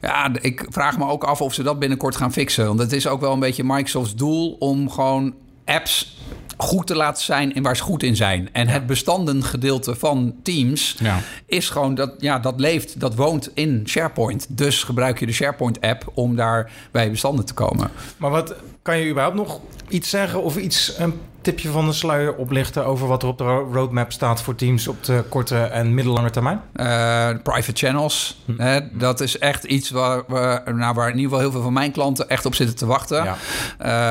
ja, 0.00 0.30
ik 0.40 0.66
vraag 0.68 0.98
me 0.98 1.06
ook 1.06 1.24
af 1.24 1.40
of 1.40 1.54
ze 1.54 1.62
dat 1.62 1.78
binnenkort 1.78 2.16
gaan 2.16 2.32
fixen. 2.32 2.66
Want 2.66 2.78
het 2.78 2.92
is 2.92 3.06
ook 3.06 3.20
wel 3.20 3.32
een 3.32 3.40
beetje 3.40 3.64
Microsoft's 3.64 4.14
doel 4.14 4.56
om 4.58 4.90
gewoon 4.90 5.34
apps 5.64 6.18
goed 6.56 6.86
te 6.86 6.94
laten 6.96 7.24
zijn 7.24 7.54
en 7.54 7.62
waar 7.62 7.76
ze 7.76 7.82
goed 7.82 8.02
in 8.02 8.16
zijn. 8.16 8.48
En 8.52 8.68
het 8.68 8.86
bestandengedeelte 8.86 9.94
van 9.94 10.34
Teams 10.42 10.96
Ja. 10.98 11.18
is 11.46 11.68
gewoon 11.68 11.94
dat, 11.94 12.12
ja, 12.18 12.38
dat 12.38 12.60
leeft, 12.60 13.00
dat 13.00 13.14
woont 13.14 13.50
in 13.54 13.82
SharePoint. 13.86 14.46
Dus 14.48 14.82
gebruik 14.82 15.18
je 15.20 15.26
de 15.26 15.32
SharePoint-app 15.32 16.10
om 16.14 16.36
daar 16.36 16.70
bij 16.90 17.04
je 17.04 17.10
bestanden 17.10 17.44
te 17.44 17.54
komen. 17.54 17.90
Maar 18.16 18.30
wat 18.30 18.54
kan 18.82 18.98
je 18.98 19.08
überhaupt 19.10 19.36
nog 19.36 19.60
iets 19.88 20.10
zeggen 20.10 20.42
of 20.42 20.56
iets, 20.56 20.94
een 20.98 21.20
tipje 21.42 21.68
van 21.68 21.86
de 21.86 21.92
sluier 21.92 22.34
oplichten 22.34 22.86
over 22.86 23.06
wat 23.06 23.22
er 23.22 23.28
op 23.28 23.38
de 23.38 23.44
ro- 23.44 23.68
roadmap 23.72 24.12
staat 24.12 24.42
voor 24.42 24.54
teams 24.54 24.88
op 24.88 25.04
de 25.04 25.24
korte 25.28 25.56
en 25.58 25.94
middellange 25.94 26.30
termijn? 26.30 26.60
Eh, 26.72 27.28
private 27.42 27.86
channels. 27.86 28.42
Hm. 28.44 28.60
Hè, 28.60 28.80
dat 28.92 29.20
is 29.20 29.38
echt 29.38 29.64
iets 29.64 29.90
waar, 29.90 30.22
we, 30.28 30.62
nou, 30.74 30.94
waar 30.94 31.08
in 31.08 31.14
ieder 31.16 31.22
geval 31.30 31.38
heel 31.40 31.50
veel 31.50 31.62
van 31.62 31.72
mijn 31.72 31.92
klanten 31.92 32.28
echt 32.28 32.46
op 32.46 32.54
zitten 32.54 32.76
te 32.76 32.86
wachten. 32.86 33.24
Ja. 33.24 33.36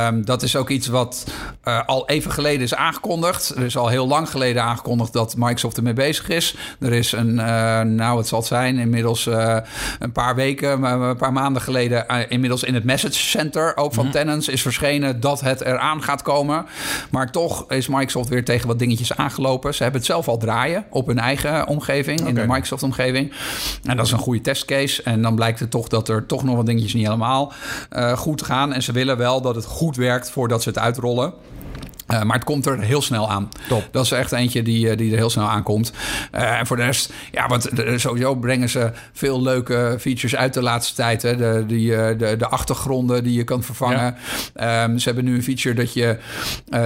Ehm, 0.07 0.23
dat 0.23 0.41
is 0.43 0.55
ook 0.55 0.69
iets 0.69 0.87
wat 0.87 1.23
eh, 1.63 1.79
al 1.85 2.07
even 2.09 2.31
geleden 2.31 2.61
is 2.61 2.75
aangekondigd. 2.75 3.49
Er 3.55 3.63
is 3.63 3.77
al 3.77 3.87
heel 3.87 4.07
lang 4.07 4.29
geleden 4.29 4.63
aangekondigd 4.63 5.13
dat 5.13 5.35
Microsoft 5.37 5.77
ermee 5.77 5.93
bezig 5.93 6.29
is. 6.29 6.55
Er 6.79 6.93
is 6.93 7.11
een, 7.11 7.39
eh, 7.39 7.81
nou 7.81 8.17
het 8.17 8.27
zal 8.27 8.39
het 8.39 8.47
zijn, 8.47 8.77
inmiddels 8.77 9.25
een 9.99 10.11
paar 10.13 10.35
weken, 10.35 10.79
maar 10.79 10.99
een 11.01 11.17
paar 11.17 11.33
maanden 11.33 11.61
geleden, 11.61 12.05
inmiddels 12.29 12.63
in 12.63 12.73
het 12.73 12.83
Message 12.83 13.13
Center, 13.13 13.77
ook 13.77 13.93
van 13.93 14.11
Tenants, 14.11 14.47
is 14.47 14.58
verschenen 14.61 15.19
dat 15.19 15.41
het 15.41 15.61
eraan 15.61 16.03
gaat 16.03 16.21
komen. 16.21 16.65
Maar 17.09 17.31
toch 17.31 17.71
is 17.71 17.87
Microsoft 17.87 18.29
weer 18.29 18.45
tegen 18.45 18.67
wat 18.67 18.79
dingetjes 18.79 19.15
aangelopen. 19.15 19.73
Ze 19.73 19.83
hebben 19.83 20.01
het 20.01 20.09
zelf 20.09 20.27
al 20.27 20.37
draaien 20.37 20.85
op 20.89 21.07
hun 21.07 21.19
eigen 21.19 21.67
omgeving, 21.67 22.27
in 22.27 22.35
de. 22.35 22.47
Microsoft-omgeving. 22.47 23.33
En 23.83 23.97
dat 23.97 24.05
is 24.05 24.11
een 24.11 24.19
goede 24.19 24.41
testcase. 24.41 25.03
En 25.03 25.21
dan 25.21 25.35
blijkt 25.35 25.59
het 25.59 25.71
toch 25.71 25.87
dat 25.87 26.09
er 26.09 26.25
toch 26.25 26.43
nog 26.43 26.55
wat 26.55 26.65
dingetjes 26.65 26.93
niet 26.93 27.05
helemaal 27.05 27.53
eh, 27.89 28.17
goed 28.17 28.41
gaan. 28.41 28.73
En 28.73 28.83
ze 28.83 28.91
willen 28.91 29.17
wel 29.17 29.41
dat 29.41 29.55
het 29.55 29.65
goed 29.65 29.95
werkt 29.95 30.29
voordat 30.29 30.63
ze 30.63 30.69
het 30.69 30.79
uitrollen. 30.79 31.33
Eh, 32.09 32.21
maar 32.21 32.35
het 32.35 32.43
komt 32.43 32.65
er 32.65 32.79
heel 32.79 33.01
snel 33.01 33.29
aan. 33.29 33.49
Top. 33.67 33.87
Dat 33.91 34.05
is 34.05 34.11
echt 34.11 34.31
eentje 34.31 34.61
die, 34.61 34.89
eh, 34.89 34.97
die 34.97 35.11
er 35.11 35.17
heel 35.17 35.29
snel 35.29 35.49
aankomt. 35.49 35.91
Eh, 36.31 36.59
en 36.59 36.67
voor 36.67 36.77
de 36.77 36.83
rest, 36.83 37.13
ja, 37.31 37.47
want 37.47 37.69
sowieso 37.95 38.35
brengen 38.35 38.69
ze 38.69 38.91
veel 39.13 39.41
leuke 39.41 39.97
features 39.99 40.35
uit 40.35 40.53
de 40.53 40.61
laatste 40.61 40.95
tijd. 40.95 41.21
Hè. 41.21 41.35
De, 41.35 41.63
die, 41.67 41.89
de, 42.17 42.35
de 42.37 42.47
achtergronden 42.47 43.23
die 43.23 43.33
je 43.33 43.43
kan 43.43 43.63
vervangen. 43.63 44.15
Ehm, 44.53 44.97
ze 44.97 45.05
hebben 45.05 45.25
nu 45.25 45.35
een 45.35 45.43
feature 45.43 45.75
dat 45.75 45.93
je 45.93 46.17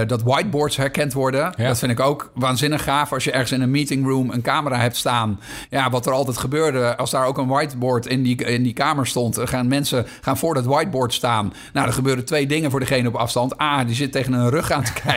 dat 0.06 0.22
whiteboards 0.22 0.76
herkend 0.76 1.12
worden. 1.12 1.52
Ja. 1.56 1.68
Dat 1.68 1.78
vind 1.78 1.92
ik 1.92 2.00
ook 2.00 2.30
waanzinnig 2.34 2.82
gaaf. 2.82 3.12
Als 3.12 3.24
je 3.24 3.32
ergens 3.32 3.52
in 3.52 3.60
een 3.60 3.70
meeting 3.70 4.06
room 4.06 4.30
een 4.30 4.42
camera 4.42 4.78
hebt 4.78 4.96
staan. 4.96 5.40
Ja, 5.70 5.90
wat 5.90 6.06
er 6.06 6.12
altijd 6.12 6.38
gebeurde, 6.38 6.96
als 6.96 7.10
daar 7.10 7.26
ook 7.26 7.38
een 7.38 7.48
whiteboard 7.48 8.06
in 8.06 8.22
die, 8.22 8.44
in 8.44 8.62
die 8.62 8.72
kamer 8.72 9.06
stond, 9.06 9.38
gaan 9.44 9.68
mensen 9.68 10.06
gaan 10.20 10.38
voor 10.38 10.54
dat 10.54 10.64
whiteboard 10.64 11.12
staan. 11.12 11.52
Nou, 11.72 11.86
er 11.86 11.92
gebeuren 11.92 12.24
twee 12.24 12.46
dingen 12.46 12.70
voor 12.70 12.80
degene 12.80 13.08
op 13.08 13.14
afstand. 13.14 13.60
A, 13.60 13.84
die 13.84 13.94
zit 13.94 14.12
tegen 14.12 14.32
een 14.32 14.50
rug 14.50 14.70
aan 14.70 14.84
te 14.84 14.92
kijken. 14.92 15.13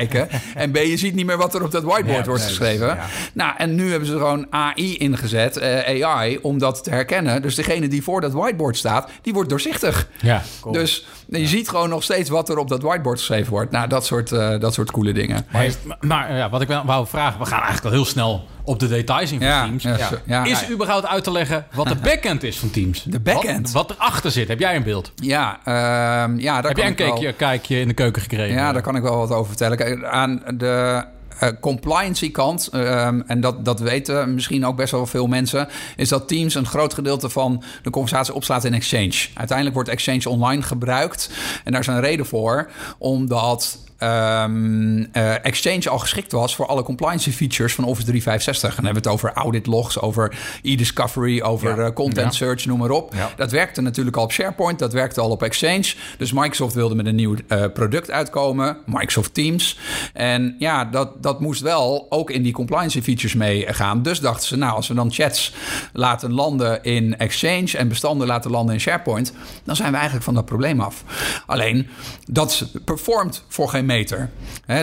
En 0.55 0.71
B, 0.71 0.75
je 0.77 0.97
ziet 0.97 1.15
niet 1.15 1.25
meer 1.25 1.37
wat 1.37 1.55
er 1.55 1.63
op 1.63 1.71
dat 1.71 1.83
whiteboard 1.83 2.17
Ja, 2.25 2.29
wordt 2.29 2.43
geschreven. 2.45 2.87
ja. 2.87 3.05
Nou, 3.33 3.53
en 3.57 3.75
nu 3.75 3.89
hebben 3.89 4.07
ze 4.07 4.13
gewoon 4.13 4.47
AI 4.49 4.97
ingezet, 4.97 5.57
eh, 5.57 6.05
AI, 6.05 6.37
om 6.41 6.57
dat 6.57 6.83
te 6.83 6.89
herkennen. 6.89 7.41
Dus 7.41 7.55
degene 7.55 7.87
die 7.87 8.03
voor 8.03 8.21
dat 8.21 8.31
whiteboard 8.33 8.77
staat, 8.77 9.09
die 9.21 9.33
wordt 9.33 9.49
doorzichtig. 9.49 10.07
ja, 10.21 10.43
Dus 10.71 11.07
je 11.27 11.47
ziet 11.47 11.69
gewoon 11.69 11.89
nog 11.89 12.03
steeds 12.03 12.29
wat 12.29 12.49
er 12.49 12.57
op 12.57 12.69
dat 12.69 12.81
whiteboard 12.81 13.17
geschreven 13.17 13.51
wordt. 13.51 13.71
Nou, 13.71 13.87
dat 13.87 14.05
soort, 14.05 14.31
eh, 14.31 14.59
dat 14.59 14.73
soort 14.73 14.91
coole 14.91 15.13
dingen. 15.13 15.45
maar, 15.51 15.67
maar 15.99 16.35
ja, 16.35 16.49
wat 16.49 16.61
ik 16.61 16.67
wel 16.67 16.85
wou 16.85 17.07
vragen, 17.07 17.39
we 17.39 17.45
gaan 17.45 17.61
eigenlijk 17.61 17.85
al 17.85 17.91
heel 17.91 18.05
snel 18.05 18.45
op 18.63 18.79
de 18.79 18.87
details 18.87 19.31
in 19.31 19.37
van 19.37 19.47
Ja, 19.47 19.63
Teams. 19.63 19.85
ja, 20.25 20.43
is 20.43 20.69
überhaupt 20.69 21.07
uit 21.07 21.23
te 21.23 21.31
leggen 21.31 21.65
wat 21.73 21.87
de 21.87 21.95
backend 22.09 22.43
is 22.43 22.57
van 22.59 22.69
Teams? 22.69 23.03
De 23.03 23.19
backend? 23.19 23.71
Wat, 23.71 23.87
wat 23.87 23.97
erachter 23.97 24.31
zit, 24.31 24.47
heb 24.47 24.59
jij 24.59 24.75
een 24.75 24.83
beeld? 24.83 25.11
Ja, 25.15 25.59
ehm, 25.63 26.39
ja 26.39 26.61
daar 26.61 26.63
Heb 26.63 26.63
kan 26.63 26.73
jij 26.75 26.87
een 26.87 26.95
kijkje, 26.95 27.33
kijkje 27.33 27.79
in 27.79 27.87
de 27.87 27.93
keuken 27.93 28.21
gekregen? 28.21 28.55
Ja, 28.55 28.71
daar 28.71 28.81
kan 28.81 28.95
ik 28.95 29.01
wel 29.01 29.17
wat 29.17 29.31
over 29.31 29.47
vertellen. 29.47 30.11
Aan 30.11 30.41
de 30.57 31.03
eh, 31.39 31.49
compliancy 31.59 32.31
kant, 32.31 32.67
ehm, 32.71 33.21
en 33.27 33.41
dat, 33.41 33.65
dat 33.65 33.79
weten 33.79 34.33
misschien 34.33 34.65
ook 34.65 34.75
best 34.75 34.91
wel 34.91 35.05
veel 35.05 35.27
mensen, 35.27 35.67
is 35.95 36.09
dat 36.09 36.27
Teams 36.27 36.55
een 36.55 36.65
groot 36.65 36.93
gedeelte 36.93 37.29
van 37.29 37.63
de 37.83 37.89
conversatie 37.89 38.33
opslaat 38.33 38.63
in 38.63 38.73
Exchange. 38.73 39.27
Uiteindelijk 39.33 39.75
wordt 39.75 39.89
Exchange 39.89 40.29
online 40.29 40.61
gebruikt 40.61 41.29
en 41.63 41.71
daar 41.71 41.81
is 41.81 41.87
een 41.87 41.99
reden 41.99 42.25
voor, 42.25 42.69
omdat 42.97 43.79
eh, 43.97 45.45
Exchange 45.45 45.89
al 45.89 45.99
geschikt 45.99 46.31
was 46.31 46.55
voor 46.55 46.65
alle 46.65 46.83
compliancy 46.83 47.31
features 47.31 47.73
van 47.75 47.83
Office 47.83 48.05
365. 48.05 48.69
En 48.69 48.75
dan 48.75 48.85
hebben 48.85 49.03
we 49.03 49.09
het 49.09 49.17
over 49.19 49.33
audit 49.33 49.65
logs, 49.65 49.99
over 49.99 50.37
e-discovery, 50.61 51.41
over 51.41 51.77
Ja. 51.77 51.85
eh, 51.85 51.93
content 51.93 52.35
search, 52.35 52.65
noem 52.65 52.79
maar 52.79 52.89
op. 52.89 53.15
Dat 53.35 53.51
werkte 53.51 53.81
natuurlijk 53.81 54.17
al 54.17 54.23
op 54.23 54.31
SharePoint, 54.31 54.79
dat 54.79 54.93
werkte 54.93 55.21
al 55.21 55.29
op 55.29 55.43
Exchange. 55.43 55.93
Dus 56.17 56.31
Microsoft 56.31 56.73
wilde 56.73 56.95
met 56.95 57.05
een 57.05 57.15
nieuw 57.15 57.35
eh, 57.47 57.63
product 57.73 58.11
uitkomen, 58.11 58.77
Microsoft 58.85 59.33
Teams. 59.33 59.77
En 60.13 60.55
ja, 60.59 60.85
dat, 60.85 61.23
dat 61.23 61.39
moest 61.39 61.61
wel 61.61 62.05
ook 62.09 62.31
in 62.31 62.43
die 62.43 62.53
compliance 62.53 63.01
features 63.03 63.33
meegaan. 63.33 64.01
Dus 64.01 64.19
dachten 64.19 64.47
ze, 64.47 64.55
nou, 64.57 64.75
als 64.75 64.87
we 64.87 64.93
dan 64.93 65.11
chats 65.11 65.53
laten 65.93 66.33
landen 66.33 66.83
in 66.83 67.17
Exchange 67.17 67.71
en 67.77 67.87
bestanden 67.87 68.27
laten 68.27 68.51
landen 68.51 68.73
in 68.73 68.81
SharePoint, 68.81 69.33
dan 69.63 69.75
zijn 69.75 69.89
we 69.89 69.95
eigenlijk 69.95 70.25
van 70.25 70.33
dat 70.33 70.45
probleem 70.45 70.79
af. 70.81 71.03
Alleen, 71.45 71.87
dat 72.27 72.67
performt 72.85 73.43
voor 73.47 73.69
geen 73.69 73.85
meter. 73.87 74.29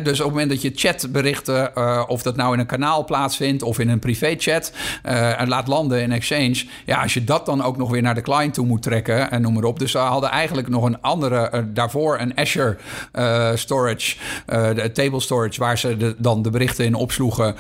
Dus 0.03 0.21
op 0.21 0.25
het 0.25 0.35
moment 0.35 0.51
dat 0.51 0.63
je 0.63 0.73
chatberichten, 0.75 1.75
eh, 1.75 2.03
of 2.07 2.23
dat 2.23 2.37
nou 2.37 2.53
in 2.53 2.59
een 2.59 2.67
kanaal 2.67 3.05
plaatsvindt 3.05 3.63
of 3.63 3.79
in 3.79 3.89
een 3.89 3.99
privéchat, 3.99 4.73
eh 5.03 5.41
en 5.41 5.49
laat 5.49 5.69
landen 5.69 6.03
in 6.03 6.13
Exchange. 6.13 6.65
Ja, 6.87 7.03
als 7.03 7.15
je 7.15 7.25
dat 7.25 7.47
dan 7.47 7.63
ook 7.63 7.77
nog 7.77 7.91
weer 7.91 8.03
naar 8.03 8.15
de 8.15 8.21
client 8.21 8.55
toe 8.55 8.67
moet 8.67 8.83
trekken 8.83 9.31
en 9.31 9.43
noem 9.43 9.53
maar 9.53 9.65
op. 9.65 9.79
Dus 9.79 9.91
ze 9.91 9.99
hadden 9.99 10.31
eigenlijk 10.31 10.69
nog 10.69 10.85
een 10.85 11.01
andere, 11.01 11.49
eh, 11.49 11.61
daarvoor 11.67 12.19
een 12.21 12.39
Azure 12.39 12.77
eh, 13.13 13.51
storage, 13.55 14.17
eh, 14.47 14.75
de 14.75 14.93
table 14.93 15.21
storage, 15.21 15.61
waar 15.61 15.79
ze 15.79 16.15
dan 16.19 16.43
de 16.43 16.51
berichten 16.51 16.85
in 16.85 16.95
opsloegen, 16.95 17.55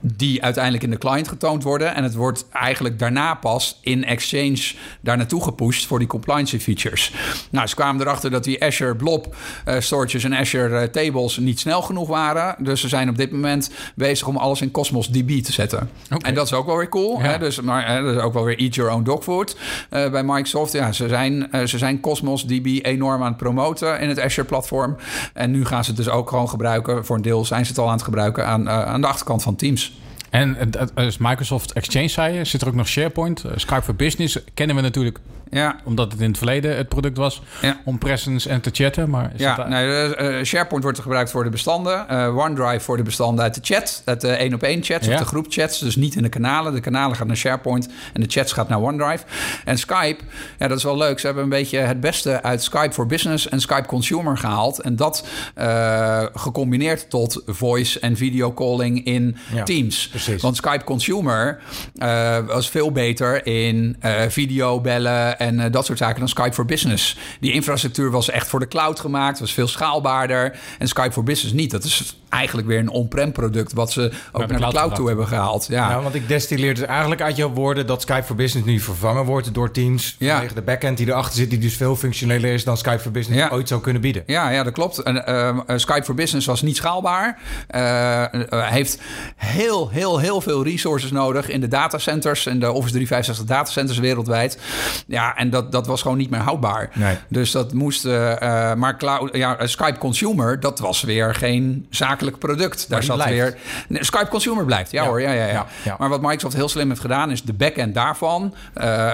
die 0.00 0.42
uiteindelijk 0.42 0.84
in 0.84 0.90
de 0.90 0.98
client 0.98 1.28
getoond 1.28 1.62
worden. 1.62 1.94
En 1.94 2.02
het 2.02 2.14
wordt 2.14 2.46
eigenlijk 2.52 2.98
daarna 2.98 3.34
pas 3.34 3.78
in 3.80 4.04
Exchange 4.04 4.72
daar 5.00 5.16
naartoe 5.16 5.42
gepusht 5.42 5.86
voor 5.86 5.98
die 5.98 6.08
compliance 6.08 6.60
features. 6.60 7.12
Nou, 7.50 7.66
ze 7.66 7.74
kwamen 7.74 8.00
erachter 8.00 8.30
dat 8.30 8.44
die 8.44 8.64
Azure 8.64 8.96
Blob 8.96 9.34
eh, 9.64 9.80
storages 9.80 10.24
en 10.24 10.34
Azure 10.34 10.78
eh, 10.78 10.83
tables 10.90 11.38
niet 11.38 11.60
snel 11.60 11.82
genoeg 11.82 12.08
waren. 12.08 12.56
Dus 12.58 12.80
ze 12.80 12.88
zijn 12.88 13.08
op 13.08 13.16
dit 13.16 13.32
moment 13.32 13.70
bezig 13.94 14.26
om 14.26 14.36
alles 14.36 14.60
in 14.60 14.70
Cosmos 14.70 15.08
DB 15.08 15.42
te 15.42 15.52
zetten. 15.52 15.90
En 16.20 16.34
dat 16.34 16.46
is 16.46 16.52
ook 16.52 16.66
wel 16.66 16.76
weer 16.76 16.88
cool. 16.88 17.18
Ja. 17.18 17.24
Hè? 17.24 17.38
Dus, 17.38 17.60
maar 17.60 17.86
hè, 17.86 18.02
dat 18.02 18.14
is 18.14 18.20
ook 18.20 18.32
wel 18.32 18.44
weer 18.44 18.58
eat 18.58 18.74
your 18.74 18.92
own 18.92 19.02
dog 19.02 19.22
food 19.22 19.56
eh, 19.90 20.10
bij 20.10 20.22
Microsoft. 20.24 20.72
Ja, 20.72 20.92
ze 20.92 21.08
zijn, 21.08 21.52
eh, 21.52 21.64
ze 21.64 21.78
zijn 21.78 22.00
Cosmos 22.00 22.46
DB 22.46 22.78
enorm 22.82 23.22
aan 23.22 23.28
het 23.28 23.36
promoten 23.36 24.00
in 24.00 24.08
het 24.08 24.20
Azure-platform. 24.20 24.96
En 25.32 25.50
nu 25.50 25.64
gaan 25.64 25.84
ze 25.84 25.90
het 25.90 25.98
dus 25.98 26.08
ook 26.08 26.28
gewoon 26.28 26.48
gebruiken. 26.48 27.04
Voor 27.04 27.16
een 27.16 27.22
deel 27.22 27.44
zijn 27.44 27.64
ze 27.64 27.70
het 27.70 27.80
al 27.80 27.86
aan 27.86 27.92
het 27.92 28.02
gebruiken 28.02 28.46
aan, 28.46 28.68
eh, 28.68 28.84
aan 28.84 29.00
de 29.00 29.06
achterkant 29.06 29.42
van 29.42 29.56
Teams. 29.56 29.92
En 30.30 30.56
als 30.94 31.18
Microsoft 31.18 31.72
Exchange 31.72 32.08
zei 32.08 32.34
je, 32.34 32.44
zit 32.44 32.62
er 32.62 32.68
ook 32.68 32.74
nog 32.74 32.88
SharePoint. 32.88 33.44
Eh, 33.44 33.52
Skype 33.56 33.82
for 33.82 33.94
Business 33.94 34.38
kennen 34.54 34.76
we 34.76 34.82
natuurlijk 34.82 35.18
Ja, 35.54 35.76
omdat 35.84 36.12
het 36.12 36.20
in 36.20 36.28
het 36.28 36.36
verleden 36.38 36.76
het 36.76 36.88
product 36.88 37.16
was 37.16 37.42
Ja. 37.62 37.80
om 37.84 37.98
presence 37.98 38.48
en 38.48 38.60
te 38.60 38.70
chatten. 38.72 39.10
Maar 39.10 39.32
Ja, 39.36 39.56
dat- 39.56 39.68
nee, 39.68 39.86
eh, 39.88 40.38
eh, 40.38 40.44
SharePoint 40.44 40.84
wordt 40.84 40.98
gebruikt 40.98 41.30
voor 41.30 41.44
de 41.44 41.50
bestanden. 41.50 42.08
eh, 42.08 42.36
OneDrive 42.36 42.80
voor 42.80 42.96
de 42.96 43.02
bestanden 43.02 43.44
uit 43.44 43.54
de 43.54 43.60
chat. 43.74 44.02
Uit 44.04 44.20
de 44.20 44.28
één-op-één 44.28 44.82
chats 44.82 45.06
Ja. 45.06 45.12
of 45.12 45.18
de 45.18 45.24
groepchats. 45.24 45.78
Dus 45.78 45.96
niet 45.96 46.14
in 46.16 46.22
de 46.22 46.28
kanalen. 46.28 46.72
De 46.74 46.80
kanalen 46.80 47.16
gaan 47.16 47.26
naar 47.26 47.36
SharePoint 47.36 47.88
en 48.12 48.20
de 48.20 48.26
chats 48.30 48.52
gaat 48.52 48.68
naar 48.68 48.80
OneDrive. 48.80 49.24
En 49.64 49.78
Skype, 49.78 50.24
ja, 50.58 50.68
dat 50.68 50.78
is 50.78 50.84
wel 50.84 50.96
leuk. 50.96 51.18
Ze 51.18 51.26
hebben 51.26 51.44
een 51.44 51.50
beetje 51.50 51.78
het 51.78 52.00
beste 52.00 52.42
uit 52.42 52.62
Skype 52.62 52.92
for 52.92 53.06
Business 53.06 53.48
en 53.48 53.60
Skype 53.60 53.86
Consumer 53.86 54.38
gehaald. 54.38 54.80
En 54.80 54.96
dat 54.96 55.26
gecombineerd 56.34 57.10
tot 57.10 57.42
voice 57.46 58.00
en 58.00 58.16
videocalling 58.16 59.04
in 59.04 59.36
Teams. 59.64 60.08
precies. 60.08 60.42
Want 60.42 60.56
Skype 60.56 60.84
Consumer 60.84 61.60
was 62.46 62.70
veel 62.70 62.92
beter 62.92 63.46
in 63.46 63.96
video 64.28 64.80
bellen 64.80 65.38
en 65.44 65.60
eh, 65.60 65.72
dat 65.72 65.86
soort 65.86 65.98
zaken 65.98 66.18
dan 66.18 66.28
Skype 66.28 66.52
for 66.52 66.64
Business. 66.64 67.16
Die 67.40 67.52
infrastructuur 67.52 68.10
was 68.10 68.30
echt 68.30 68.48
voor 68.48 68.60
de 68.60 68.68
cloud 68.68 69.00
gemaakt, 69.00 69.40
was 69.40 69.52
veel 69.52 69.68
schaalbaarder. 69.68 70.56
En 70.78 70.88
Skype 70.88 71.12
for 71.12 71.22
Business 71.22 71.54
niet. 71.54 71.70
Dat 71.70 71.84
is 71.84 72.16
eigenlijk 72.28 72.66
weer 72.66 72.78
een 72.78 72.88
on-prem 72.90 73.32
product 73.32 73.72
wat 73.72 73.92
ze 73.92 74.12
ook 74.32 74.38
naar 74.38 74.48
de 74.48 74.54
cloud 74.54 74.72
cloud 74.72 74.94
toe 74.94 75.06
hebben 75.06 75.26
gehaald. 75.26 75.66
Ja. 75.70 76.02
Want 76.02 76.14
ik 76.14 76.28
destilleer 76.28 76.74
dus 76.74 76.84
eigenlijk 76.84 77.20
uit 77.20 77.36
jouw 77.36 77.50
woorden 77.50 77.86
dat 77.86 78.02
Skype 78.02 78.22
for 78.22 78.36
Business 78.36 78.66
nu 78.66 78.80
vervangen 78.80 79.24
wordt 79.24 79.54
door 79.54 79.70
Teams. 79.70 80.16
Ja. 80.18 80.32
Vanwege 80.32 80.54
de 80.54 80.62
backend 80.62 80.96
die 80.96 81.06
erachter 81.06 81.34
zit, 81.34 81.50
die 81.50 81.58
dus 81.58 81.76
veel 81.76 81.96
functioneler 81.96 82.52
is 82.52 82.64
dan 82.64 82.76
Skype 82.76 82.98
for 82.98 83.10
Business 83.10 83.40
Ja. 83.42 83.48
ooit 83.50 83.68
zou 83.68 83.80
kunnen 83.80 84.02
bieden. 84.02 84.22
Ja, 84.26 84.50
ja, 84.50 84.62
dat 84.62 84.72
klopt. 84.72 84.98
En, 84.98 85.26
ehm, 85.26 85.58
eh, 85.66 85.76
Skype 85.78 86.04
for 86.04 86.14
Business 86.14 86.46
was 86.46 86.62
niet 86.62 86.76
schaalbaar. 86.76 87.38
Eh, 87.66 88.24
heeft 88.50 88.98
heel, 89.36 89.90
heel, 89.90 90.18
heel 90.18 90.40
veel 90.40 90.64
resources 90.64 91.10
nodig 91.10 91.48
in 91.48 91.60
de 91.60 91.68
datacenters 91.68 92.46
en 92.46 92.58
de 92.58 92.72
Office 92.72 92.92
365 92.92 93.44
datacenters 93.46 93.98
wereldwijd. 93.98 94.58
Ja, 95.06 95.23
en 95.32 95.50
dat, 95.50 95.72
dat 95.72 95.86
was 95.86 96.02
gewoon 96.02 96.16
niet 96.16 96.30
meer 96.30 96.40
houdbaar. 96.40 96.90
Nee. 96.94 97.16
Dus 97.28 97.50
dat 97.50 97.72
moest. 97.72 98.04
eh, 98.04 98.70
eh, 98.70 98.76
maar 98.78 98.96
cloud, 98.96 99.36
ja, 99.36 99.56
eh, 99.56 99.66
Skype 99.66 99.98
Consumer, 99.98 100.60
dat 100.60 100.78
was 100.78 101.02
weer 101.02 101.34
geen 101.34 101.86
zakelijk 101.90 102.38
product. 102.38 102.88
Daar 102.88 103.02
zat 103.02 103.16
blijft. 103.16 103.32
weer. 103.34 103.56
Nee, 103.88 104.04
Skype 104.04 104.28
Consumer 104.28 104.64
blijft. 104.64 104.90
Ja, 104.90 105.02
Ja. 105.02 105.08
hoor, 105.08 105.20
ja, 105.20 105.32
ja, 105.32 105.46
ja. 105.46 105.66
Ja. 105.84 105.96
Maar 105.98 106.08
wat 106.08 106.20
Microsoft 106.20 106.54
heel 106.54 106.68
slim 106.68 106.88
heeft 106.88 107.00
gedaan, 107.00 107.30
is 107.30 107.42
de 107.42 107.52
backend 107.52 107.94
daarvan 107.94 108.54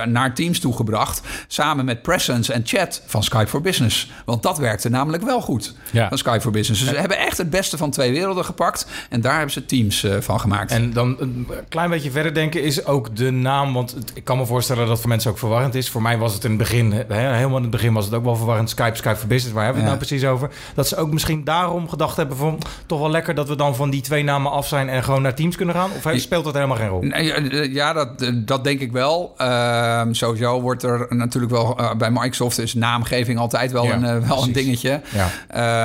naar 0.05 0.35
Teams 0.35 0.61
toegebracht. 0.61 1.21
Samen 1.47 1.85
met 1.85 2.03
Presence 2.03 2.53
en 2.53 2.63
Chat 2.65 3.03
van 3.07 3.23
Skype 3.23 3.47
for 3.47 3.61
Business. 3.61 4.11
Want 4.25 4.43
dat 4.43 4.59
werkte 4.59 4.89
namelijk 4.89 5.23
wel 5.23 5.41
goed. 5.41 5.75
Ja. 5.91 6.09
Van 6.09 6.19
Skype 6.19 6.41
for 6.41 6.51
Business. 6.53 6.81
Dus 6.85 6.91
ze 6.93 6.99
hebben 6.99 7.19
echt 7.19 7.39
het 7.39 7.51
beste 7.51 7.77
van 7.77 7.91
twee 7.91 8.13
werelden 8.13 8.45
gepakt. 8.45 8.87
En 9.11 9.21
daar 9.21 9.33
hebben 9.35 9.51
ze 9.53 9.65
Teams 9.67 10.07
van 10.21 10.41
gemaakt. 10.41 10.71
En 10.73 10.93
dan 10.93 11.17
een 11.21 11.49
klein 11.69 11.91
beetje 11.91 12.11
verder 12.11 12.35
denken 12.35 12.63
is 12.63 12.85
ook 12.87 13.17
de 13.17 13.31
naam. 13.31 13.73
Want 13.73 13.97
ik 14.15 14.25
kan 14.25 14.39
me 14.39 14.47
voorstellen 14.47 14.87
dat 14.87 15.01
voor 15.01 15.09
mensen 15.09 15.31
ook 15.31 15.39
verwarrend 15.39 15.75
is. 15.75 15.91
Voor 15.91 16.00
mij 16.03 16.19
was 16.19 16.35
het 16.35 16.45
in 16.45 16.51
het 16.51 16.59
begin, 16.59 16.93
hè, 16.93 17.35
helemaal 17.35 17.57
in 17.57 17.63
het 17.63 17.71
begin 17.71 17.93
was 17.93 18.05
het 18.05 18.15
ook 18.15 18.25
wel 18.25 18.37
verwarrend. 18.37 18.71
Skype, 18.71 18.97
Skype 18.97 19.17
for 19.17 19.29
Business, 19.29 19.55
waar 19.55 19.65
hebben 19.65 19.83
we 19.83 19.89
het 19.89 19.99
nou 19.99 20.07
precies 20.09 20.29
over? 20.29 20.51
Dat 20.75 20.89
ze 20.89 20.97
ook 20.97 21.13
misschien 21.13 21.45
daarom 21.45 21.89
gedacht 21.89 22.17
hebben 22.17 22.37
van... 22.37 22.59
toch 22.87 22.99
wel 23.01 23.11
lekker 23.11 23.35
dat 23.35 23.49
we 23.49 23.57
dan 23.57 23.75
van 23.77 23.91
die 23.91 24.01
twee 24.01 24.23
namen 24.25 24.53
af 24.53 24.67
zijn... 24.69 24.89
en 24.89 25.03
gewoon 25.03 25.23
naar 25.23 25.35
Teams 25.35 25.57
kunnen 25.57 25.75
gaan? 25.75 25.91
Of 26.05 26.13
speelt 26.21 26.45
dat 26.45 26.55
helemaal 26.55 26.77
geen 26.77 26.89
rol? 26.89 27.03
Nee, 27.03 27.33
eh, 27.33 27.73
Ja, 27.73 27.93
dat, 27.93 28.23
eh, 28.23 28.29
dat 28.35 28.65
denk 28.65 28.81
ik 28.81 28.93
wel. 28.93 29.35
Ehm, 29.37 30.13
sowieso 30.13 30.61
wordt 30.61 30.83
er 30.83 31.07
natuurlijk 31.09 31.53
wel... 31.53 31.79
eh, 31.79 31.95
bij 31.95 32.11
Microsoft 32.11 32.59
is 32.59 32.75
naamgeving 32.75 33.39
altijd 33.39 33.73
wel, 33.73 33.85
Ja, 33.85 33.95
een, 33.95 34.05
eh, 34.05 34.29
wel 34.29 34.43
een 34.43 34.53
dingetje. 34.53 35.01
Ja. 35.09 35.29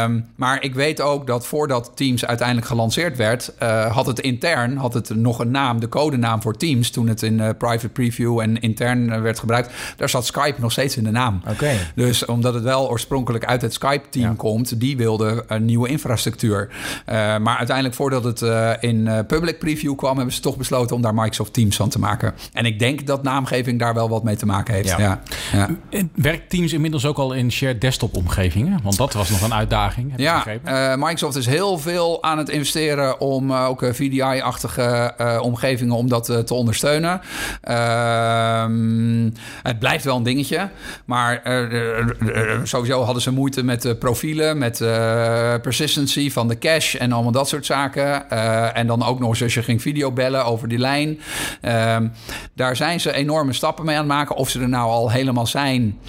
Ehm, 0.04 0.20
maar 0.36 0.64
ik 0.64 0.74
weet 0.76 1.02
ook 1.02 1.28
dat 1.28 1.48
voordat 1.48 1.92
Teams 1.96 2.26
uiteindelijk 2.26 2.68
gelanceerd 2.68 3.18
werd... 3.18 3.54
eh, 3.58 3.92
had 3.96 4.06
het 4.06 4.20
intern 4.20 4.78
had 4.78 4.94
het 4.94 5.16
nog 5.16 5.40
een 5.40 5.52
naam, 5.52 5.80
de 5.80 5.90
codenaam 5.90 6.42
voor 6.42 6.58
Teams... 6.58 6.90
toen 6.90 7.08
het 7.08 7.22
in 7.24 7.40
eh, 7.40 7.50
private 7.58 7.90
preview 7.90 8.40
en 8.40 8.60
intern 8.60 9.12
eh, 9.12 9.22
werd 9.22 9.40
gebruikt. 9.40 9.70
Daar 10.06 10.14
zat 10.24 10.26
Skype 10.26 10.62
nog 10.62 10.72
steeds 10.72 10.98
in 10.98 11.04
de 11.04 11.12
naam. 11.12 11.42
Oké. 11.50 11.72
Dus 11.96 12.26
omdat 12.26 12.54
het 12.54 12.64
wel 12.64 12.90
oorspronkelijk 12.90 13.46
uit 13.46 13.62
het 13.62 13.74
Skype-team 13.74 14.26
Ja. 14.26 14.34
komt, 14.38 14.80
die 14.80 14.98
wilde 14.98 15.44
een 15.48 15.66
nieuwe 15.66 15.88
infrastructuur. 15.90 16.70
Eh, 17.06 17.16
maar 17.38 17.58
uiteindelijk, 17.58 17.96
voordat 17.96 18.24
het 18.24 18.42
eh, 18.42 18.72
in 18.80 19.08
eh, 19.08 19.20
public 19.28 19.60
preview 19.60 19.96
kwam, 19.96 20.16
hebben 20.16 20.34
ze 20.34 20.42
toch 20.42 20.58
besloten 20.58 20.96
om 20.96 21.02
daar 21.02 21.14
Microsoft 21.14 21.54
Teams 21.54 21.76
van 21.76 21.90
te 21.90 22.00
maken. 22.00 22.34
En 22.54 22.66
ik 22.66 22.80
denk 22.80 23.08
dat 23.08 23.24
naamgeving 23.24 23.80
daar 23.80 23.94
wel 23.94 24.10
wat 24.10 24.24
mee 24.24 24.36
te 24.36 24.46
maken 24.46 24.74
heeft. 24.74 24.90
Ja. 24.90 25.00
Ja. 25.00 25.22
Ja. 25.52 25.70
Werkt 26.16 26.50
Teams 26.50 26.74
inmiddels 26.74 27.06
ook 27.06 27.18
al 27.18 27.34
in 27.34 27.52
shared 27.52 27.82
desktop 27.82 28.16
omgevingen? 28.16 28.80
Want 28.84 28.98
dat 28.98 29.14
was 29.14 29.30
nog 29.30 29.42
een 29.42 29.54
uitdaging, 29.54 30.12
heb 30.12 30.20
Ja, 30.20 30.46
eh, 30.64 30.96
Microsoft 30.96 31.36
is 31.36 31.46
heel 31.46 31.78
veel 31.78 32.24
aan 32.24 32.38
het 32.38 32.50
investeren 32.50 33.20
om 33.20 33.54
ook 33.54 33.86
VDI-achtige 33.92 35.14
eh, 35.18 35.40
omgevingen 35.42 35.96
om 35.96 36.10
dat 36.10 36.26
te 36.46 36.54
ondersteunen. 36.54 37.22
Ehm, 37.62 39.30
het 39.64 39.80
blijft 39.80 39.95
wel 40.04 40.16
een 40.16 40.24
dingetje, 40.24 40.70
maar 41.06 41.44
eh, 41.44 42.60
sowieso 42.64 43.04
hadden 43.04 43.22
ze 43.22 43.32
moeite 43.32 43.64
met 43.64 44.00
profielen, 44.00 44.58
met 44.58 44.82
eh, 44.82 45.54
persistency 45.62 46.32
van 46.32 46.48
de 46.48 46.58
cache 46.58 46.98
en 46.98 47.12
allemaal 47.12 47.32
dat 47.32 47.48
soort 47.48 47.66
zaken. 47.66 48.30
Eh, 48.30 48.78
en 48.78 48.88
dan 48.88 49.04
ook 49.04 49.20
nog 49.20 49.30
eens 49.30 49.44
als 49.44 49.54
je 49.54 49.64
ging 49.64 49.82
videobellen 49.82 50.46
over 50.46 50.68
die 50.68 50.78
lijn. 50.78 51.20
Ehm, 51.62 52.08
daar 52.54 52.76
zijn 52.76 53.00
ze 53.00 53.14
enorme 53.14 53.54
stappen 53.54 53.86
mee 53.86 53.96
aan 53.96 54.02
het 54.02 54.12
maken. 54.12 54.36
Of 54.36 54.50
ze 54.50 54.62
er 54.62 54.70
nou 54.70 54.90
al 54.90 55.12
helemaal 55.12 55.48
zijn. 55.48 56.00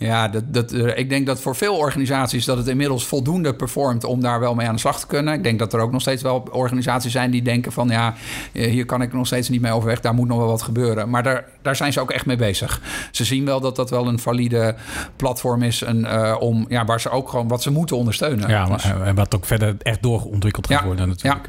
Ja, 0.00 0.28
dat, 0.28 0.42
dat, 0.46 0.72
eh, 0.72 0.98
ik 0.98 1.08
denk 1.08 1.26
dat 1.26 1.40
voor 1.40 1.56
veel 1.56 1.76
organisaties 1.76 2.44
dat 2.44 2.56
het 2.56 2.66
inmiddels 2.68 3.06
voldoende 3.06 3.54
performt 3.54 4.04
om 4.04 4.20
daar 4.20 4.40
wel 4.40 4.54
mee 4.54 4.66
aan 4.66 4.74
de 4.74 4.80
slag 4.80 5.00
te 5.00 5.06
kunnen. 5.06 5.34
Ik 5.34 5.42
denk 5.42 5.58
dat 5.58 5.72
er 5.72 5.80
ook 5.80 5.92
nog 5.92 6.00
steeds 6.00 6.22
wel 6.22 6.48
organisaties 6.52 7.12
zijn 7.12 7.30
die 7.30 7.42
denken 7.42 7.72
van 7.72 7.88
ja, 7.88 8.14
eh, 8.52 8.70
hier 8.70 8.84
kan 8.84 9.02
ik 9.02 9.12
nog 9.12 9.26
steeds 9.26 9.48
niet 9.48 9.60
mee 9.60 9.72
overweg, 9.72 10.00
daar 10.00 10.14
moet 10.14 10.28
nog 10.28 10.38
wel 10.38 10.46
wat 10.46 10.62
gebeuren. 10.62 11.10
Maar 11.10 11.22
daar, 11.22 11.44
daar 11.62 11.76
zijn 11.76 11.92
ze 11.92 12.00
ook 12.00 12.10
echt 12.10 12.26
mee 12.26 12.36
bezig. 12.36 12.80
Ze 13.10 13.24
zien 13.24 13.44
wel 13.44 13.60
dat 13.60 13.76
dat 13.76 13.90
wel 13.90 14.06
een 14.06 14.18
valide 14.18 14.74
platform 15.16 15.62
is 15.62 15.82
en, 15.82 16.04
eh, 16.04 16.36
om, 16.38 16.64
ja, 16.68 16.84
waar 16.84 17.00
ze 17.00 17.10
ook 17.10 17.28
gewoon 17.28 17.48
wat 17.48 17.62
ze 17.62 17.70
moeten 17.70 17.96
ondersteunen. 17.96 18.48
Ja, 18.48 18.64
Dus- 18.66 18.84
en 19.04 19.14
wat 19.14 19.34
ook 19.34 19.46
verder 19.46 19.76
echt 19.82 20.02
doorontwikkeld 20.02 20.66
gaat 20.66 20.80
Ja, 20.80 20.86
worden 20.86 21.08
natuurlijk. 21.08 21.48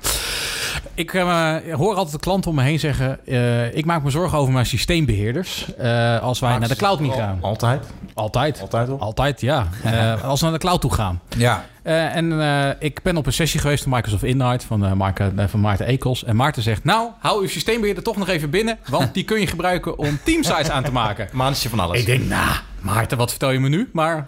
Ik 1.02 1.14
eh, 1.14 1.56
hoor 1.72 1.96
altijd 1.96 2.12
de 2.12 2.20
klanten 2.20 2.50
om 2.50 2.56
me 2.56 2.64
heen 2.64 2.80
zeggen... 2.80 3.26
eh, 3.26 3.76
ik 3.76 3.86
maak 3.86 4.04
me 4.04 4.10
zorgen 4.10 4.38
over 4.38 4.54
mijn 4.54 4.66
systeembeheerders... 4.66 5.76
eh, 5.76 6.22
als 6.22 6.40
wij 6.40 6.58
naar 6.58 6.68
de 6.68 6.76
cloud 6.76 7.00
migreren. 7.00 7.38
Altijd. 7.42 7.86
Altijd. 8.14 8.62
Altijd 8.62 8.90
al. 8.90 9.00
Altijd, 9.00 9.42
ja. 9.42 9.68
Als 10.24 10.40
we 10.40 10.46
naar 10.46 10.54
de 10.54 10.60
cloud 10.60 10.82
toe 10.82 10.94
gaan. 10.94 11.22
ja. 11.38 11.66
En 11.84 12.40
ik 12.80 13.02
ben 13.04 13.18
op 13.18 13.26
een 13.26 13.34
sessie 13.34 13.60
geweest 13.60 13.84
van 13.84 13.92
Microsoft 13.92 14.24
Insight 14.24 14.64
van, 14.64 14.86
eh, 14.86 15.48
van 15.48 15.60
Maarten 15.60 15.86
Ekels. 15.86 16.24
En 16.24 16.36
Maarten 16.36 16.64
zegt, 16.64 16.84
nou, 16.84 17.10
hou 17.20 17.42
uw 17.42 17.48
systeembeheerder 17.48 18.04
toch 18.04 18.18
nog 18.18 18.28
even 18.28 18.50
binnen... 18.50 18.78
want 18.90 19.14
die 19.14 19.24
kun 19.24 19.40
je 19.40 19.48
gebruiken 19.48 19.98
om 19.98 20.20
teamsites 20.24 20.70
aan 20.70 20.84
te 20.84 20.92
maken. 20.92 21.28
Maandje 21.34 21.70
van 21.70 21.80
alles. 21.80 22.00
Ik 22.00 22.06
denk, 22.06 22.24
nou, 22.26 22.56
Maarten, 22.82 23.18
wat 23.18 23.30
vertel 23.30 23.52
je 23.52 23.60
me 23.60 23.70
nu? 23.70 23.90
Maar 23.94 24.28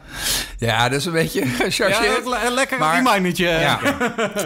ja, 0.57 0.89
dat 0.89 0.99
is 0.99 1.05
een 1.05 1.11
beetje 1.11 1.39
ja, 1.45 1.51
gechargeerd. 1.51 2.25
le- 2.25 2.49
lekker 2.53 2.79
Maar- 2.79 2.95
remindertje. 3.03 3.47
Ja. 3.63 3.79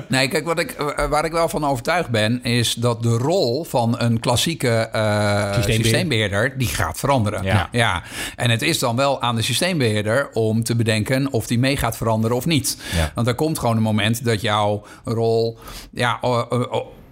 Nee, 0.08 0.28
kijk, 0.28 0.46
wat 0.46 0.60
ik, 0.60 0.76
waar 1.10 1.26
ik 1.26 1.32
wel 1.32 1.50
van 1.50 1.66
overtuigd 1.66 2.10
ben, 2.10 2.44
is 2.44 2.74
dat 2.74 3.04
de 3.04 3.10
rol 3.18 3.64
van 3.64 3.96
een 4.00 4.20
klassieke 4.20 4.70
eh, 4.70 5.54
Systeembeheer. 5.54 5.84
systeembeheerder, 5.84 6.58
die 6.58 6.68
gaat 6.68 7.00
veranderen. 7.00 7.44
Ja. 7.44 7.70
ja. 7.72 8.04
En 8.36 8.50
het 8.50 8.62
is 8.62 8.80
dan 8.80 8.96
wel 8.96 9.22
aan 9.22 9.36
de 9.36 9.42
systeembeheerder 9.42 10.30
om 10.34 10.64
te 10.64 10.76
bedenken 10.76 11.32
of 11.32 11.48
die 11.48 11.60
mee 11.60 11.78
gaat 11.78 11.98
veranderen 11.98 12.36
of 12.38 12.46
niet. 12.46 12.78
Ja. 12.96 13.12
Want 13.16 13.28
er 13.28 13.36
komt 13.36 13.60
gewoon 13.60 13.76
een 13.78 13.82
moment 13.84 14.26
dat 14.26 14.42
jouw 14.42 14.86
rol, 15.06 15.58
ja, 15.92 16.20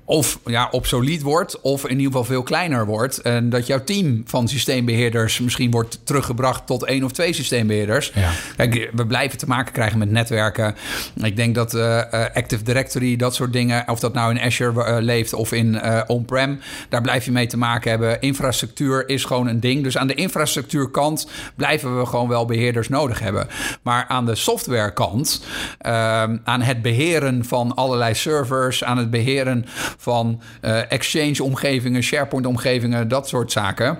of 0.05 0.39
ja, 0.45 0.67
obsolet 0.71 1.21
wordt, 1.21 1.61
of 1.61 1.83
in 1.83 1.89
ieder 1.89 2.05
geval 2.05 2.23
veel 2.23 2.43
kleiner 2.43 2.85
wordt. 2.85 3.21
En 3.21 3.49
dat 3.49 3.67
jouw 3.67 3.83
team 3.83 4.23
van 4.25 4.47
systeembeheerders 4.47 5.39
misschien 5.39 5.71
wordt 5.71 5.99
teruggebracht 6.03 6.67
tot 6.67 6.83
één 6.85 7.03
of 7.03 7.11
twee 7.11 7.33
systeembeheerders. 7.33 8.11
Ja. 8.15 8.31
Kijk, 8.55 8.89
we 8.93 9.05
blijven 9.05 9.37
te 9.37 9.47
maken 9.47 9.73
krijgen 9.73 9.97
met 9.97 10.11
netwerken. 10.11 10.75
Ik 11.23 11.35
denk 11.35 11.55
dat 11.55 11.73
eh, 11.73 12.13
eh, 12.13 12.35
Active 12.35 12.63
Directory, 12.63 13.15
dat 13.15 13.35
soort 13.35 13.53
dingen, 13.53 13.89
of 13.89 13.99
dat 13.99 14.13
nou 14.13 14.35
in 14.35 14.41
Azure 14.41 14.83
eh, 14.83 15.01
leeft 15.01 15.33
of 15.33 15.51
in 15.51 15.81
on-prem, 16.07 16.59
daar 16.89 17.01
blijf 17.01 17.25
je 17.25 17.31
mee 17.31 17.47
te 17.47 17.57
maken 17.57 17.89
hebben. 17.89 18.21
Infrastructuur 18.21 19.09
is 19.09 19.23
gewoon 19.23 19.47
een 19.47 19.59
ding. 19.59 19.83
Dus 19.83 19.97
aan 19.97 20.07
de 20.07 20.13
infrastructuurkant 20.13 21.27
blijven 21.55 21.99
we 21.99 22.05
gewoon 22.05 22.27
wel 22.27 22.45
beheerders 22.45 22.89
nodig 22.89 23.19
hebben. 23.19 23.47
Maar 23.81 24.05
aan 24.07 24.25
de 24.25 24.35
softwarekant, 24.35 25.43
ehm, 25.77 26.37
aan 26.43 26.61
het 26.61 26.81
beheren 26.81 27.45
van 27.45 27.75
allerlei 27.75 28.13
servers, 28.13 28.83
aan 28.83 28.97
het 28.97 29.09
beheren 29.09 29.65
van 29.97 30.41
eh, 30.61 30.91
Exchange-omgevingen, 30.91 32.03
SharePoint-omgevingen, 32.03 33.07
dat 33.07 33.27
soort 33.27 33.51
zaken. 33.51 33.97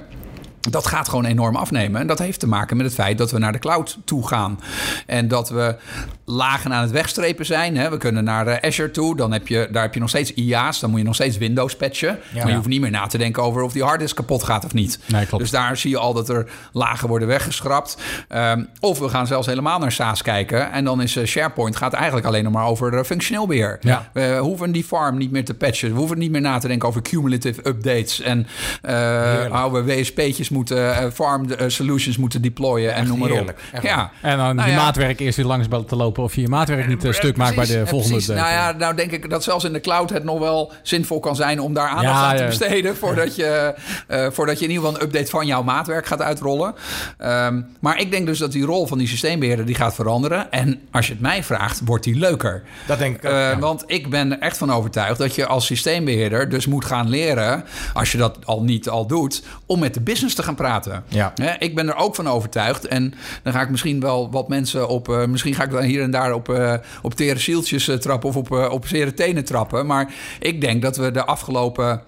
Dat 0.70 0.88
gaat 0.88 1.10
gewoon 1.10 1.26
enorm 1.26 1.56
afnemen. 1.56 2.02
En 2.02 2.08
dat 2.08 2.20
heeft 2.20 2.40
te 2.40 2.48
maken 2.48 2.78
met 2.78 2.86
het 2.86 2.96
feit 2.96 3.18
dat 3.18 3.32
we 3.32 3.38
naar 3.38 3.52
de 3.52 3.60
cloud 3.60 3.98
toe 4.06 4.28
gaan. 4.28 4.60
En 5.06 5.28
dat 5.28 5.50
we 5.50 5.76
lagen 6.26 6.74
aan 6.74 6.82
het 6.82 6.92
wegstrepen 6.92 7.46
zijn. 7.46 7.78
Hè. 7.78 7.90
We 7.90 7.98
kunnen 7.98 8.24
naar 8.24 8.48
eh, 8.48 8.70
Azure 8.70 8.92
toe. 8.92 9.16
Dan 9.16 9.32
heb 9.32 9.48
je, 9.48 9.68
daar 9.72 9.82
heb 9.82 9.94
je 9.94 10.00
nog 10.00 10.10
steeds 10.10 10.34
IA's. 10.34 10.80
Dan 10.80 10.90
moet 10.90 11.00
je 11.00 11.06
nog 11.06 11.16
steeds 11.16 11.38
Windows 11.38 11.76
patchen. 11.76 12.20
maar 12.34 12.48
je 12.48 12.56
hoeft 12.56 12.68
niet 12.68 12.82
meer 12.82 12.92
na 12.92 13.08
te 13.08 13.18
denken 13.18 13.44
over 13.44 13.62
of 13.62 13.72
die 13.72 13.84
harddisk 13.84 14.16
kapot 14.16 14.44
gaat 14.44 14.66
of 14.66 14.74
niet. 14.74 15.00
Nee, 15.06 15.26
klopt. 15.26 15.44
Dus 15.44 15.52
daar 15.52 15.78
zie 15.78 15.90
je 15.90 15.98
al 15.98 16.14
dat 16.14 16.30
er 16.30 16.50
lagen 16.72 17.08
worden 17.08 17.28
weggeschrapt. 17.28 17.98
Ehm, 18.28 18.64
of 18.80 19.00
we 19.00 19.10
gaan 19.10 19.28
zelfs 19.28 19.48
helemaal 19.48 19.80
naar 19.80 19.92
SaaS 19.92 20.22
kijken. 20.22 20.72
En 20.72 20.86
dan 20.86 21.02
is 21.02 21.16
eh, 21.16 21.26
SharePoint 21.26 21.76
gaat 21.76 21.94
eigenlijk 21.94 22.26
alleen 22.26 22.44
nog 22.44 22.54
maar 22.54 22.66
over 22.66 22.98
eh, 22.98 23.04
functioneel 23.04 23.48
beheer. 23.48 23.78
Ja. 23.82 24.10
We 24.14 24.38
hoeven 24.42 24.72
die 24.72 24.84
farm 24.84 25.18
niet 25.18 25.32
meer 25.32 25.46
te 25.46 25.54
patchen. 25.54 25.92
We 25.92 25.98
hoeven 25.98 26.18
niet 26.18 26.32
meer 26.32 26.42
na 26.42 26.58
te 26.58 26.68
denken 26.68 26.88
over 26.88 27.02
cumulative 27.02 27.68
updates. 27.68 28.22
En 28.22 28.48
hoe 29.52 29.84
we 29.84 29.84
WSP'tjes 29.84 30.50
moeten, 30.50 31.12
farm 31.12 31.48
solutions 31.68 32.18
moeten 32.18 32.42
deployen 32.42 32.94
en 32.94 33.08
noem 33.08 33.20
maar 33.20 33.30
op. 33.30 33.36
heerlijk. 33.36 33.60
Ja. 33.82 34.12
En 34.22 34.38
dan 34.38 34.56
Nou 34.56 34.70
ja. 34.70 34.76
maatwerk 34.76 35.20
eerst 35.20 35.38
weer 35.38 35.46
langs 35.46 35.68
te 35.88 35.96
lopen 35.96 36.15
of 36.24 36.36
je 36.36 36.42
je 36.42 36.48
maatwerk 36.48 36.88
niet 36.88 37.04
eh, 37.06 37.12
stuk 37.12 37.38
maakt 37.38 37.56
bij 37.56 37.66
de 37.66 37.80
eh, 37.80 37.88
volgende 37.88 38.14
precies. 38.16 38.30
update. 38.30 38.50
Nou 38.54 38.64
ja, 38.64 38.78
nou 38.78 38.96
denk 38.96 39.12
ik 39.12 39.30
dat 39.30 39.44
zelfs 39.44 39.64
in 39.64 39.74
de 39.74 39.80
cloud 39.80 40.10
het 40.10 40.24
nog 40.24 40.40
wel 40.40 40.72
zinvol 40.84 41.20
kan 41.20 41.36
zijn 41.36 41.60
om 41.60 41.74
daar 41.74 41.88
aandacht 41.88 42.06
Ja, 42.20 42.30
aan 42.30 42.36
te 42.38 42.44
besteden. 42.46 42.96
Voordat 43.06 43.36
je, 43.36 43.74
eh, 44.08 44.28
voordat 44.32 44.60
je 44.60 44.66
in 44.66 44.72
ieder 44.72 44.86
geval 44.86 45.02
een 45.02 45.08
update 45.08 45.30
van 45.30 45.46
jouw 45.46 45.64
maatwerk 45.64 46.06
gaat 46.06 46.22
uitrollen. 46.22 46.76
Ehm, 47.18 47.62
maar 47.80 48.00
ik 48.00 48.12
denk 48.12 48.26
dus 48.26 48.40
dat 48.40 48.52
die 48.52 48.66
rol 48.66 48.88
van 48.88 48.98
die 48.98 49.08
systeembeheerder 49.08 49.66
die 49.66 49.76
gaat 49.76 49.96
veranderen. 49.96 50.52
En 50.52 50.80
als 50.92 51.08
je 51.08 51.12
het 51.14 51.22
mij 51.22 51.44
vraagt, 51.44 51.82
wordt 51.86 52.04
die 52.04 52.16
leuker. 52.16 52.64
Dat 52.88 52.98
denk 52.98 53.16
ik 53.16 53.26
ook, 53.26 53.32
Eh, 53.32 53.40
ja. 53.40 53.60
Want 53.60 53.84
ik 53.88 54.10
ben 54.10 54.32
er 54.32 54.40
echt 54.40 54.58
van 54.58 54.72
overtuigd 54.72 55.18
dat 55.18 55.36
je 55.36 55.46
als 55.46 55.66
systeembeheerder 55.66 56.50
dus 56.50 56.66
moet 56.66 56.86
gaan 56.86 57.10
leren, 57.10 57.64
als 57.94 58.12
je 58.12 58.18
dat 58.18 58.38
al 58.46 58.64
niet 58.64 58.90
al 58.90 59.08
doet, 59.08 59.44
om 59.66 59.80
met 59.80 59.94
de 59.94 60.02
business 60.02 60.36
te 60.36 60.44
gaan 60.44 60.56
praten. 60.56 61.04
Ja. 61.08 61.32
Hè, 61.36 61.52
ik 61.60 61.76
ben 61.76 61.88
er 61.88 61.96
ook 61.96 62.16
van 62.16 62.28
overtuigd. 62.28 62.88
En 62.88 63.14
dan 63.44 63.54
ga 63.54 63.62
ik 63.62 63.70
misschien 63.70 64.00
wel 64.00 64.32
wat 64.32 64.48
mensen 64.48 64.88
op. 64.88 65.10
eh, 65.10 65.26
misschien 65.26 65.54
ga 65.56 65.64
ik 65.64 65.72
dan 65.72 65.84
hier 65.84 66.02
en 66.06 66.12
daar 66.12 66.34
op, 66.34 66.50
eh 66.50 66.74
op 67.02 67.14
tere 67.14 67.40
zieltjes 67.40 67.88
eh, 67.88 67.96
trappen 67.96 68.30
of 68.30 68.36
op, 68.36 68.52
eh, 68.52 68.72
op 68.72 68.88
zere 68.88 69.14
tenen 69.14 69.46
trappen. 69.46 69.86
Maar 69.86 70.14
ik 70.40 70.62
denk 70.62 70.82
dat 70.82 70.98
we 70.98 71.12
de 71.12 71.26
afgelopen 71.26 72.02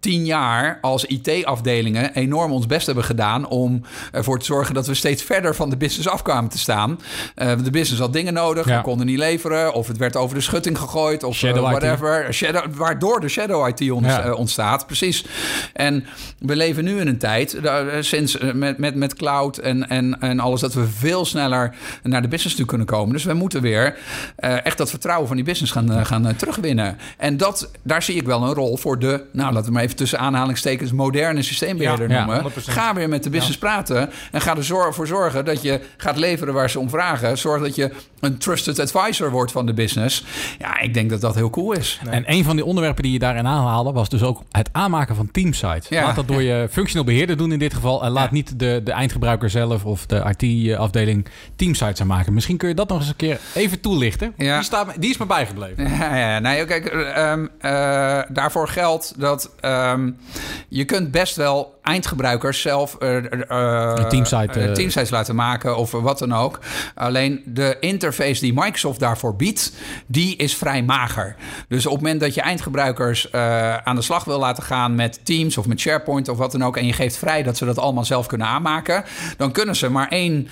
tien 0.00 0.24
jaar 0.24 0.78
als 0.80 1.04
IT-afdelingen 1.04 2.14
enorm 2.14 2.52
ons 2.52 2.66
best 2.66 2.86
hebben 2.86 3.04
gedaan 3.04 3.48
om 3.48 3.82
ervoor 4.12 4.38
te 4.38 4.44
zorgen 4.44 4.74
dat 4.74 4.86
we 4.86 4.94
steeds 4.94 5.22
verder 5.22 5.54
van 5.54 5.70
de 5.70 5.76
business 5.76 6.08
afkwamen 6.08 6.50
te 6.50 6.58
staan. 6.58 6.98
De 7.34 7.70
business 7.70 8.00
had 8.00 8.12
dingen 8.12 8.32
nodig, 8.32 8.66
Ja. 8.68 8.76
we 8.76 8.82
konden 8.82 9.06
niet 9.06 9.18
leveren, 9.18 9.72
of 9.74 9.86
het 9.88 9.96
werd 9.96 10.16
over 10.16 10.34
de 10.34 10.40
schutting 10.40 10.78
gegooid, 10.78 11.22
of 11.22 11.40
whatever. 11.40 12.34
Shadow, 12.34 12.74
waardoor 12.74 13.20
de 13.20 13.28
shadow 13.28 13.68
IT 13.68 13.78
Ja. 13.78 14.32
ontstaat, 14.32 14.86
precies. 14.86 15.24
En 15.72 16.04
we 16.38 16.56
leven 16.56 16.84
nu 16.84 17.00
in 17.00 17.06
een 17.08 17.18
tijd, 17.18 17.58
sinds 18.00 18.38
met, 18.54 18.78
met, 18.78 18.94
met 18.94 19.14
cloud 19.14 19.58
en, 19.58 19.88
en, 19.88 20.20
en 20.20 20.40
alles, 20.40 20.60
dat 20.60 20.74
we 20.74 20.86
veel 20.88 21.24
sneller 21.24 21.74
naar 22.02 22.22
de 22.22 22.28
business 22.28 22.56
toe 22.56 22.66
kunnen 22.66 22.86
komen. 22.86 23.12
Dus 23.12 23.24
we 23.24 23.34
moeten 23.40 23.62
weer 23.62 23.96
eh, 24.36 24.64
echt 24.64 24.78
dat 24.78 24.90
vertrouwen 24.90 25.26
van 25.26 25.36
die 25.36 25.44
business 25.44 25.72
gaan, 25.72 25.92
eh, 25.92 26.04
gaan 26.04 26.26
eh, 26.26 26.34
terugwinnen. 26.34 26.98
En 27.16 27.36
dat, 27.36 27.70
daar 27.82 28.02
zie 28.02 28.16
ik 28.16 28.26
wel 28.26 28.42
een 28.42 28.54
rol 28.54 28.76
voor 28.76 28.98
de, 28.98 29.24
nou 29.32 29.52
laten 29.52 29.66
we 29.66 29.72
maar 29.72 29.82
even 29.82 29.96
tussen 29.96 30.18
aanhalingstekens, 30.18 30.92
moderne 30.92 31.42
systeembeheerder 31.42 32.10
Ja, 32.10 32.24
noemen. 32.24 32.52
100%. 32.52 32.72
Ga 32.72 32.94
weer 32.94 33.08
met 33.08 33.22
de 33.22 33.30
business 33.30 33.58
praten 33.58 34.10
en 34.32 34.40
ga 34.40 34.56
ervoor 34.56 35.06
zorgen 35.06 35.44
dat 35.44 35.62
je 35.62 35.80
gaat 35.96 36.16
leveren 36.16 36.54
waar 36.54 36.70
ze 36.70 36.78
om 36.78 36.90
vragen. 36.90 37.38
Zorg 37.38 37.62
dat 37.62 37.74
je 37.74 37.90
een 38.20 38.38
trusted 38.38 38.78
advisor 38.78 39.30
wordt 39.30 39.52
van 39.52 39.66
de 39.66 39.74
business. 39.74 40.24
Ja, 40.58 40.80
ik 40.80 40.94
denk 40.94 41.10
dat 41.10 41.20
dat 41.20 41.34
heel 41.34 41.50
cool 41.50 41.72
is. 41.72 42.00
En 42.10 42.22
een 42.26 42.44
van 42.44 42.56
die 42.56 42.64
onderwerpen 42.64 43.02
die 43.02 43.12
je 43.12 43.18
daarin 43.18 43.46
aanhaalde 43.46 43.92
was 43.92 44.08
dus 44.08 44.22
ook 44.22 44.42
het 44.50 44.68
aanmaken 44.72 45.16
van 45.16 45.30
teamsites. 45.30 45.88
Ja. 45.88 46.02
Laat 46.02 46.16
dat 46.16 46.28
door 46.28 46.42
je 46.42 46.68
functioneel 46.70 47.06
beheerder 47.06 47.36
doen 47.36 47.52
in 47.52 47.58
dit 47.58 47.74
geval. 47.74 48.04
En 48.04 48.10
laat 48.10 48.30
niet 48.30 48.58
de, 48.58 48.80
de 48.84 48.92
eindgebruiker 48.92 49.50
zelf 49.50 49.84
of 49.84 50.06
de 50.06 50.34
IT-afdeling 50.36 51.26
teamsites 51.56 52.00
aanmaken. 52.00 52.34
Misschien 52.34 52.56
kun 52.56 52.68
je 52.68 52.74
dat 52.74 52.88
nog 52.88 52.98
eens 52.98 53.08
een 53.08 53.16
keer 53.16 53.29
even 53.54 53.80
toelichten. 53.80 54.34
Ja. 54.36 54.54
Die, 54.54 54.64
staat, 54.64 55.00
die 55.00 55.10
is 55.10 55.16
me 55.16 55.26
bijgebleven. 55.26 55.88
Ja, 55.88 56.16
ja, 56.16 56.38
nee, 56.38 56.64
kijk, 56.64 56.86
eh, 56.86 57.30
ehm, 57.30 57.46
eh, 57.60 58.20
daarvoor 58.28 58.68
geldt 58.68 59.14
dat 59.16 59.50
ehm, 59.60 60.10
je 60.68 60.84
kunt 60.84 61.10
best 61.10 61.36
wel 61.36 61.78
eindgebruikers 61.82 62.60
zelf 62.60 62.96
Een 62.98 64.08
teamsite, 64.08 64.60
eh, 64.60 64.64
eh. 64.64 64.72
teamsites 64.72 65.10
laten 65.10 65.34
maken 65.34 65.76
of 65.76 65.90
wat 65.90 66.18
dan 66.18 66.34
ook. 66.34 66.58
Alleen 66.94 67.42
de 67.44 67.76
interface 67.80 68.40
die 68.40 68.52
Microsoft 68.52 69.00
daarvoor 69.00 69.36
biedt, 69.36 69.72
die 70.06 70.36
is 70.36 70.56
vrij 70.56 70.82
mager. 70.82 71.36
Dus 71.68 71.86
op 71.86 71.92
het 71.92 72.02
moment 72.02 72.20
dat 72.20 72.34
je 72.34 72.40
eindgebruikers 72.40 73.32
aan 73.84 73.94
de 73.94 74.02
slag 74.02 74.24
wil 74.24 74.38
laten 74.38 74.62
gaan 74.62 74.94
met 74.94 75.20
Teams 75.24 75.58
of 75.58 75.66
met 75.66 75.80
SharePoint 75.80 76.28
of 76.28 76.38
wat 76.38 76.52
dan 76.52 76.64
ook, 76.64 76.76
en 76.76 76.86
je 76.86 76.92
geeft 76.92 77.16
vrij 77.16 77.42
dat 77.42 77.56
ze 77.56 77.64
dat 77.64 77.78
allemaal 77.78 78.04
zelf 78.04 78.26
kunnen 78.26 78.46
aanmaken, 78.46 79.04
dan 79.36 79.52
kunnen 79.52 79.76
ze 79.76 79.90
maar 79.90 80.08
één, 80.08 80.48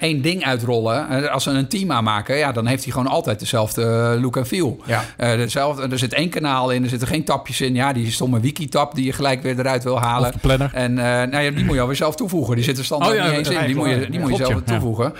één 0.00 0.22
ding 0.22 0.44
uitrollen. 0.44 1.30
Als 1.30 1.42
ze 1.42 1.50
een 1.50 1.68
team 1.68 1.89
aanmaken, 1.92 2.36
ja, 2.36 2.52
dan 2.52 2.66
heeft 2.66 2.84
hij 2.84 2.92
gewoon 2.92 3.06
altijd 3.06 3.38
dezelfde 3.38 3.82
eh, 3.82 4.22
look 4.22 4.36
en 4.36 4.46
feel. 4.46 4.80
Ja. 4.86 5.04
Eh, 5.16 5.36
dezelfde, 5.36 5.88
er 5.88 5.98
zit 5.98 6.12
één 6.12 6.28
kanaal 6.28 6.70
in, 6.70 6.82
er 6.82 6.88
zitten 6.88 7.08
geen 7.08 7.24
tapjes 7.24 7.60
in. 7.60 7.74
Ja, 7.74 7.92
die 7.92 8.10
stomme 8.10 8.40
wiki-tap 8.40 8.94
die 8.94 9.04
je 9.04 9.12
gelijk 9.12 9.42
weer 9.42 9.58
eruit 9.58 9.84
wil 9.84 10.00
halen. 10.00 10.32
En 10.72 10.98
eh, 10.98 11.04
nou 11.04 11.44
ja, 11.44 11.50
die 11.50 11.64
moet 11.64 11.74
je 11.74 11.80
alweer 11.80 11.96
zelf 11.96 12.16
toevoegen. 12.16 12.54
Die 12.54 12.64
zit 12.64 12.78
er 12.78 12.84
standaard 12.84 13.12
Oh 13.12 13.16
ja, 13.16 13.26
niet 13.26 13.36
eens 13.36 13.48
in. 13.48 13.66
Die 13.66 13.74
moet 13.74 13.88
je, 13.88 14.06
die 14.10 14.20
moet 14.20 14.36
je 14.36 14.44
zelf 14.44 14.62
toevoegen. 14.62 15.14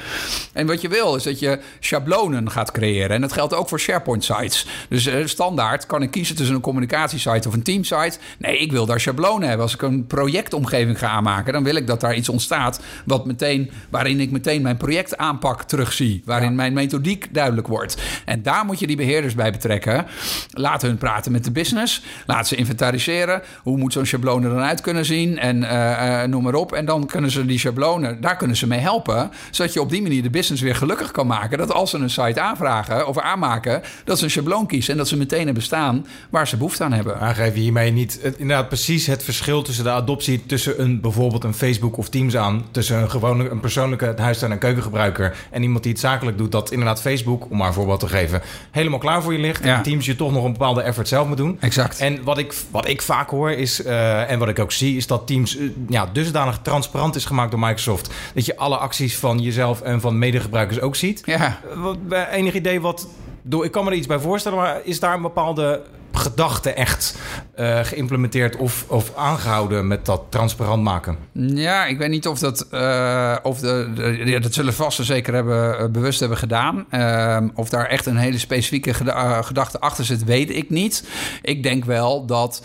En 0.52 0.66
wat 0.66 0.80
je 0.80 0.88
wil 0.88 1.14
is 1.14 1.22
dat 1.22 1.38
je 1.38 1.59
schablonen 1.80 2.50
gaat 2.50 2.70
creëren. 2.70 3.11
En 3.11 3.20
dat 3.20 3.33
geldt 3.33 3.54
ook 3.54 3.68
voor 3.68 3.80
SharePoint 3.80 4.24
sites. 4.24 4.66
Dus 4.88 5.11
standaard 5.24 5.87
kan 5.87 6.02
ik 6.02 6.11
kiezen 6.11 6.37
tussen 6.37 6.54
een 6.54 6.61
communicatiesite 6.61 7.48
of 7.48 7.54
een 7.54 7.62
teamsite. 7.62 8.18
Nee, 8.38 8.59
ik 8.59 8.72
wil 8.72 8.87
daar 8.87 9.00
schablonen 9.00 9.48
hebben. 9.48 9.66
Als 9.66 9.74
ik 9.74 9.83
een 9.83 10.06
projectomgeving 10.06 10.98
ga 10.98 11.09
aanmaken, 11.09 11.52
dan 11.52 11.64
wil 11.64 11.74
ik 11.74 11.87
dat 11.87 12.00
daar 12.00 12.14
iets 12.14 12.28
ontstaat 12.28 12.80
wat 13.04 13.26
meteen, 13.26 13.70
waarin 13.90 14.20
ik 14.20 14.30
meteen 14.30 14.62
mijn 14.62 14.76
projectaanpak 14.76 15.62
terugzie. 15.62 16.22
Waarin 16.24 16.54
mijn 16.60 16.72
methodiek 16.72 17.34
duidelijk 17.34 17.66
wordt. 17.66 17.96
En 18.24 18.42
daar 18.42 18.64
moet 18.64 18.78
je 18.78 18.86
die 18.86 18.96
beheerders 18.96 19.34
bij 19.34 19.50
betrekken. 19.50 20.06
Laat 20.50 20.82
hun 20.82 20.98
praten 20.98 21.32
met 21.32 21.44
de 21.44 21.50
business. 21.50 22.02
Laat 22.26 22.48
ze 22.48 22.56
inventariseren. 22.56 23.42
Hoe 23.62 23.76
moet 23.76 23.92
zo'n 23.92 24.06
schabloon 24.06 24.44
er 24.44 24.50
dan 24.50 24.62
uit 24.62 24.80
kunnen 24.80 25.04
zien? 25.04 25.38
En 25.38 25.64
eh, 25.64 26.22
eh, 26.22 26.28
noem 26.28 26.42
maar 26.42 26.54
op. 26.54 26.72
En 26.72 26.84
dan 26.84 27.06
kunnen 27.06 27.30
ze 27.30 27.46
die 27.46 27.58
schablonen, 27.58 28.20
daar 28.20 28.36
kunnen 28.36 28.56
ze 28.56 28.66
mee 28.66 28.78
helpen. 28.78 29.30
Zodat 29.50 29.72
je 29.72 29.80
op 29.80 29.90
die 29.90 30.02
manier 30.02 30.22
de 30.22 30.30
business 30.30 30.62
weer 30.62 30.74
gelukkig 30.74 31.10
kan 31.10 31.26
maken. 31.26 31.58
Dat 31.58 31.72
als 31.72 31.90
ze 31.90 31.98
een 31.98 32.10
site 32.10 32.40
aanvragen 32.40 33.06
of 33.08 33.18
aanmaken, 33.18 33.82
dat 34.04 34.18
ze 34.18 34.24
een 34.24 34.30
schabloon 34.30 34.66
kiezen. 34.66 34.92
En 34.92 34.98
dat 34.98 35.08
ze 35.08 35.16
meteen 35.16 35.44
hebben 35.44 35.62
staan 35.62 36.06
waar 36.30 36.48
ze 36.48 36.56
behoefte 36.56 36.84
aan 36.84 36.92
hebben. 36.92 37.20
Aangeef 37.20 37.54
je 37.54 37.60
hiermee 37.60 37.92
niet 37.92 38.18
het, 38.22 38.38
inderdaad 38.38 38.68
precies 38.68 39.06
het 39.06 39.22
verschil 39.22 39.62
tussen 39.62 39.84
de 39.84 39.90
adoptie 39.90 40.46
tussen 40.46 40.80
een 40.80 41.00
bijvoorbeeld 41.00 41.44
een 41.44 41.54
Facebook 41.54 41.96
of 41.96 42.08
Teams 42.08 42.36
aan, 42.36 42.64
tussen 42.70 42.98
een 42.98 43.10
gewone 43.10 43.48
een 43.48 43.60
persoonlijke 43.60 44.14
huistuin- 44.16 44.52
en 44.52 44.58
keukengebruiker 44.58 45.36
en 45.50 45.62
iemand 45.62 45.82
die 45.82 45.92
het 45.92 46.00
zakelijk 46.00 46.38
doet, 46.42 46.53
dat 46.53 46.70
inderdaad 46.70 47.00
Facebook, 47.00 47.50
om 47.50 47.57
maar 47.57 47.66
een 47.66 47.72
voorbeeld 47.72 48.00
te 48.00 48.09
geven, 48.09 48.42
helemaal 48.70 48.98
klaar 48.98 49.22
voor 49.22 49.33
je 49.33 49.38
ligt. 49.38 49.64
Ja. 49.64 49.76
En 49.76 49.83
Teams 49.83 50.07
je 50.07 50.16
toch 50.16 50.33
nog 50.33 50.44
een 50.44 50.53
bepaalde 50.53 50.83
effort 50.83 51.09
zelf 51.09 51.26
moet 51.29 51.37
doen. 51.37 51.57
Exact. 51.61 51.98
En 51.98 52.24
wat 52.24 52.38
ik, 52.38 52.55
wat 52.70 52.88
ik 52.88 53.03
vaak 53.03 53.31
hoor 53.31 53.50
is, 53.50 53.83
eh, 53.83 54.31
en 54.31 54.38
wat 54.38 54.48
ik 54.48 54.59
ook 54.59 54.72
zie, 54.72 54.96
is 54.96 55.07
dat 55.07 55.26
Teams 55.26 55.57
eh, 55.57 55.64
ja, 55.88 56.09
dusdanig 56.12 56.59
transparant 56.62 57.16
is 57.16 57.24
gemaakt 57.24 57.50
door 57.50 57.61
Microsoft. 57.61 58.11
Dat 58.35 58.46
je 58.46 58.57
alle 58.57 58.76
acties 58.76 59.16
van 59.16 59.38
jezelf 59.38 59.81
en 59.81 60.00
van 60.00 60.18
medegebruikers 60.18 60.81
ook 60.81 60.96
ziet. 60.96 61.22
Ja. 61.24 61.59
Eh, 61.70 61.83
Wat, 61.83 61.96
enig 62.31 62.55
idee 62.55 62.81
wat. 62.81 63.09
Door, 63.42 63.64
ik 63.64 63.70
kan 63.70 63.85
me 63.85 63.90
er 63.90 63.96
iets 63.96 64.07
bij 64.07 64.18
voorstellen, 64.18 64.59
maar 64.59 64.81
is 64.85 65.00
daar 65.00 65.14
een 65.14 65.22
bepaalde 65.22 65.83
gedachte 66.12 66.72
echt 66.72 67.16
eh, 67.54 67.78
geïmplementeerd 67.84 68.56
of, 68.56 68.84
of 68.88 69.16
aangehouden 69.16 69.86
met 69.86 70.06
dat 70.06 70.22
transparant 70.28 70.82
maken? 70.82 71.16
Ja, 71.32 71.86
ik 71.86 71.98
weet 71.98 72.08
niet 72.10 72.26
of 72.28 72.38
dat. 72.38 72.66
eh, 72.70 73.36
of 73.42 73.58
de, 73.60 73.90
de- 73.94 74.22
ja, 74.24 74.38
dat 74.38 74.54
zullen 74.54 74.74
vast 74.74 74.98
en 74.98 75.04
zeker 75.04 75.34
hebben, 75.34 75.78
eh, 75.78 75.86
bewust 75.86 76.20
hebben 76.20 76.38
gedaan. 76.38 76.84
Ehm, 76.90 77.48
of 77.54 77.68
daar 77.68 77.86
echt 77.86 78.06
een 78.06 78.16
hele 78.16 78.38
specifieke 78.38 78.94
geda- 78.94 79.42
gedachte 79.42 79.80
achter 79.80 80.04
zit, 80.04 80.24
weet 80.24 80.50
ik 80.50 80.70
niet. 80.70 81.04
Ik 81.42 81.62
denk 81.62 81.84
wel 81.84 82.26
dat. 82.26 82.62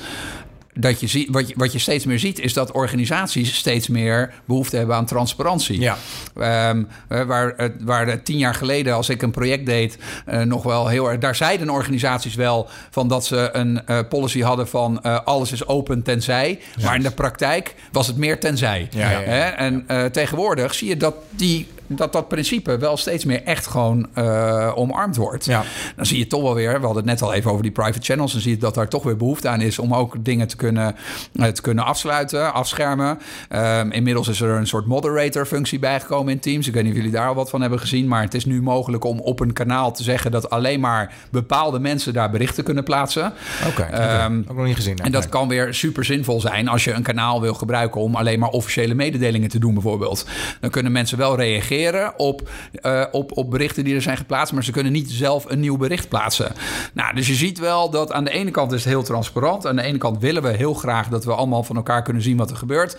Dat 0.79 0.99
je 0.99 1.07
ziet, 1.07 1.27
wat 1.31 1.47
je, 1.47 1.53
wat 1.57 1.71
je 1.71 1.79
steeds 1.79 2.05
meer 2.05 2.19
ziet, 2.19 2.39
is 2.39 2.53
dat 2.53 2.71
organisaties 2.71 3.55
steeds 3.55 3.87
meer 3.87 4.33
behoefte 4.45 4.77
hebben 4.77 4.95
aan 4.95 5.05
transparantie. 5.05 5.79
Ja. 5.79 5.97
Ehm, 6.39 6.83
eh, 7.07 7.21
waar, 7.21 7.71
waar 7.79 8.23
tien 8.23 8.37
jaar 8.37 8.55
geleden, 8.55 8.93
als 8.93 9.09
ik 9.09 9.21
een 9.21 9.31
project 9.31 9.65
deed, 9.65 9.97
eh, 10.25 10.41
nog 10.41 10.63
wel 10.63 10.87
heel 10.87 11.09
erg. 11.09 11.19
Daar 11.19 11.35
zeiden 11.35 11.69
organisaties 11.69 12.35
wel 12.35 12.69
van 12.89 13.07
dat 13.07 13.25
ze 13.25 13.49
een 13.51 13.85
eh, 13.85 13.99
policy 14.09 14.41
hadden 14.41 14.67
van 14.67 15.01
alles 15.25 15.51
is 15.51 15.67
open 15.67 16.03
tenzij. 16.03 16.59
Maar 16.83 16.95
in 16.95 17.03
de 17.03 17.11
praktijk 17.11 17.75
was 17.91 18.07
het 18.07 18.17
meer 18.17 18.39
tenzij. 18.39 18.87
Ja, 18.91 19.11
ja, 19.11 19.19
ja. 19.19 19.25
Hè? 19.25 19.43
En 19.43 19.85
tegenwoordig 20.11 20.73
zie 20.73 20.87
je 20.87 20.97
dat 20.97 21.15
die. 21.29 21.67
Dat 21.87 22.13
dat 22.13 22.27
principe 22.27 22.77
wel 22.77 22.97
steeds 22.97 23.25
meer 23.25 23.43
echt 23.43 23.67
gewoon 23.67 24.07
eh, 24.13 24.71
omarmd 24.75 25.15
wordt. 25.15 25.45
Ja. 25.45 25.63
Dan 25.95 26.05
zie 26.05 26.17
je 26.17 26.27
toch 26.27 26.41
wel 26.41 26.53
weer, 26.53 26.79
we 26.79 26.85
hadden 26.85 26.95
het 26.95 27.05
net 27.05 27.21
al 27.21 27.33
even 27.33 27.51
over 27.51 27.63
die 27.63 27.71
private 27.71 27.99
channels. 28.01 28.31
Dan 28.31 28.41
zie 28.41 28.51
je 28.51 28.57
dat 28.57 28.75
daar 28.75 28.87
toch 28.87 29.03
weer 29.03 29.17
behoefte 29.17 29.47
aan 29.47 29.61
is 29.61 29.79
om 29.79 29.93
ook 29.93 30.25
dingen 30.25 30.47
te 30.47 30.55
kunnen, 30.55 30.95
eh, 31.35 31.47
te 31.47 31.61
kunnen 31.61 31.85
afsluiten, 31.85 32.53
afschermen. 32.53 33.19
Ehm, 33.49 33.91
inmiddels 33.91 34.27
is 34.27 34.41
er 34.41 34.49
een 34.49 34.67
soort 34.67 34.85
moderator 34.85 35.45
functie 35.45 35.79
bijgekomen 35.79 36.33
in 36.33 36.39
Teams. 36.39 36.67
Ik 36.67 36.73
weet 36.73 36.83
niet 36.83 36.91
of 36.91 36.97
jullie 36.97 37.13
daar 37.13 37.27
al 37.27 37.35
wat 37.35 37.49
van 37.49 37.61
hebben 37.61 37.79
gezien. 37.79 38.07
Maar 38.07 38.21
het 38.21 38.33
is 38.33 38.45
nu 38.45 38.61
mogelijk 38.61 39.03
om 39.03 39.19
op 39.19 39.39
een 39.39 39.53
kanaal 39.53 39.93
te 39.93 40.03
zeggen 40.03 40.31
dat 40.31 40.49
alleen 40.49 40.79
maar 40.79 41.13
bepaalde 41.31 41.79
mensen 41.79 42.13
daar 42.13 42.29
berichten 42.29 42.63
kunnen 42.63 42.83
plaatsen. 42.83 43.33
Oké, 43.67 43.81
Ehm, 43.81 44.41
ook 44.47 44.57
nog 44.57 44.65
niet 44.65 44.75
gezien. 44.75 44.97
En 44.97 45.11
dat 45.11 45.29
kan 45.29 45.47
weer 45.47 45.73
super 45.73 46.05
zinvol 46.05 46.41
zijn 46.41 46.67
als 46.67 46.83
je 46.83 46.91
een 46.91 47.03
kanaal 47.03 47.41
wil 47.41 47.53
gebruiken 47.53 48.01
om 48.01 48.15
alleen 48.15 48.39
maar 48.39 48.49
officiële 48.49 48.93
mededelingen 48.93 49.49
te 49.49 49.59
doen, 49.59 49.73
bijvoorbeeld. 49.73 50.25
Dan 50.59 50.69
kunnen 50.69 50.91
mensen 50.91 51.17
wel 51.17 51.35
reageren 51.35 51.74
op, 52.17 52.49
eh, 52.81 53.03
op, 53.11 53.37
op 53.37 53.49
berichten 53.49 53.83
die 53.83 53.95
er 53.95 54.01
zijn 54.01 54.17
geplaatst, 54.17 54.53
maar 54.53 54.63
ze 54.63 54.71
kunnen 54.71 54.91
niet 54.91 55.11
zelf 55.11 55.45
een 55.47 55.59
nieuw 55.59 55.77
bericht 55.77 56.09
plaatsen. 56.09 56.51
Nou, 56.93 57.15
dus 57.15 57.27
je 57.27 57.33
ziet 57.33 57.59
wel 57.59 57.89
dat 57.89 58.11
aan 58.11 58.23
de 58.23 58.31
ene 58.31 58.51
kant 58.51 58.71
is 58.71 58.83
het 58.83 58.93
heel 58.93 59.03
transparant. 59.03 59.67
Aan 59.67 59.75
de 59.75 59.81
ene 59.81 59.97
kant 59.97 60.19
willen 60.19 60.41
we 60.43 60.49
heel 60.49 60.73
graag 60.73 61.07
dat 61.07 61.25
we 61.25 61.33
allemaal 61.33 61.63
van 61.63 61.75
elkaar 61.75 62.01
kunnen 62.01 62.21
zien 62.21 62.37
wat 62.37 62.49
er 62.49 62.57
gebeurt. 62.57 62.97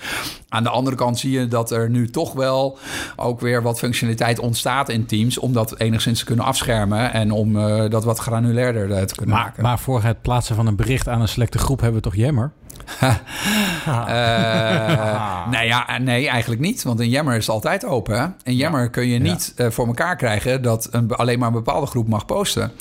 Aan 0.48 0.62
de 0.62 0.70
andere 0.70 0.96
kant 0.96 1.18
zie 1.18 1.30
je 1.30 1.48
dat 1.48 1.70
er 1.70 1.90
nu 1.90 2.10
toch 2.10 2.32
wel 2.32 2.78
ook 3.16 3.40
weer 3.40 3.62
wat 3.62 3.78
functionaliteit 3.78 4.38
ontstaat 4.38 4.88
in 4.88 5.06
Teams 5.06 5.38
om 5.38 5.52
dat 5.52 5.78
enigszins 5.78 6.18
te 6.18 6.24
kunnen 6.24 6.44
afschermen 6.44 7.12
en 7.12 7.30
om 7.30 7.58
eh, 7.58 7.90
dat 7.90 8.04
wat 8.04 8.18
granulairder 8.18 8.92
eh, 8.92 9.02
te 9.02 9.14
kunnen 9.14 9.34
Maar, 9.34 9.44
maken. 9.44 9.62
maar 9.62 9.78
voor 9.78 10.02
het 10.02 10.22
plaatsen 10.22 10.56
van 10.56 10.66
een 10.66 10.76
bericht 10.76 11.08
aan 11.08 11.20
een 11.20 11.28
selecte 11.28 11.58
groep 11.58 11.80
hebben 11.80 12.02
we 12.02 12.08
toch 12.08 12.16
Jammer? 12.16 12.52
Eh, 13.86 13.92
nou 15.52 15.64
ja, 15.64 15.98
nee, 15.98 16.28
eigenlijk 16.28 16.60
niet. 16.60 16.82
Want 16.82 17.00
in 17.00 17.08
Jammer 17.08 17.36
is 17.36 17.48
altijd 17.48 17.84
open. 17.84 18.18
Hè? 18.20 18.26
In 18.42 18.56
Jammer 18.56 18.90
kun 18.90 19.06
je 19.06 19.18
niet 19.18 19.52
eh, 19.56 19.66
voor 19.70 19.86
elkaar 19.86 20.16
krijgen 20.16 20.62
dat 20.62 20.88
een, 20.90 21.10
alleen 21.12 21.38
maar 21.38 21.48
een 21.48 21.54
bepaalde 21.54 21.86
groep 21.86 22.08
mag 22.08 22.26
posten. 22.26 22.72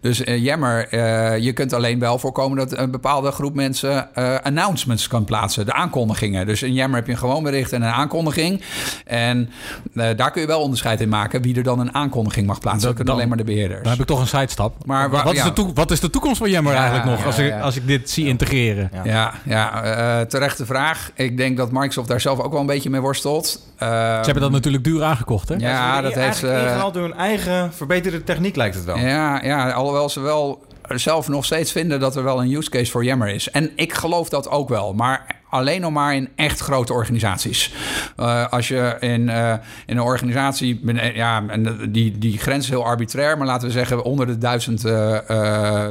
Dus 0.00 0.20
in 0.20 0.40
Jammer, 0.40 0.88
eh, 0.88 1.38
je 1.38 1.52
kunt 1.52 1.72
alleen 1.72 1.98
wel 1.98 2.18
voorkomen 2.18 2.58
dat 2.58 2.78
een 2.78 2.90
bepaalde 2.90 3.30
groep 3.30 3.54
mensen 3.54 4.14
announcements 4.44 5.08
kan 5.08 5.24
plaatsen. 5.24 5.66
De 5.66 5.72
aankondigingen. 5.72 6.46
Dus 6.46 6.62
in 6.62 6.72
Jammer 6.72 6.96
heb 6.98 7.06
je 7.06 7.12
een 7.12 7.18
gewoon 7.18 7.42
bericht 7.42 7.72
en 7.72 7.82
een 7.82 7.92
aankondiging. 7.92 8.62
En 9.04 9.50
daar 9.92 10.30
kun 10.30 10.40
je 10.40 10.46
wel 10.46 10.60
onderscheid 10.60 11.00
in 11.00 11.08
maken 11.08 11.42
wie 11.42 11.56
er 11.56 11.62
dan 11.62 11.78
een 11.80 11.94
aankondiging 11.94 12.46
mag 12.46 12.58
plaatsen. 12.58 12.86
Dat, 12.86 12.94
kunnen 12.96 13.14
alleen 13.14 13.28
maar 13.28 13.36
de 13.36 13.44
beheerders. 13.44 13.82
Dan 13.82 13.90
heb 13.92 14.00
ik 14.00 14.06
toch 14.06 14.20
een 14.20 14.26
sidestap. 14.26 14.86
Maar 14.86 15.10
wa- 15.10 15.24
wat, 15.24 15.34
is 15.34 15.42
de 15.42 15.70
wat 15.74 15.90
is 15.90 16.00
de 16.00 16.10
toekomst 16.10 16.38
van 16.38 16.50
Jammer 16.50 16.72
Ja, 16.72 16.78
eigenlijk 16.78 17.10
nog, 17.10 17.26
als, 17.26 17.38
ik, 17.38 17.52
als 17.60 17.76
ik 17.76 17.86
dit 17.86 18.10
zie 18.10 18.26
integreren? 18.26 18.90
Ja. 19.04 19.32
Ja, 19.44 19.82
eh, 19.82 20.26
terechte 20.26 20.66
vraag. 20.66 21.10
Ik 21.14 21.36
denk 21.36 21.56
dat 21.56 21.70
Microsoft 21.72 22.08
daar 22.08 22.20
zelf 22.20 22.40
ook 22.40 22.50
wel 22.52 22.60
een 22.60 22.66
beetje 22.66 22.90
mee 22.90 23.00
worstelt. 23.00 23.62
Eh, 23.78 23.88
Ze 23.88 23.94
hebben 24.24 24.42
dat 24.42 24.50
natuurlijk 24.50 24.84
duur 24.84 25.02
aangekocht, 25.02 25.48
hè? 25.48 25.54
Ja, 25.54 26.00
dat 26.00 26.14
heeft 26.14 26.36
ze... 26.36 26.46
Ingehaald 26.46 26.94
door 26.94 27.02
hun 27.02 27.14
eigen 27.14 27.72
verbeterde 27.72 28.24
techniek 28.24 28.56
lijkt 28.56 28.74
het 28.74 28.84
wel. 28.84 28.98
Ja, 28.98 29.42
ja, 29.44 29.70
alhoewel 29.70 30.08
ze 30.08 30.20
wel 30.20 30.64
zelf 30.88 31.28
nog 31.28 31.44
steeds 31.44 31.72
vinden 31.72 32.00
dat 32.00 32.16
er 32.16 32.24
wel 32.24 32.42
een 32.42 32.52
use 32.52 32.70
case 32.70 32.90
voor 32.90 33.04
Yammer 33.04 33.28
is. 33.28 33.50
En 33.50 33.70
ik 33.74 33.92
geloof 33.92 34.28
dat 34.28 34.48
ook 34.48 34.68
wel, 34.68 34.94
maar 34.94 35.35
alleen 35.48 35.80
nog 35.80 35.92
maar 35.92 36.14
in 36.14 36.28
echt 36.36 36.60
grote 36.60 36.92
organisaties. 36.92 37.74
Eh, 38.16 38.46
als 38.52 38.68
je 38.68 38.96
in, 39.00 39.28
eh, 39.28 39.52
in 39.86 39.96
een 39.96 40.02
organisatie, 40.02 40.80
eh, 40.86 41.16
ja, 41.16 41.44
en 41.48 41.92
die, 41.92 42.18
die 42.18 42.38
grens 42.38 42.64
is 42.64 42.70
heel 42.70 42.84
arbitrair, 42.84 43.38
maar 43.38 43.46
laten 43.46 43.66
we 43.66 43.72
zeggen 43.72 44.04
onder 44.04 44.26
de 44.26 44.38
duizend 44.38 44.82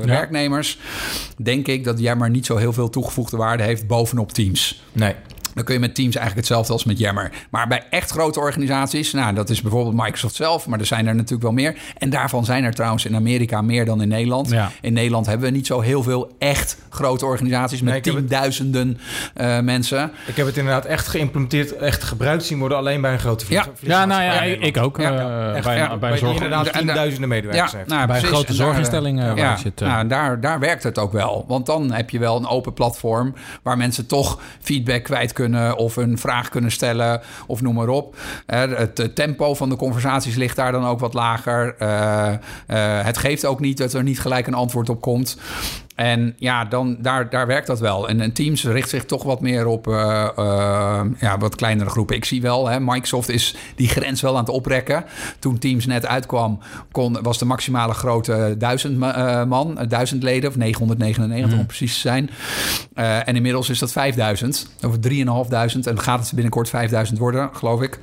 werknemers, 0.05 0.79
denk 1.37 1.67
ik 1.67 1.83
dat 1.83 1.99
Yammer 1.99 2.29
niet 2.29 2.45
zo 2.45 2.57
heel 2.57 2.73
veel 2.73 2.89
toegevoegde 2.89 3.37
waarde 3.37 3.63
heeft 3.63 3.87
bovenop 3.87 4.31
Teams. 4.31 4.83
Nee. 4.91 5.15
Dan 5.55 5.63
kun 5.63 5.73
je 5.73 5.79
met 5.79 5.95
Teams 5.95 6.15
eigenlijk 6.15 6.47
hetzelfde 6.47 6.73
als 6.73 6.83
met 6.83 6.97
Yammer. 6.97 7.31
Maar 7.49 7.67
bij 7.67 7.83
echt 7.89 8.11
grote 8.11 8.39
organisaties, 8.39 9.11
nou, 9.13 9.33
dat 9.35 9.49
is 9.49 9.61
bijvoorbeeld 9.61 9.95
Microsoft 9.95 10.35
zelf, 10.35 10.67
maar 10.67 10.79
er 10.79 10.85
zijn 10.85 11.07
er 11.07 11.15
natuurlijk 11.15 11.41
wel 11.43 11.51
meer. 11.51 11.75
En 11.97 12.09
daarvan 12.09 12.45
zijn 12.45 12.63
er 12.63 12.73
trouwens 12.73 13.05
in 13.05 13.15
Amerika 13.15 13.61
meer 13.61 13.85
dan 13.85 14.01
in 14.01 14.07
Nederland. 14.07 14.49
Ja. 14.49 14.71
In 14.81 14.93
Nederland 14.93 15.25
hebben 15.25 15.49
we 15.49 15.55
niet 15.55 15.67
zo 15.67 15.79
heel 15.81 16.03
veel 16.03 16.35
echt 16.39 16.77
grote 16.89 17.25
organisaties 17.25 17.81
met 17.81 17.93
Nee, 17.93 18.01
heb 18.03 18.13
het- 18.13 18.27
tienduizenden 18.27 18.97
eh, 19.33 19.59
mensen. 19.59 20.11
Ik 20.27 20.35
heb 20.35 20.45
het 20.45 20.57
inderdaad 20.57 20.85
echt 20.85 21.07
geïmplementeerd, 21.07 21.75
echt 21.75 22.03
gebruikt 22.03 22.43
zien 22.43 22.59
worden 22.59 22.77
alleen 22.77 23.01
bij 23.01 23.13
een 23.13 23.19
grote 23.19 23.45
Ja. 23.49 23.63
vlieg- 23.75 23.91
Ja, 23.91 24.05
nou 24.05 24.23
ja, 24.23 24.41
ik, 24.41 24.77
ook. 24.77 24.97
Ja, 24.97 25.11
eh, 25.11 25.15
ja, 25.17 25.53
Echt, 25.53 25.65
bij, 25.65 25.77
ja, 25.77 25.97
bij 25.97 26.17
zorg, 26.17 26.33
inderdaad 26.33 26.65
En 26.65 26.71
daar- 26.71 26.81
tienduizenden 26.81 27.29
medewerkers 27.29 27.71
heeft. 27.71 27.87
nou, 27.87 27.99
bij 28.07 28.19
precies. 28.19 28.27
grote 28.35 28.53
daar- 28.57 28.67
eh, 29.19 29.25
waar 29.27 29.37
ja, 29.37 29.51
je 29.51 29.57
zit. 29.59 29.81
eh. 29.81 29.87
nou, 29.87 30.07
daar, 30.07 30.41
daar 30.41 30.59
werkt 30.59 30.83
het 30.83 30.97
ook 30.99 31.11
wel. 31.11 31.45
Want 31.47 31.65
dan 31.65 31.91
heb 31.91 32.09
je 32.09 32.19
wel 32.19 32.37
een 32.37 32.47
open 32.47 32.73
platform 32.73 33.33
waar 33.63 33.77
mensen 33.77 34.05
toch 34.07 34.39
feedback 34.61 35.03
kwijt 35.03 35.33
kunnen 35.33 35.43
of 35.75 35.95
een 35.95 36.17
vraag 36.17 36.49
kunnen 36.49 36.71
stellen 36.71 37.21
of 37.47 37.61
noem 37.61 37.75
maar 37.75 37.89
op. 37.89 38.15
Het 38.45 39.15
tempo 39.15 39.53
van 39.53 39.69
de 39.69 39.75
conversaties 39.75 40.35
ligt 40.35 40.55
daar 40.55 40.71
dan 40.71 40.85
ook 40.85 40.99
wat 40.99 41.13
lager. 41.13 41.75
Eh, 41.77 42.33
eh, 42.67 43.05
het 43.05 43.17
geeft 43.17 43.45
ook 43.45 43.59
niet 43.59 43.77
dat 43.77 43.93
er 43.93 44.03
niet 44.03 44.19
gelijk 44.19 44.47
een 44.47 44.53
antwoord 44.53 44.89
op 44.89 45.01
komt. 45.01 45.37
En 45.95 46.33
ja, 46.37 46.65
dan, 46.65 46.97
daar, 46.99 47.29
daar 47.29 47.47
werkt 47.47 47.67
dat 47.67 47.79
wel. 47.79 48.09
En, 48.09 48.21
en 48.21 48.31
Teams 48.33 48.63
richt 48.63 48.89
zich 48.89 49.05
toch 49.05 49.23
wat 49.23 49.41
meer 49.41 49.65
op 49.65 49.87
eh, 49.87 50.27
eh, 50.37 51.01
ja, 51.19 51.37
wat 51.37 51.55
kleinere 51.55 51.89
groepen. 51.89 52.15
Ik 52.15 52.25
zie 52.25 52.41
wel, 52.41 52.67
hè, 52.67 52.79
Microsoft 52.79 53.29
is 53.29 53.55
die 53.75 53.87
grens 53.87 54.21
wel 54.21 54.33
aan 54.33 54.43
het 54.43 54.49
oprekken. 54.53 55.05
Toen 55.39 55.57
Teams 55.57 55.85
net 55.85 56.05
uitkwam, 56.05 56.59
kon, 56.91 57.17
was 57.21 57.37
de 57.37 57.45
maximale 57.45 57.93
grootte 57.93 58.55
1000 58.57 58.97
ma- 58.97 59.41
eh, 59.41 59.47
man, 59.47 59.79
eh, 59.79 59.87
1000 59.87 60.23
leden, 60.23 60.49
of 60.49 60.55
999 60.55 61.59
om 61.59 61.65
precies 61.65 61.93
te 61.93 61.99
zijn. 61.99 62.29
En 63.25 63.35
inmiddels 63.35 63.69
is 63.69 63.79
dat 63.79 63.91
5000, 63.91 64.67
of 64.85 64.97
3500. 64.97 65.87
En 65.87 65.99
gaat 65.99 66.19
het 66.19 66.33
binnenkort 66.33 66.69
5000 66.69 67.19
worden, 67.19 67.49
geloof 67.53 67.81
ik. 67.81 67.99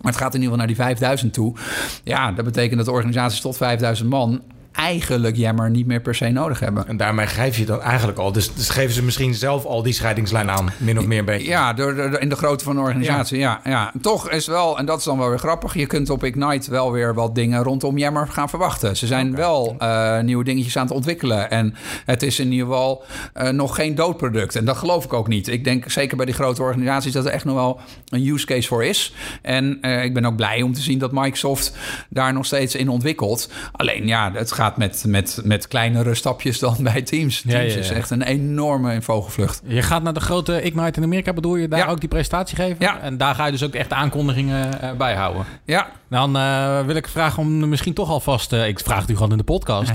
Maar 0.00 0.12
het 0.12 0.20
gaat 0.20 0.34
in 0.34 0.40
ieder 0.40 0.52
geval 0.52 0.56
naar 0.56 0.66
die 0.66 0.76
5000 0.76 1.32
toe. 1.32 1.56
Ja, 2.04 2.32
dat 2.32 2.44
betekent 2.44 2.78
dat 2.78 2.88
organisaties 2.88 3.40
tot 3.40 3.56
5000 3.56 4.08
man 4.08 4.42
eigenlijk 4.72 5.36
Jammer 5.36 5.70
niet 5.70 5.86
meer 5.86 6.00
per 6.00 6.14
se 6.14 6.28
nodig 6.28 6.60
hebben. 6.60 6.88
En 6.88 6.96
daarmee 6.96 7.26
grijp 7.26 7.54
je 7.54 7.64
dat 7.64 7.80
eigenlijk 7.80 8.18
al. 8.18 8.32
Dus, 8.32 8.54
dus 8.54 8.68
geven 8.68 8.94
ze 8.94 9.02
misschien 9.02 9.34
zelf 9.34 9.64
al 9.64 9.82
die 9.82 9.92
scheidingslijn 9.92 10.50
aan, 10.50 10.68
min 10.76 10.98
of 10.98 11.06
meer 11.06 11.18
een 11.18 11.24
beetje. 11.24 11.48
Ja, 11.48 11.72
door, 11.72 11.94
door- 11.94 12.18
in 12.18 12.28
de 12.28 12.36
grootte 12.36 12.64
van 12.64 12.74
de 12.74 12.80
organisatie. 12.80 13.38
Ja. 13.38 13.60
Ja, 13.64 13.92
Toch 14.00 14.30
is 14.30 14.46
wel, 14.46 14.78
en 14.78 14.86
dat 14.86 14.98
is 14.98 15.04
dan 15.04 15.18
wel 15.18 15.28
weer 15.28 15.38
grappig, 15.38 15.74
je 15.74 15.86
kunt 15.86 16.10
op 16.10 16.24
Ignite 16.24 16.70
wel 16.70 16.92
weer 16.92 17.14
wat 17.14 17.34
dingen 17.34 17.62
rondom 17.62 17.98
Jammer 17.98 18.28
gaan 18.28 18.48
verwachten. 18.48 18.96
Ze 18.96 19.06
zijn 19.06 19.34
wel 19.36 19.74
eh, 19.78 20.20
nieuwe 20.20 20.44
dingetjes 20.44 20.76
aan 20.76 20.86
het 20.86 20.94
ontwikkelen. 20.94 21.50
En 21.50 21.74
het 22.04 22.22
is 22.22 22.38
in 22.38 22.52
ieder 22.52 22.66
geval 22.66 23.04
eh, 23.32 23.48
nog 23.48 23.74
geen 23.74 23.94
doodproduct. 23.94 24.56
En 24.56 24.64
dat 24.64 24.76
geloof 24.76 25.04
ik 25.04 25.12
ook 25.12 25.28
niet. 25.28 25.48
Ik 25.48 25.64
denk 25.64 25.90
zeker 25.90 26.16
bij 26.16 26.26
die 26.26 26.34
grote 26.34 26.62
organisaties 26.62 27.12
dat 27.12 27.24
er 27.26 27.32
echt 27.32 27.44
nog 27.44 27.54
wel 27.54 27.80
een 28.08 28.26
use 28.26 28.46
case 28.46 28.68
voor 28.68 28.84
is. 28.84 29.14
En 29.42 29.78
eh, 29.80 30.04
ik 30.04 30.14
ben 30.14 30.24
ook 30.24 30.36
blij 30.36 30.62
om 30.62 30.72
te 30.72 30.80
zien 30.80 30.98
dat 30.98 31.12
Microsoft 31.12 31.76
daar 32.08 32.32
nog 32.32 32.46
steeds 32.46 32.74
in 32.74 32.88
ontwikkelt. 32.88 33.50
Alleen 33.72 34.06
ja, 34.06 34.32
het 34.32 34.52
gaat 34.52 34.61
met, 34.76 35.04
met, 35.06 35.40
met 35.44 35.68
kleinere 35.68 36.14
stapjes 36.14 36.58
dan 36.58 36.76
bij 36.80 37.02
Teams. 37.02 37.40
Teams 37.40 37.42
Ja, 37.42 37.58
ja, 37.58 37.72
ja. 37.72 37.78
is 37.78 37.90
echt 37.90 38.10
een 38.10 38.22
enorme 38.22 39.02
vogelvlucht. 39.02 39.62
Je 39.64 39.82
gaat 39.82 40.02
naar 40.02 40.14
de 40.14 40.20
grote 40.20 40.62
Ignite 40.62 40.98
in 40.98 41.04
Amerika, 41.04 41.32
bedoel 41.32 41.56
je 41.56 41.68
daar 41.68 41.88
ook 41.88 42.00
die 42.00 42.08
presentatie 42.08 42.56
geven? 42.56 42.76
Ja. 42.78 43.00
En 43.00 43.16
daar 43.16 43.34
ga 43.34 43.46
je 43.46 43.52
dus 43.52 43.62
ook 43.62 43.74
echt 43.74 43.92
aankondigingen 43.92 44.80
eh, 44.80 44.92
bijhouden. 44.92 45.44
Ja, 45.64 45.86
Dan 46.08 46.36
eh, 46.36 46.80
wil 46.86 46.96
ik 46.96 47.08
vragen 47.08 47.42
om 47.42 47.68
misschien 47.68 47.94
toch 47.94 48.08
alvast, 48.10 48.52
eh, 48.52 48.66
ik 48.66 48.80
vraag 48.80 49.00
het 49.00 49.10
u 49.10 49.14
gewoon 49.14 49.30
in 49.30 49.36
de 49.36 49.44
podcast, 49.44 49.90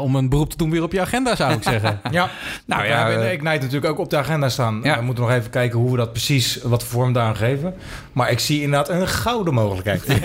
om 0.00 0.16
een 0.16 0.28
beroep 0.28 0.50
te 0.50 0.56
doen 0.56 0.70
weer 0.70 0.82
op 0.82 0.92
je 0.92 1.00
agenda, 1.00 1.36
zou 1.36 1.52
ik 1.52 1.62
zeggen. 1.62 2.00
Ja, 2.10 2.30
Nou 2.66 2.82
we 2.82 2.88
ja, 2.88 2.96
hebben 2.98 3.22
eh, 3.22 3.32
in 3.32 3.38
Ignite 3.38 3.64
natuurlijk 3.64 3.92
ook 3.92 3.98
op 3.98 4.10
de 4.10 4.16
agenda 4.16 4.48
staan. 4.48 4.80
Ja. 4.82 4.96
We 4.98 5.04
moeten 5.04 5.24
nog 5.24 5.32
even 5.32 5.50
kijken 5.50 5.78
hoe 5.78 5.90
we 5.90 5.96
dat 5.96 6.12
precies, 6.12 6.58
wat 6.62 6.84
vorm 6.84 7.12
daar 7.12 7.24
aan 7.24 7.36
geven. 7.36 7.74
Maar 8.12 8.30
ik 8.30 8.38
zie 8.38 8.62
inderdaad 8.62 8.88
een 8.88 9.08
gouden 9.08 9.54
mogelijkheid. 9.54 10.04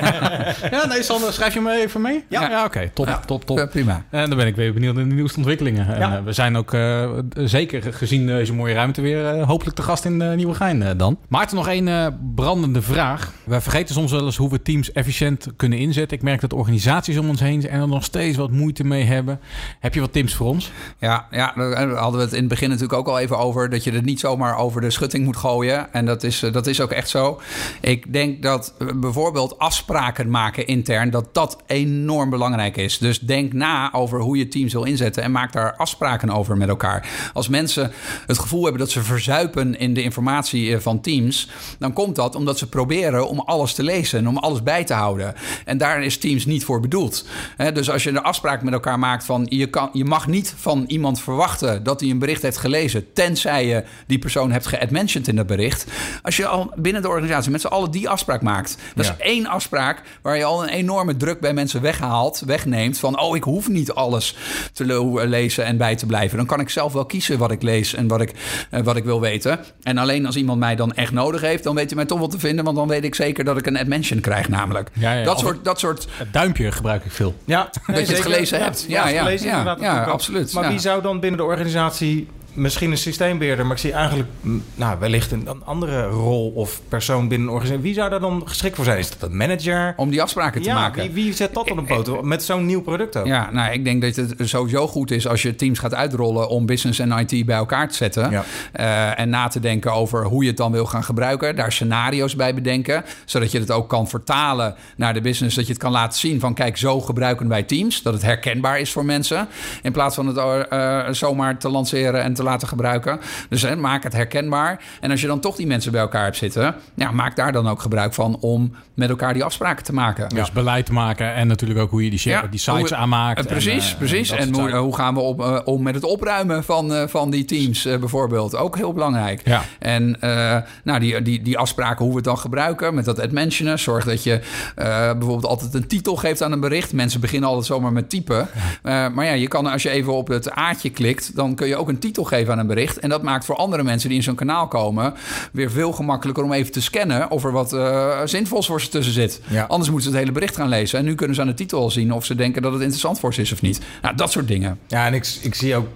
ja, 0.71 0.85
nee, 0.85 1.03
Sander, 1.03 1.33
schrijf 1.33 1.53
je 1.53 1.61
me 1.61 1.81
even 1.81 2.01
mee? 2.01 2.25
Ja, 2.29 2.49
ja, 2.49 2.65
oké, 2.65 2.89
top, 2.93 3.21
top, 3.25 3.45
top. 3.45 3.57
Prima. 3.71 4.03
En 4.09 4.27
dan 4.29 4.37
ben 4.37 4.47
ik 4.47 4.55
weer 4.55 4.73
benieuwd 4.73 4.95
naar 4.95 5.07
de 5.07 5.13
nieuwste 5.13 5.37
ontwikkelingen. 5.37 5.87
En 5.87 5.99
Ja. 5.99 6.17
eh, 6.17 6.23
we 6.23 6.33
zijn 6.33 6.55
ook 6.55 6.73
eh, 6.73 7.09
zeker 7.35 7.93
gezien 7.93 8.25
deze 8.27 8.53
mooie 8.53 8.73
ruimte 8.73 9.01
weer 9.01 9.25
eh, 9.27 9.47
hopelijk 9.47 9.75
te 9.75 9.81
gast 9.81 10.05
in 10.05 10.21
uh, 10.21 10.33
Nieuwegein 10.33 10.83
eh, 10.83 10.89
dan. 10.97 11.17
Maarten, 11.27 11.55
nog 11.55 11.67
één 11.67 11.87
eh, 11.87 12.07
brandende 12.35 12.81
vraag. 12.81 13.31
We 13.43 13.61
vergeten 13.61 13.95
soms 13.95 14.11
wel 14.11 14.25
eens 14.25 14.37
hoe 14.37 14.49
we 14.49 14.61
teams 14.61 14.91
efficiënt 14.91 15.47
kunnen 15.55 15.79
inzetten. 15.79 16.17
Ik 16.17 16.23
merk 16.23 16.41
dat 16.41 16.53
organisaties 16.53 17.17
om 17.17 17.29
ons 17.29 17.39
heen 17.39 17.69
er 17.69 17.87
nog 17.87 18.03
steeds 18.03 18.37
wat 18.37 18.51
moeite 18.51 18.83
mee 18.83 19.03
hebben. 19.03 19.39
Heb 19.79 19.93
je 19.93 19.99
wat 19.99 20.13
tips 20.13 20.33
voor 20.35 20.47
ons? 20.47 20.71
Ja, 20.99 21.27
ja, 21.31 21.53
daar 21.55 21.89
hadden 21.89 22.19
we 22.19 22.25
het 22.25 22.33
in 22.33 22.39
het 22.39 22.49
begin 22.49 22.69
natuurlijk 22.69 22.93
ook 22.99 23.07
al 23.07 23.19
even 23.19 23.37
over. 23.37 23.69
Dat 23.69 23.83
je 23.83 23.91
het 23.91 24.05
niet 24.05 24.19
zomaar 24.19 24.57
over 24.57 24.81
de 24.81 24.89
schutting 24.89 25.25
moet 25.25 25.37
gooien. 25.37 25.93
En 25.93 26.05
dat 26.05 26.23
is, 26.23 26.39
dat 26.51 26.67
is 26.67 26.81
ook 26.81 26.91
echt 26.91 27.09
zo. 27.09 27.41
Ik 27.81 28.13
denk 28.13 28.43
dat 28.43 28.73
bijvoorbeeld 28.95 29.59
afspraken 29.59 30.29
maken 30.29 30.67
intern, 30.67 31.09
dat 31.09 31.33
dat 31.33 31.57
enorm 31.67 32.29
belangrijk 32.29 32.77
is. 32.77 32.97
Dus 32.97 33.19
denk 33.19 33.53
na 33.61 33.93
over 33.93 34.19
hoe 34.19 34.37
je 34.37 34.47
teams 34.47 34.73
wil 34.73 34.83
inzetten 34.83 35.23
en 35.23 35.31
maak 35.31 35.53
daar 35.53 35.75
afspraken 35.75 36.29
over 36.29 36.57
met 36.57 36.69
elkaar. 36.69 37.09
Als 37.33 37.47
mensen 37.47 37.91
het 38.27 38.39
gevoel 38.39 38.63
hebben 38.63 38.81
dat 38.81 38.89
ze 38.91 39.01
verzuipen 39.03 39.79
in 39.79 39.93
de 39.93 40.03
informatie 40.03 40.73
eh, 40.75 40.79
van 40.79 41.01
teams, 41.01 41.47
dan 41.79 41.93
komt 41.93 42.15
dat 42.15 42.35
omdat 42.35 42.57
ze 42.57 42.69
proberen 42.69 43.27
om 43.29 43.39
alles 43.39 43.73
te 43.73 43.83
lezen 43.83 44.19
en 44.19 44.27
om 44.27 44.37
alles 44.37 44.63
bij 44.63 44.83
te 44.83 44.93
houden. 44.93 45.33
En 45.65 45.77
daar 45.77 46.03
is 46.03 46.17
Teams 46.17 46.45
niet 46.45 46.65
voor 46.65 46.79
bedoeld. 46.79 47.25
Dus 47.73 47.89
als 47.89 48.03
je 48.03 48.09
een 48.09 48.21
afspraak 48.21 48.61
met 48.63 48.73
elkaar 48.73 48.99
maakt 48.99 49.23
van 49.23 49.45
je, 49.49 49.67
kan, 49.69 49.89
je 49.93 50.05
mag 50.05 50.27
niet 50.27 50.53
van 50.57 50.83
iemand 50.87 51.21
verwachten 51.21 51.83
dat 51.83 51.99
hij 51.99 52.09
een 52.09 52.19
bericht 52.19 52.41
heeft 52.41 52.57
gelezen, 52.57 53.13
tenzij 53.13 53.65
je 53.67 53.83
die 54.07 54.19
persoon 54.19 54.51
hebt 54.51 54.67
geadmentioned 54.67 55.27
in 55.27 55.35
dat 55.35 55.47
bericht. 55.47 55.85
Als 56.21 56.37
je 56.37 56.47
al 56.47 56.71
binnen 56.75 57.01
de 57.01 57.07
organisatie 57.07 57.51
met 57.51 57.61
z'n 57.61 57.67
allen 57.67 57.91
die 57.91 58.09
afspraak 58.09 58.41
maakt, 58.41 58.77
dat 58.95 59.05
Ja. 59.05 59.11
is 59.11 59.25
één 59.25 59.45
afspraak 59.45 60.01
waar 60.21 60.37
je 60.37 60.43
al 60.43 60.63
een 60.63 60.69
enorme 60.69 61.17
druk 61.17 61.39
bij 61.39 61.53
mensen 61.53 61.81
weghaalt, 61.81 62.41
wegneemt 62.45 62.97
van 62.99 63.19
oh 63.19 63.35
ik 63.35 63.43
hoef 63.51 63.69
niet 63.69 63.91
alles 63.91 64.35
te 64.73 64.85
le- 64.85 65.25
lezen 65.25 65.65
en 65.65 65.77
bij 65.77 65.95
te 65.95 66.05
blijven. 66.05 66.37
Dan 66.37 66.45
kan 66.45 66.59
ik 66.59 66.69
zelf 66.69 66.93
wel 66.93 67.05
kiezen 67.05 67.37
wat 67.37 67.51
ik 67.51 67.61
lees 67.61 67.93
en 67.93 68.07
wat 68.07 68.21
ik, 68.21 68.33
eh, 68.69 68.81
wat 68.81 68.95
ik 68.95 69.03
wil 69.03 69.21
weten. 69.21 69.59
En 69.83 69.97
alleen 69.97 70.25
als 70.25 70.35
iemand 70.35 70.59
mij 70.59 70.75
dan 70.75 70.93
echt 70.93 71.11
nodig 71.11 71.41
heeft, 71.41 71.63
dan 71.63 71.75
weet 71.75 71.85
hij 71.87 71.95
mij 71.95 72.05
toch 72.05 72.19
wel 72.19 72.27
te 72.27 72.39
vinden, 72.39 72.65
want 72.65 72.77
dan 72.77 72.87
weet 72.87 73.03
ik 73.03 73.15
zeker 73.15 73.43
dat 73.43 73.57
ik 73.57 73.65
een 73.65 73.77
admention 73.77 74.19
krijg 74.19 74.49
namelijk. 74.49 74.89
Ja, 74.93 75.13
ja, 75.13 75.23
dat, 75.23 75.39
soort, 75.39 75.65
dat 75.65 75.79
soort 75.79 76.07
Het 76.13 76.33
duimpje 76.33 76.71
gebruik 76.71 77.05
ik 77.05 77.11
veel. 77.11 77.35
Ja, 77.45 77.69
je 77.87 77.93
het 77.93 78.19
gelezen 78.19 78.59
hebt. 78.59 78.85
Ja, 78.87 79.07
ja, 79.07 79.19
gelezen, 79.23 79.47
ja, 79.47 80.03
absoluut, 80.03 80.53
Maar 80.53 80.63
ja. 80.63 80.69
wie 80.69 80.79
zou 80.79 81.01
dan 81.01 81.19
binnen 81.19 81.39
de 81.39 81.45
organisatie 81.45 82.27
misschien 82.53 82.91
een 82.91 82.97
systeembeheerder, 82.97 83.65
maar 83.65 83.75
ik 83.75 83.81
zie 83.81 83.91
eigenlijk 83.91 84.29
mm, 84.41 84.63
nou, 84.75 84.99
wellicht 84.99 85.31
een, 85.31 85.47
een 85.47 85.65
andere 85.65 86.07
rol 86.07 86.51
of 86.55 86.81
persoon 86.87 87.27
binnen 87.27 87.47
een 87.47 87.53
organisatie. 87.53 87.83
Wie 87.83 87.93
zou 87.93 88.09
daar 88.09 88.19
dan 88.19 88.41
geschikt 88.45 88.75
voor 88.75 88.85
zijn? 88.85 88.97
Is 88.97 89.09
dat 89.09 89.29
een 89.29 89.37
manager? 89.37 89.93
om 89.95 90.09
die 90.09 90.21
afspraken 90.21 90.61
te 90.61 90.67
ja, 90.67 90.75
maken. 90.75 91.01
Wie, 91.01 91.23
wie 91.23 91.33
zet 91.33 91.53
dat 91.53 91.71
op 91.71 91.77
een 91.77 91.85
poot 91.85 92.23
met 92.23 92.43
zo'n 92.43 92.65
nieuw 92.65 92.81
product 92.81 93.17
ook? 93.17 93.25
Ja, 93.25 93.51
nou, 93.51 93.73
ik 93.73 93.83
denk 93.83 94.01
dat 94.01 94.15
het 94.15 94.35
sowieso 94.39 94.87
goed 94.87 95.11
is 95.11 95.27
als 95.27 95.41
je 95.41 95.55
teams 95.55 95.79
gaat 95.79 95.93
uitrollen 95.93 96.49
om 96.49 96.65
business 96.65 96.99
en 96.99 97.11
IT 97.11 97.45
bij 97.45 97.55
elkaar 97.55 97.89
te 97.89 97.95
zetten. 97.95 98.31
Ja. 98.31 98.43
Eh, 98.71 99.19
en 99.19 99.29
na 99.29 99.47
te 99.47 99.59
denken 99.59 99.93
over 99.93 100.25
hoe 100.25 100.41
je 100.41 100.47
het 100.47 100.57
dan 100.57 100.71
wil 100.71 100.85
gaan 100.85 101.03
gebruiken. 101.03 101.55
Daar 101.55 101.71
scenario's 101.71 102.35
bij 102.35 102.53
bedenken. 102.53 103.03
Zodat 103.25 103.51
je 103.51 103.59
het 103.59 103.71
ook 103.71 103.89
kan 103.89 104.07
vertalen 104.07 104.75
naar 104.95 105.13
de 105.13 105.21
business. 105.21 105.55
Dat 105.55 105.65
je 105.65 105.71
het 105.71 105.81
kan 105.81 105.91
laten 105.91 106.19
zien 106.19 106.39
van 106.39 106.53
kijk, 106.53 106.77
zo 106.77 107.01
gebruiken 107.01 107.47
wij 107.47 107.63
teams. 107.63 108.01
Dat 108.01 108.13
het 108.13 108.21
herkenbaar 108.21 108.79
is 108.79 108.91
voor 108.91 109.05
mensen. 109.05 109.47
In 109.81 109.91
plaats 109.91 110.15
van 110.15 110.27
het 110.27 110.37
eh, 110.37 111.09
zomaar 111.11 111.57
te 111.57 111.69
lanceren 111.69 112.23
en 112.23 112.33
te 112.33 112.40
laten 112.43 112.67
gebruiken. 112.67 113.19
Dus 113.49 113.61
hè, 113.61 113.75
maak 113.75 114.03
het 114.03 114.13
herkenbaar. 114.13 114.83
En 115.01 115.11
als 115.11 115.21
je 115.21 115.27
dan 115.27 115.39
toch 115.39 115.55
die 115.55 115.67
mensen 115.67 115.91
bij 115.91 116.01
elkaar 116.01 116.23
hebt 116.23 116.37
zitten. 116.37 116.75
Ja, 116.95 117.11
maak 117.11 117.35
daar 117.35 117.51
dan 117.51 117.67
ook 117.67 117.81
gebruik 117.81 118.13
van 118.13 118.37
om 118.39 118.71
met 118.93 119.09
elkaar 119.09 119.33
die 119.33 119.43
afspraken 119.43 119.83
te 119.83 119.93
maken. 119.93 120.29
Dus 120.29 120.51
beleid 120.51 120.85
te 120.85 120.93
maken 120.93 121.33
en 121.33 121.47
natuurlijk 121.47 121.79
ook 121.79 121.89
hoe 121.91 122.03
je 122.03 122.09
die, 122.09 122.19
share- 122.19 122.49
die 122.49 122.59
sites 122.59 122.79
hoe- 122.89 122.95
aanmaakt. 122.95 123.39
eh, 123.39 123.45
precies, 123.45 123.85
en, 123.85 123.91
eh, 123.91 123.97
precies. 123.97 124.29
dat 124.29 124.39
En, 124.39 124.75
hoe, 124.75 124.95
gaan 124.95 125.13
we 125.13 125.19
op, 125.19 125.41
eh, 125.41 125.59
om 125.63 125.83
met 125.83 125.95
het 125.95 126.03
opruimen 126.03 126.63
van, 126.63 126.93
eh, 126.93 127.07
van 127.07 127.29
die 127.29 127.45
teams 127.45 127.85
eh, 127.85 127.97
bijvoorbeeld? 127.97 128.55
Ook 128.55 128.75
heel 128.75 128.93
belangrijk. 128.93 129.41
Ja. 129.45 129.61
En 129.79 130.21
eh, 130.21 130.57
nou, 130.83 130.99
die, 130.99 131.21
die, 131.21 131.41
die 131.41 131.57
afspraken 131.57 131.99
hoe 131.99 132.09
we 132.09 132.15
het 132.15 132.25
dan 132.25 132.37
gebruiken 132.37 132.93
met 132.95 133.05
dat 133.05 133.19
admentionen. 133.19 133.79
Zorg 133.79 134.05
dat 134.05 134.23
je 134.23 134.33
eh, 134.75 134.85
bijvoorbeeld 135.11 135.45
altijd 135.45 135.73
een 135.73 135.87
titel 135.87 136.15
geeft 136.15 136.43
aan 136.43 136.51
een 136.51 136.59
bericht. 136.59 136.93
Mensen 136.93 137.21
beginnen 137.21 137.49
altijd 137.49 137.67
zomaar 137.67 137.91
met 137.91 138.09
typen. 138.09 138.47
Eh, 138.83 139.07
maar 139.09 139.25
ja, 139.25 139.31
je 139.33 139.47
kan 139.47 139.65
als 139.65 139.83
je 139.83 139.89
even 139.89 140.13
op 140.13 140.27
het 140.27 140.51
aatje 140.51 140.89
klikt, 140.89 141.35
dan 141.35 141.55
kun 141.55 141.67
je 141.67 141.75
ook 141.75 141.89
een 141.89 141.99
titel 141.99 142.23
geven 142.31 142.53
aan 142.53 142.59
een 142.59 142.67
bericht. 142.67 142.99
En 142.99 143.09
dat 143.09 143.21
maakt 143.21 143.45
voor 143.45 143.55
andere 143.55 143.83
mensen 143.83 144.09
die 144.09 144.17
in 144.17 144.23
zo'n 144.23 144.35
kanaal 144.35 144.67
komen 144.67 145.13
weer 145.51 145.71
veel 145.71 145.91
gemakkelijker 145.91 146.43
om 146.43 146.53
even 146.53 146.71
te 146.71 146.81
scannen 146.81 147.31
of 147.31 147.43
er 147.43 147.51
wat 147.51 147.73
eh, 147.73 148.19
zinvols 148.25 148.65
voor 148.65 148.81
ze 148.81 148.89
tussen 148.89 149.13
zit. 149.13 149.41
Ja. 149.47 149.63
Anders 149.63 149.89
moeten 149.89 150.09
ze 150.09 150.15
het 150.15 150.25
hele 150.25 150.39
bericht 150.39 150.55
gaan 150.55 150.69
lezen. 150.69 150.99
En 150.99 151.05
nu 151.05 151.15
kunnen 151.15 151.35
ze 151.35 151.41
aan 151.41 151.47
de 151.47 151.53
titel 151.53 151.81
al 151.81 151.91
zien 151.91 152.13
of 152.13 152.25
ze 152.25 152.35
denken 152.35 152.61
dat 152.61 152.71
het 152.71 152.81
interessant 152.81 153.19
voor 153.19 153.33
ze 153.33 153.41
is 153.41 153.51
of 153.51 153.61
niet. 153.61 153.79
Nou, 154.01 154.15
dat 154.15 154.31
soort 154.31 154.47
dingen. 154.47 154.79
Ja, 154.87 155.05
en 155.05 155.13
ik, 155.13 155.37
ik 155.41 155.55
zie 155.55 155.75
ook 155.75 155.87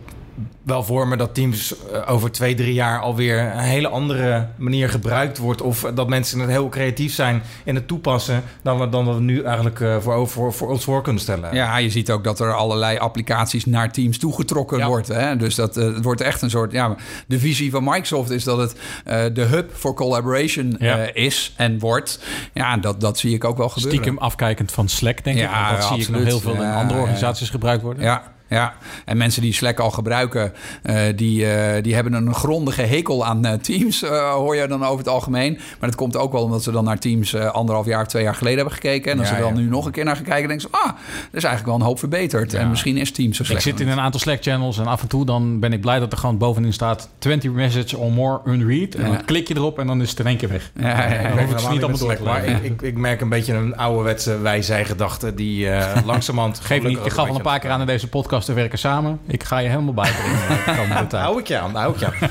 wel 0.63 0.83
voor 0.83 1.07
me 1.07 1.17
dat 1.17 1.33
Teams 1.33 1.75
eh, 1.93 2.11
over 2.11 2.31
twee, 2.31 2.55
drie 2.55 2.73
jaar 2.73 2.99
alweer 2.99 3.39
een 3.39 3.57
hele 3.59 3.87
andere 3.87 4.47
manier 4.55 4.89
gebruikt 4.89 5.37
wordt. 5.37 5.61
Of 5.61 5.91
dat 5.95 6.07
mensen 6.09 6.39
het 6.39 6.49
heel 6.49 6.69
creatief 6.69 7.13
zijn 7.13 7.41
in 7.63 7.75
het 7.75 7.87
toepassen 7.87 8.43
dan 8.61 8.79
we, 8.79 8.89
dan 8.89 9.13
we 9.15 9.19
nu 9.21 9.41
eigenlijk 9.43 9.79
eh, 9.79 9.97
voor, 9.99 10.27
voor, 10.27 10.53
voor 10.53 10.69
ons 10.69 10.83
voor 10.83 11.01
kunnen 11.01 11.21
stellen. 11.21 11.53
Ja, 11.55 11.77
je 11.77 11.89
ziet 11.89 12.11
ook 12.11 12.23
dat 12.23 12.39
er 12.39 12.53
allerlei 12.53 12.97
applicaties 12.97 13.65
naar 13.65 13.91
Teams 13.91 14.17
toegetrokken 14.17 14.77
Ja. 14.77 14.87
wordt. 14.87 15.07
Hè? 15.07 15.35
Dus 15.37 15.55
dat 15.55 15.77
eh, 15.77 15.83
het 15.93 16.03
wordt 16.03 16.21
echt 16.21 16.41
een 16.41 16.49
soort. 16.49 16.71
Ja, 16.71 16.95
de 17.27 17.39
visie 17.39 17.71
van 17.71 17.83
Microsoft 17.83 18.29
is 18.29 18.43
dat 18.43 18.57
het 18.57 18.75
eh, 19.05 19.23
de 19.33 19.41
hub 19.41 19.75
voor 19.75 19.93
collaboration 19.93 20.75
Ja. 20.79 20.97
eh, 20.97 21.23
is 21.25 21.53
en 21.57 21.79
wordt. 21.79 22.19
Ja, 22.53 22.77
dat, 22.77 23.01
dat 23.01 23.17
zie 23.17 23.33
ik 23.33 23.43
ook 23.43 23.57
wel 23.57 23.69
gebeuren. 23.69 23.99
Stiekem 23.99 24.17
afkijkend 24.17 24.71
van 24.71 24.87
Slack, 24.89 25.23
denk 25.23 25.37
ik. 25.37 25.43
Ja, 25.43 25.65
Want 25.67 25.81
dat 25.81 25.87
zie 25.91 26.01
ik 26.01 26.09
nog 26.09 26.23
heel 26.23 26.39
veel 26.39 26.53
in 26.53 26.61
andere 26.73 26.93
ja, 26.99 27.01
organisaties 27.01 27.49
gebruikt 27.49 27.83
worden. 27.83 28.03
Ja, 28.03 28.33
ja, 28.49 28.73
en 29.05 29.17
mensen 29.17 29.41
die 29.41 29.53
Slack 29.53 29.79
al 29.79 29.91
gebruiken, 29.91 30.53
eh, 30.83 31.01
die, 31.15 31.51
eh, 31.53 31.83
die 31.83 31.95
hebben 31.95 32.13
een 32.13 32.33
grondige 32.33 32.81
hekel 32.81 33.25
aan 33.25 33.45
eh, 33.45 33.53
Teams, 33.53 34.03
eh, 34.03 34.33
hoor 34.33 34.55
je 34.55 34.67
dan 34.67 34.83
over 34.83 34.97
het 34.97 35.07
algemeen. 35.07 35.53
Maar 35.53 35.89
dat 35.89 35.95
komt 35.95 36.17
ook 36.17 36.31
wel 36.31 36.43
omdat 36.43 36.63
ze 36.63 36.71
dan 36.71 36.83
naar 36.83 36.99
Teams 36.99 37.33
eh, 37.33 37.45
anderhalf 37.45 37.85
jaar 37.85 38.07
twee 38.07 38.23
jaar 38.23 38.35
geleden 38.35 38.57
hebben 38.57 38.73
gekeken. 38.75 39.11
En 39.11 39.19
als 39.19 39.29
Ja, 39.29 39.35
ze 39.35 39.41
dan 39.41 39.53
ja. 39.55 39.59
nu 39.59 39.67
nog 39.69 39.85
een 39.85 39.91
keer 39.91 40.03
naar 40.05 40.15
gaan 40.15 40.23
kijken, 40.25 40.47
denken 40.47 40.69
ze, 40.71 40.77
ah, 40.77 40.87
er 40.87 40.97
is 41.37 41.43
eigenlijk 41.43 41.65
wel 41.65 41.75
een 41.75 41.81
hoop 41.81 41.99
verbeterd. 41.99 42.53
En 42.53 42.69
misschien 42.69 42.97
is 42.97 43.11
Teams 43.11 43.35
zo 43.37 43.41
Ik 43.43 43.49
slecht. 43.49 43.63
zit 43.63 43.79
in 43.79 43.87
een 43.87 43.99
aantal 43.99 44.19
Slack-channels 44.19 44.77
en 44.77 44.85
af 44.87 45.01
en 45.01 45.07
toe 45.07 45.25
dan 45.25 45.59
ben 45.59 45.73
ik 45.73 45.81
blij 45.81 45.99
dat 45.99 46.11
er 46.11 46.17
gewoon 46.17 46.37
bovenin 46.37 46.73
staat 46.73 47.09
20 47.17 47.51
message 47.51 47.97
or 47.97 48.11
more 48.11 48.41
unread. 48.45 48.93
En 48.95 49.01
Ja. 49.05 49.07
dan 49.15 49.25
klik 49.25 49.47
je 49.47 49.55
erop 49.55 49.79
en 49.79 49.87
dan 49.87 50.01
is 50.01 50.09
het 50.09 50.19
in 50.19 50.25
één 50.27 50.37
keer 50.37 50.49
weg. 50.49 50.71
Ja, 50.79 50.87
ja, 50.87 51.21
ja. 51.21 51.21
Dan 51.29 51.31
hoef 51.39 51.51
ik 51.51 51.59
ze 51.59 51.67
helemaal 51.67 51.71
niet 51.71 51.81
allemaal 51.83 51.99
door 51.99 52.09
te 52.09 52.15
Slack, 52.15 52.19
maar 52.19 52.45
ik, 52.45 52.63
ik, 52.63 52.81
ik 52.81 52.97
merk 52.97 53.21
een 53.21 53.29
beetje 53.29 53.53
een 53.53 53.77
ouderwetse 53.77 54.39
wij-zij-gedachte 54.39 55.33
die 55.33 55.69
eh 55.69 56.05
langzamerhand... 56.05 56.59
Geef 56.59 56.83
niet, 56.83 56.97
ik 57.05 57.11
gaf 57.11 57.29
al 57.29 57.35
een 57.35 57.41
paar 57.41 57.59
keer 57.59 57.69
aan 57.69 57.79
in 57.79 57.85
deze 57.85 58.07
podcast 58.07 58.33
te 58.43 58.53
werken 58.53 58.77
samen. 58.77 59.19
Ik 59.27 59.43
ga 59.43 59.57
je 59.57 59.69
helemaal 59.69 59.93
bijbrengen 59.93 61.07
tijd. 61.07 61.23
Hou 61.23 61.39
ik 61.39 61.47
je 61.47 61.57
aan, 61.57 61.75
hou 61.75 61.93
ik 61.93 61.99
je 61.99 62.05
aan. 62.05 62.29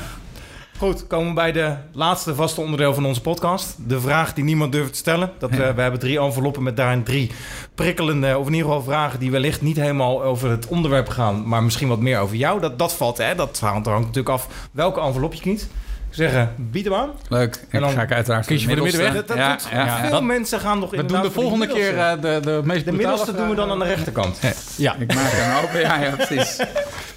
Goed, 0.77 1.07
komen 1.07 1.27
we 1.27 1.33
bij 1.33 1.51
de 1.51 1.75
laatste 1.91 2.35
vaste 2.35 2.61
onderdeel 2.61 2.93
van 2.93 3.05
onze 3.05 3.21
podcast. 3.21 3.75
De 3.87 3.99
vraag 3.99 4.33
die 4.33 4.43
niemand 4.43 4.71
durft 4.71 4.91
te 4.91 4.97
stellen. 4.97 5.31
Dat, 5.39 5.49
we, 5.49 5.73
we 5.73 5.81
hebben 5.81 5.99
drie 5.99 6.19
enveloppen 6.19 6.63
met 6.63 6.77
daarin 6.77 7.03
drie 7.03 7.31
prikkelende... 7.75 8.37
of 8.37 8.47
in 8.47 8.53
ieder 8.53 8.67
geval 8.67 8.83
vragen 8.83 9.19
die 9.19 9.31
wellicht 9.31 9.61
niet 9.61 9.75
helemaal 9.75 10.23
over 10.23 10.49
het 10.49 10.67
onderwerp 10.67 11.09
gaan... 11.09 11.47
maar 11.47 11.63
misschien 11.63 11.87
wat 11.87 11.99
meer 11.99 12.19
over 12.19 12.35
jou. 12.35 12.61
Dat, 12.61 12.79
dat 12.79 12.93
valt, 12.93 13.17
hè? 13.17 13.35
Dat 13.35 13.59
hangt 13.59 13.85
er 13.85 13.91
hangt 13.91 14.07
natuurlijk 14.07 14.35
af 14.35 14.47
welke 14.71 14.99
envelop 14.99 15.33
je 15.33 15.41
kiest. 15.41 15.67
Ik 16.15 16.21
zeg, 16.21 16.33
eh, 16.33 16.43
bied 16.55 16.85
hem 16.85 16.93
aan. 16.93 17.09
Leuk. 17.29 17.65
En 17.69 17.81
dan 17.81 17.91
ga 17.91 18.01
ik 18.01 18.11
uiteraard 18.11 18.45
kies 18.45 18.61
je 18.61 18.67
voor 18.67 18.75
de 18.75 18.81
middenweg? 18.81 19.13
Dat, 19.13 19.27
dat 19.27 19.37
Ja, 19.37 19.57
veel 20.01 20.09
dat- 20.09 20.23
mensen 20.23 20.59
gaan 20.59 20.79
nog 20.79 20.89
We 20.91 21.05
doen 21.05 21.21
de 21.21 21.31
volgende 21.31 21.67
keer 21.67 21.93
middelste. 21.95 22.27
eh, 22.27 22.33
de, 22.33 22.39
de 22.41 22.61
meest 22.63 22.85
De 22.85 22.91
middelste 22.91 23.35
doen 23.35 23.49
we 23.49 23.55
dan 23.55 23.69
aan 23.71 23.79
de 23.79 23.85
rechterkant. 23.85 24.39
Ja, 24.75 24.95
Ik 24.99 25.13
maak 25.13 25.31
hem 25.31 25.63
open. 25.63 25.79
Ja, 25.79 25.95
ja, 26.01 26.09
precies. 26.15 26.59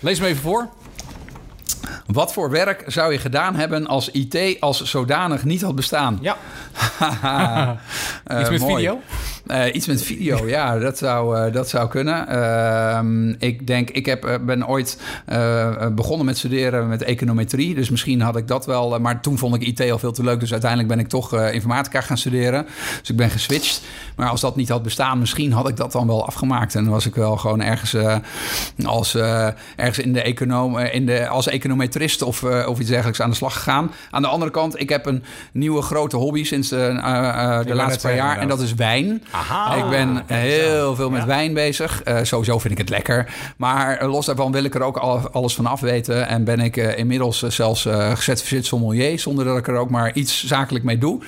lees 0.01 0.21
me 0.21 0.27
even 0.27 0.43
voor. 0.43 0.69
Wat 2.07 2.33
voor 2.33 2.51
werk 2.51 2.83
zou 2.87 3.13
je 3.13 3.19
gedaan 3.19 3.55
hebben 3.57 3.87
als 3.87 4.11
IT 4.11 4.61
als 4.61 4.83
zodanig 4.85 5.45
niet 5.45 5.63
had 5.63 5.75
bestaan? 5.75 6.19
Ja, 6.21 6.37
Eh, 8.25 8.41
Iets 8.41 8.51
met 8.51 8.61
mooi. 8.61 8.75
video? 8.75 9.01
Eh, 9.49 9.75
iets 9.75 9.87
met 9.87 10.03
video, 10.03 10.47
ja, 10.57 10.79
dat 10.79 10.99
zou, 10.99 11.37
eh, 11.37 11.53
dat 11.53 11.69
zou 11.69 11.89
kunnen. 11.89 12.29
Ehm, 12.29 13.29
ik 13.39 13.67
denk, 13.67 13.91
ik 13.91 14.07
heb, 14.07 14.25
eh, 14.25 14.35
ben 14.41 14.69
ooit 14.69 14.99
begonnen 15.93 16.27
met 16.27 16.39
studeren 16.39 16.89
met 16.89 17.03
econometrie. 17.03 17.75
Dus 17.75 17.91
misschien 17.91 18.21
had 18.21 18.37
ik 18.37 18.49
dat 18.49 18.67
wel. 18.67 19.01
maar 19.01 19.21
toen 19.21 19.39
vond 19.39 19.55
ik 19.55 19.63
IT 19.63 19.91
al 19.91 19.99
veel 19.99 20.13
te 20.13 20.23
leuk. 20.23 20.41
Dus 20.41 20.51
uiteindelijk 20.51 20.91
ben 20.91 20.99
ik 20.99 21.09
toch 21.09 21.43
informatica 21.43 22.01
gaan 22.01 22.19
studeren. 22.19 22.67
Dus 23.01 23.11
ik 23.11 23.17
ben 23.17 23.31
geswitcht. 23.31 23.83
Maar 24.17 24.29
als 24.29 24.41
dat 24.41 24.57
niet 24.57 24.69
had 24.69 24.83
bestaan, 24.83 25.19
misschien 25.19 25.53
had 25.53 25.69
ik 25.69 25.77
dat 25.77 25.93
dan 25.93 26.07
wel 26.07 26.27
afgemaakt. 26.27 26.75
En 26.75 26.85
dan 26.85 26.93
was 26.93 27.07
ik 27.07 27.15
wel 27.15 27.37
gewoon 27.37 27.63
ergens, 27.63 27.97
als, 28.85 29.15
ergens 29.77 29.99
in 29.99 30.13
de 30.13 30.23
econoom, 30.23 30.79
in 30.79 31.07
de, 31.07 31.29
als 31.29 31.47
econometrist 31.47 32.23
of, 32.23 32.43
of 32.43 32.79
iets 32.79 32.89
dergelijks 32.89 33.21
aan 33.21 33.31
de 33.31 33.37
slag 33.37 33.53
gegaan. 33.53 33.91
Aan 34.11 34.23
de 34.23 34.29
andere 34.29 34.51
kant, 34.51 34.81
ik 34.81 34.89
heb 34.89 35.07
een 35.07 35.25
nieuwe 35.53 35.83
grote 35.83 36.17
hobby 36.17 36.45
sinds 36.45 36.69
de 36.69 37.65
laatste 37.75 38.07
paar 38.07 38.17
jaar. 38.17 38.39
En 38.39 38.49
dat 38.49 38.61
is 38.61 38.75
wijn. 38.75 39.23
Aha. 39.39 39.75
Ik 39.75 39.89
ben 39.89 40.23
heel 40.27 40.95
veel 40.95 41.11
met 41.11 41.21
Ja. 41.21 41.27
wijn 41.27 41.55
bezig. 41.55 42.03
Eh, 42.03 42.17
sowieso 42.23 42.59
vind 42.59 42.73
ik 42.73 42.79
het 42.79 42.89
lekker. 42.89 43.35
Maar 43.57 44.07
los 44.07 44.27
daarvan 44.27 44.53
wil 44.53 44.65
ik 44.65 44.75
er 44.75 44.83
ook 44.83 44.97
al, 44.97 45.31
alles 45.31 45.55
van 45.55 45.67
af 45.67 45.81
weten. 45.81 46.29
En 46.29 46.45
ben 46.45 46.61
ik 46.61 46.77
eh, 46.77 46.99
inmiddels 46.99 47.43
eh, 47.43 47.51
zelfs 47.51 47.87
eh 47.87 48.11
gecertificeerd 48.11 48.67
sommelier... 48.67 49.19
zonder 49.19 49.45
dat 49.45 49.59
ik 49.59 49.69
er 49.69 49.77
ook 49.77 49.91
maar 49.91 50.13
iets 50.15 50.47
zakelijk 50.47 50.85
mee 50.85 50.99
doe. 50.99 51.21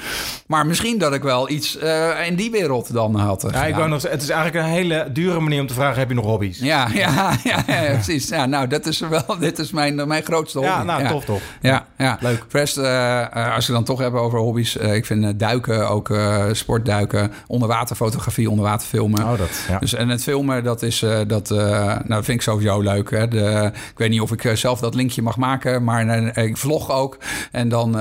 Maar 0.47 0.67
misschien 0.67 0.99
dat 0.99 1.15
ik 1.15 1.23
wel 1.23 1.51
iets 1.51 1.79
in 2.27 2.35
die 2.37 2.51
wereld 2.51 2.93
dan 2.93 3.15
had 3.15 3.49
Ja, 3.53 3.65
ik 3.65 3.77
nog, 3.89 4.03
het 4.03 4.23
is 4.23 4.29
eigenlijk 4.29 4.67
een 4.67 4.73
hele 4.73 5.09
dure 5.13 5.41
manier 5.41 5.61
om 5.61 5.67
te 5.67 5.75
vragen: 5.75 5.99
heb 5.99 6.09
je 6.09 6.15
nog 6.15 6.25
hobby's? 6.25 6.59
Ja, 6.59 6.89
ja, 6.95 7.37
ja, 7.45 7.63
ja, 7.67 7.93
precies. 7.93 8.29
Ja, 8.29 8.47
nou, 8.47 8.67
dat 8.67 8.87
is 8.87 8.99
wel, 8.99 9.39
dit 9.41 9.59
is 9.59 9.71
mijn, 9.71 10.09
mijn 10.09 10.23
grootste 10.23 10.59
hobby. 10.59 10.73
Ja, 10.73 10.83
nou, 10.83 11.07
tof, 11.09 11.25
tof. 11.25 11.43
Ja, 11.61 11.87
ja. 11.99 12.19
Leuk. 12.21 12.45
Rest, 12.51 12.79
als 13.55 13.67
we 13.67 13.73
dan 13.73 13.85
toch 13.85 13.99
hebben 13.99 14.21
over 14.21 14.39
hobby's. 14.39 14.77
ik 14.77 15.07
vind 15.07 15.39
duiken, 15.41 15.89
ook 15.89 16.15
sportduiken, 16.53 17.33
onderwaterfotografie, 18.01 18.51
onderwaterfilmen. 18.51 19.25
Oh, 19.25 19.39
dat, 19.39 19.65
ja. 19.69 19.79
Dus, 19.79 19.95
en 19.95 20.09
het 20.09 20.23
filmen, 20.23 20.65
dat, 20.65 20.83
is, 20.83 21.03
eh, 21.03 21.21
dat, 21.27 21.51
eh, 21.51 21.59
nou, 21.59 22.09
dat 22.09 22.25
vind 22.25 22.39
ik 22.39 22.43
sowieso 22.43 22.81
leuk. 22.81 23.11
Hè. 23.11 23.29
De, 23.29 23.71
ik 23.75 23.99
weet 23.99 24.11
niet 24.11 24.21
of 24.21 24.33
ik 24.33 24.45
eh, 24.45 24.55
zelf 24.55 24.81
dat 24.81 24.95
linkje 24.95 25.23
mag 25.23 25.37
maken, 25.37 25.85
maar 25.85 26.39
ik 26.39 26.57
vlog 26.57 26.91
ook. 26.91 27.19
En 27.53 27.69
dan 27.69 27.93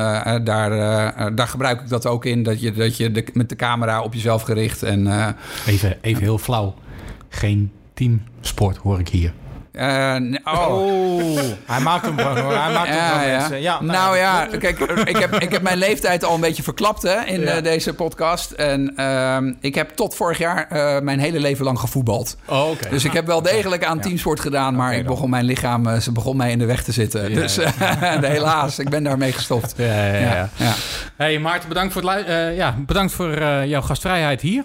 daar, 0.43 1.35
daar 1.35 1.47
gebruik 1.47 1.81
ik 1.81 1.89
dat 1.89 2.05
ook 2.05 2.25
in. 2.25 2.43
Dat 2.43 2.61
je, 2.61 2.71
dat 2.71 2.97
je 2.97 3.11
de, 3.11 3.25
met 3.33 3.49
de 3.49 3.55
camera 3.55 4.01
op 4.01 4.13
jezelf 4.13 4.41
gericht. 4.41 4.83
En, 4.83 5.07
eh, 5.07 5.27
Even, 5.73 5.97
even 6.01 6.21
heel 6.21 6.37
flauw. 6.37 6.75
Geen 7.29 7.71
teamsport 7.93 8.77
hoor 8.77 8.99
ik 8.99 9.09
hier. 9.09 9.33
Eh, 9.79 10.15
oh. 10.43 10.67
Oh, 10.69 11.39
hij 11.65 11.79
maakt 11.79 12.05
hem 12.05 12.17
gewoon 12.17 12.37
hoor. 12.37 12.51
Hij 12.57 12.73
maakt 12.73 12.87
hem 12.89 12.97
Ja, 12.97 13.37
mensen. 13.37 13.61
Ja, 13.61 13.81
nou 13.81 14.17
ja, 14.17 14.47
kijk, 14.59 14.79
ik 15.03 15.17
heb, 15.17 15.35
ik 15.35 15.51
heb 15.51 15.61
mijn 15.61 15.77
leeftijd 15.77 16.23
al 16.23 16.33
een 16.35 16.41
beetje 16.41 16.63
verklapt 16.63 17.01
hè, 17.01 17.21
in 17.25 17.41
Ja. 17.41 17.47
eh, 17.47 17.63
deze 17.63 17.93
podcast. 17.93 18.51
En 18.51 18.93
ehm, 18.95 19.53
ik 19.59 19.75
heb 19.75 19.89
tot 19.89 20.15
vorig 20.15 20.37
jaar 20.37 20.67
eh, 20.69 21.01
mijn 21.01 21.19
hele 21.19 21.39
leven 21.39 21.65
lang 21.65 21.79
gevoetbald. 21.79 22.37
Oh. 22.45 22.69
Dus 22.89 23.05
ik 23.05 23.11
heb 23.13 23.25
wel 23.25 23.41
degelijk 23.41 23.83
aan 23.83 23.99
teamsport 23.99 24.39
gedaan, 24.39 24.75
maar 24.75 24.93
ik 24.93 25.05
begon 25.05 25.29
mijn 25.29 25.45
lichaam, 25.45 25.99
ze 25.99 26.11
begon 26.11 26.37
mij 26.37 26.51
in 26.51 26.59
de 26.59 26.65
weg 26.65 26.83
te 26.83 26.91
zitten. 26.91 27.33
dus 27.33 27.59
helaas, 28.21 28.79
ik 28.79 28.89
ben 28.89 29.03
daarmee 29.03 29.31
gestopt. 29.31 29.73
Ja, 29.77 29.85
ja, 29.85 30.13
ja. 30.13 30.19
ja. 30.29 30.49
ja. 30.55 30.73
Hey 31.15 31.39
Maarten, 31.39 31.69
bedankt 31.69 31.93
voor, 31.93 32.11
het 32.11 32.25
eh, 32.25 32.55
ja, 32.55 32.75
bedankt 32.85 33.13
voor 33.13 33.43
jouw 33.65 33.81
gastvrijheid 33.81 34.41
hier. 34.41 34.63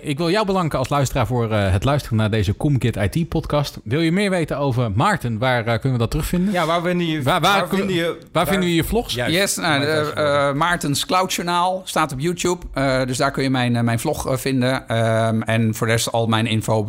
Ik 0.00 0.18
wil 0.18 0.30
jou 0.30 0.46
bedanken 0.46 0.78
als 0.78 0.88
luisteraar 0.88 1.26
voor 1.26 1.52
het 1.52 1.84
luisteren 1.84 2.16
naar 2.16 2.30
deze 2.30 2.56
ComKit 2.56 2.96
IT 2.96 3.28
podcast. 3.28 3.78
Wil 3.84 4.00
je 4.00 4.12
meer 4.12 4.30
weten 4.30 4.43
over 4.52 4.92
Maarten? 4.94 5.38
Waar 5.38 5.58
eh, 5.58 5.64
kunnen 5.64 5.92
we 5.92 5.98
dat 5.98 6.10
terugvinden? 6.10 6.52
Ja, 6.52 6.66
waar 6.66 6.82
vinden 6.82 7.06
je... 7.06 7.22
Waar- 7.22 7.40
waar- 7.40 7.68
vinden 7.68 7.94
je... 7.94 8.18
Waar 8.32 8.46
vinden 8.46 8.64
we 8.68 8.74
je 8.74 8.84
vlogs? 8.84 9.14
Juist. 9.14 9.34
Yes, 9.34 9.56
nou, 9.56 9.84
Juist. 9.86 10.10
eh, 10.12 10.52
Maartens 10.52 11.06
Cloud 11.06 11.32
Journaal 11.32 11.82
staat 11.84 12.12
op 12.12 12.20
YouTube. 12.20 12.66
Eh, 12.72 13.04
dus 13.06 13.16
daar 13.16 13.30
kun 13.30 13.42
je 13.42 13.50
mijn, 13.50 13.76
eh, 13.76 13.82
mijn 13.82 13.98
vlog 14.00 14.28
eh, 14.28 14.36
vinden. 14.36 14.88
Ehm, 14.88 15.42
en 15.42 15.74
voor 15.74 15.86
de 15.86 15.92
rest 15.92 16.12
al 16.12 16.26
mijn 16.26 16.46
info 16.46 16.76
op 16.76 16.86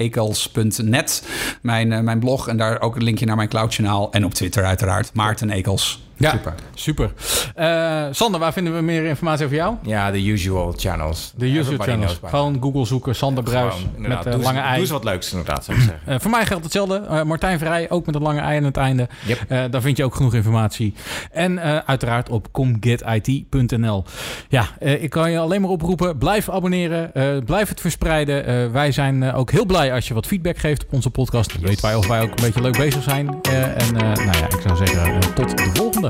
www.ekels.net. 0.00 1.28
Mijn, 1.62 1.92
eh, 1.92 2.00
mijn 2.00 2.18
blog 2.18 2.48
en 2.48 2.56
daar 2.56 2.80
ook 2.80 2.96
een 2.96 3.02
linkje 3.02 3.26
naar 3.26 3.36
mijn 3.36 3.48
Cloud 3.48 3.74
Journaal. 3.74 4.12
En 4.12 4.24
op 4.24 4.34
Twitter 4.34 4.64
uiteraard. 4.64 5.10
Maarten 5.14 5.50
Ekels. 5.50 6.08
Ja, 6.20 6.30
Super. 6.30 6.54
super. 6.74 7.12
Eh, 7.54 8.06
Sander, 8.10 8.40
waar 8.40 8.52
vinden 8.52 8.74
we 8.76 8.80
meer 8.80 9.04
informatie 9.04 9.44
over 9.44 9.56
jou? 9.56 9.74
Ja, 9.82 10.10
de 10.10 10.26
usual 10.26 10.72
channels. 10.76 11.32
De 11.36 11.46
Everybody 11.46 11.90
channels. 11.90 12.20
Gewoon 12.24 12.56
Google 12.60 12.84
zoeken, 12.86 13.14
Sander 13.14 13.44
Bruis 13.44 13.74
Gewoon, 13.74 14.08
met 14.08 14.22
de 14.22 14.38
lange 14.38 14.58
ei. 14.58 14.70
Doe 14.70 14.80
eens 14.80 14.90
wat 14.90 15.04
leuks 15.04 15.30
inderdaad, 15.30 15.64
zou 15.64 15.78
ik 15.78 15.82
zeggen. 15.82 16.00
Eh, 16.06 16.20
voor 16.20 16.30
mij 16.30 16.46
geldt 16.46 16.62
hetzelfde. 16.64 17.02
Eh, 17.08 17.22
Martijn 17.22 17.58
Vrij, 17.58 17.90
ook 17.90 18.06
met 18.06 18.14
een 18.14 18.22
lange 18.22 18.40
ei 18.40 18.58
aan 18.58 18.64
het 18.64 18.76
einde. 18.76 19.08
Yep. 19.26 19.72
Daar 19.72 19.80
vind 19.80 19.96
je 19.96 20.04
ook 20.04 20.14
genoeg 20.14 20.34
informatie. 20.34 20.94
En 21.32 21.60
uiteraard 21.86 22.28
op 22.28 22.52
comgetit.nl. 22.52 24.04
Ja, 24.48 24.66
ik 24.78 25.10
kan 25.10 25.30
je 25.30 25.38
alleen 25.38 25.60
maar 25.60 25.70
oproepen. 25.70 26.18
Blijf 26.18 26.48
abonneren. 26.48 27.12
blijf 27.44 27.68
het 27.68 27.80
verspreiden. 27.80 28.72
Wij 28.72 28.92
zijn 28.92 29.32
ook 29.32 29.50
heel 29.50 29.66
blij 29.66 29.92
als 29.92 30.08
je 30.08 30.14
wat 30.14 30.26
feedback 30.26 30.58
geeft 30.58 30.84
op 30.84 30.92
onze 30.92 31.10
podcast. 31.10 31.52
Dan 31.52 31.62
weten 31.62 31.82
wij 31.82 31.94
of 31.94 32.06
wij 32.06 32.20
ook 32.22 32.28
een 32.28 32.44
beetje 32.44 32.62
leuk 32.62 32.76
bezig 32.76 33.02
zijn. 33.02 33.42
En 33.50 33.92
nou 33.92 34.38
ja, 34.38 34.48
ik 34.48 34.60
zou 34.62 34.76
zeggen 34.76 35.20
tot 35.34 35.56
de 35.58 35.70
volgende. 35.74 36.09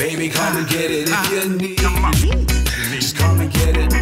baby, 0.00 0.30
come 0.30 0.56
and 0.56 0.66
get 0.66 0.90
it. 0.90 1.08
If 1.10 1.30
you 1.30 1.48
need, 1.58 1.76
just 2.98 3.18
come 3.18 3.40
and 3.40 3.52
get 3.52 3.76
it. 3.76 3.92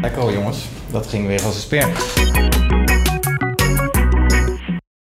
Lekker 0.00 0.20
hoor, 0.20 0.32
jongens. 0.32 0.58
Dat 0.90 1.06
ging 1.06 1.26
weer 1.26 1.42
als 1.42 1.54
een 1.54 1.60
speer. 1.60 2.21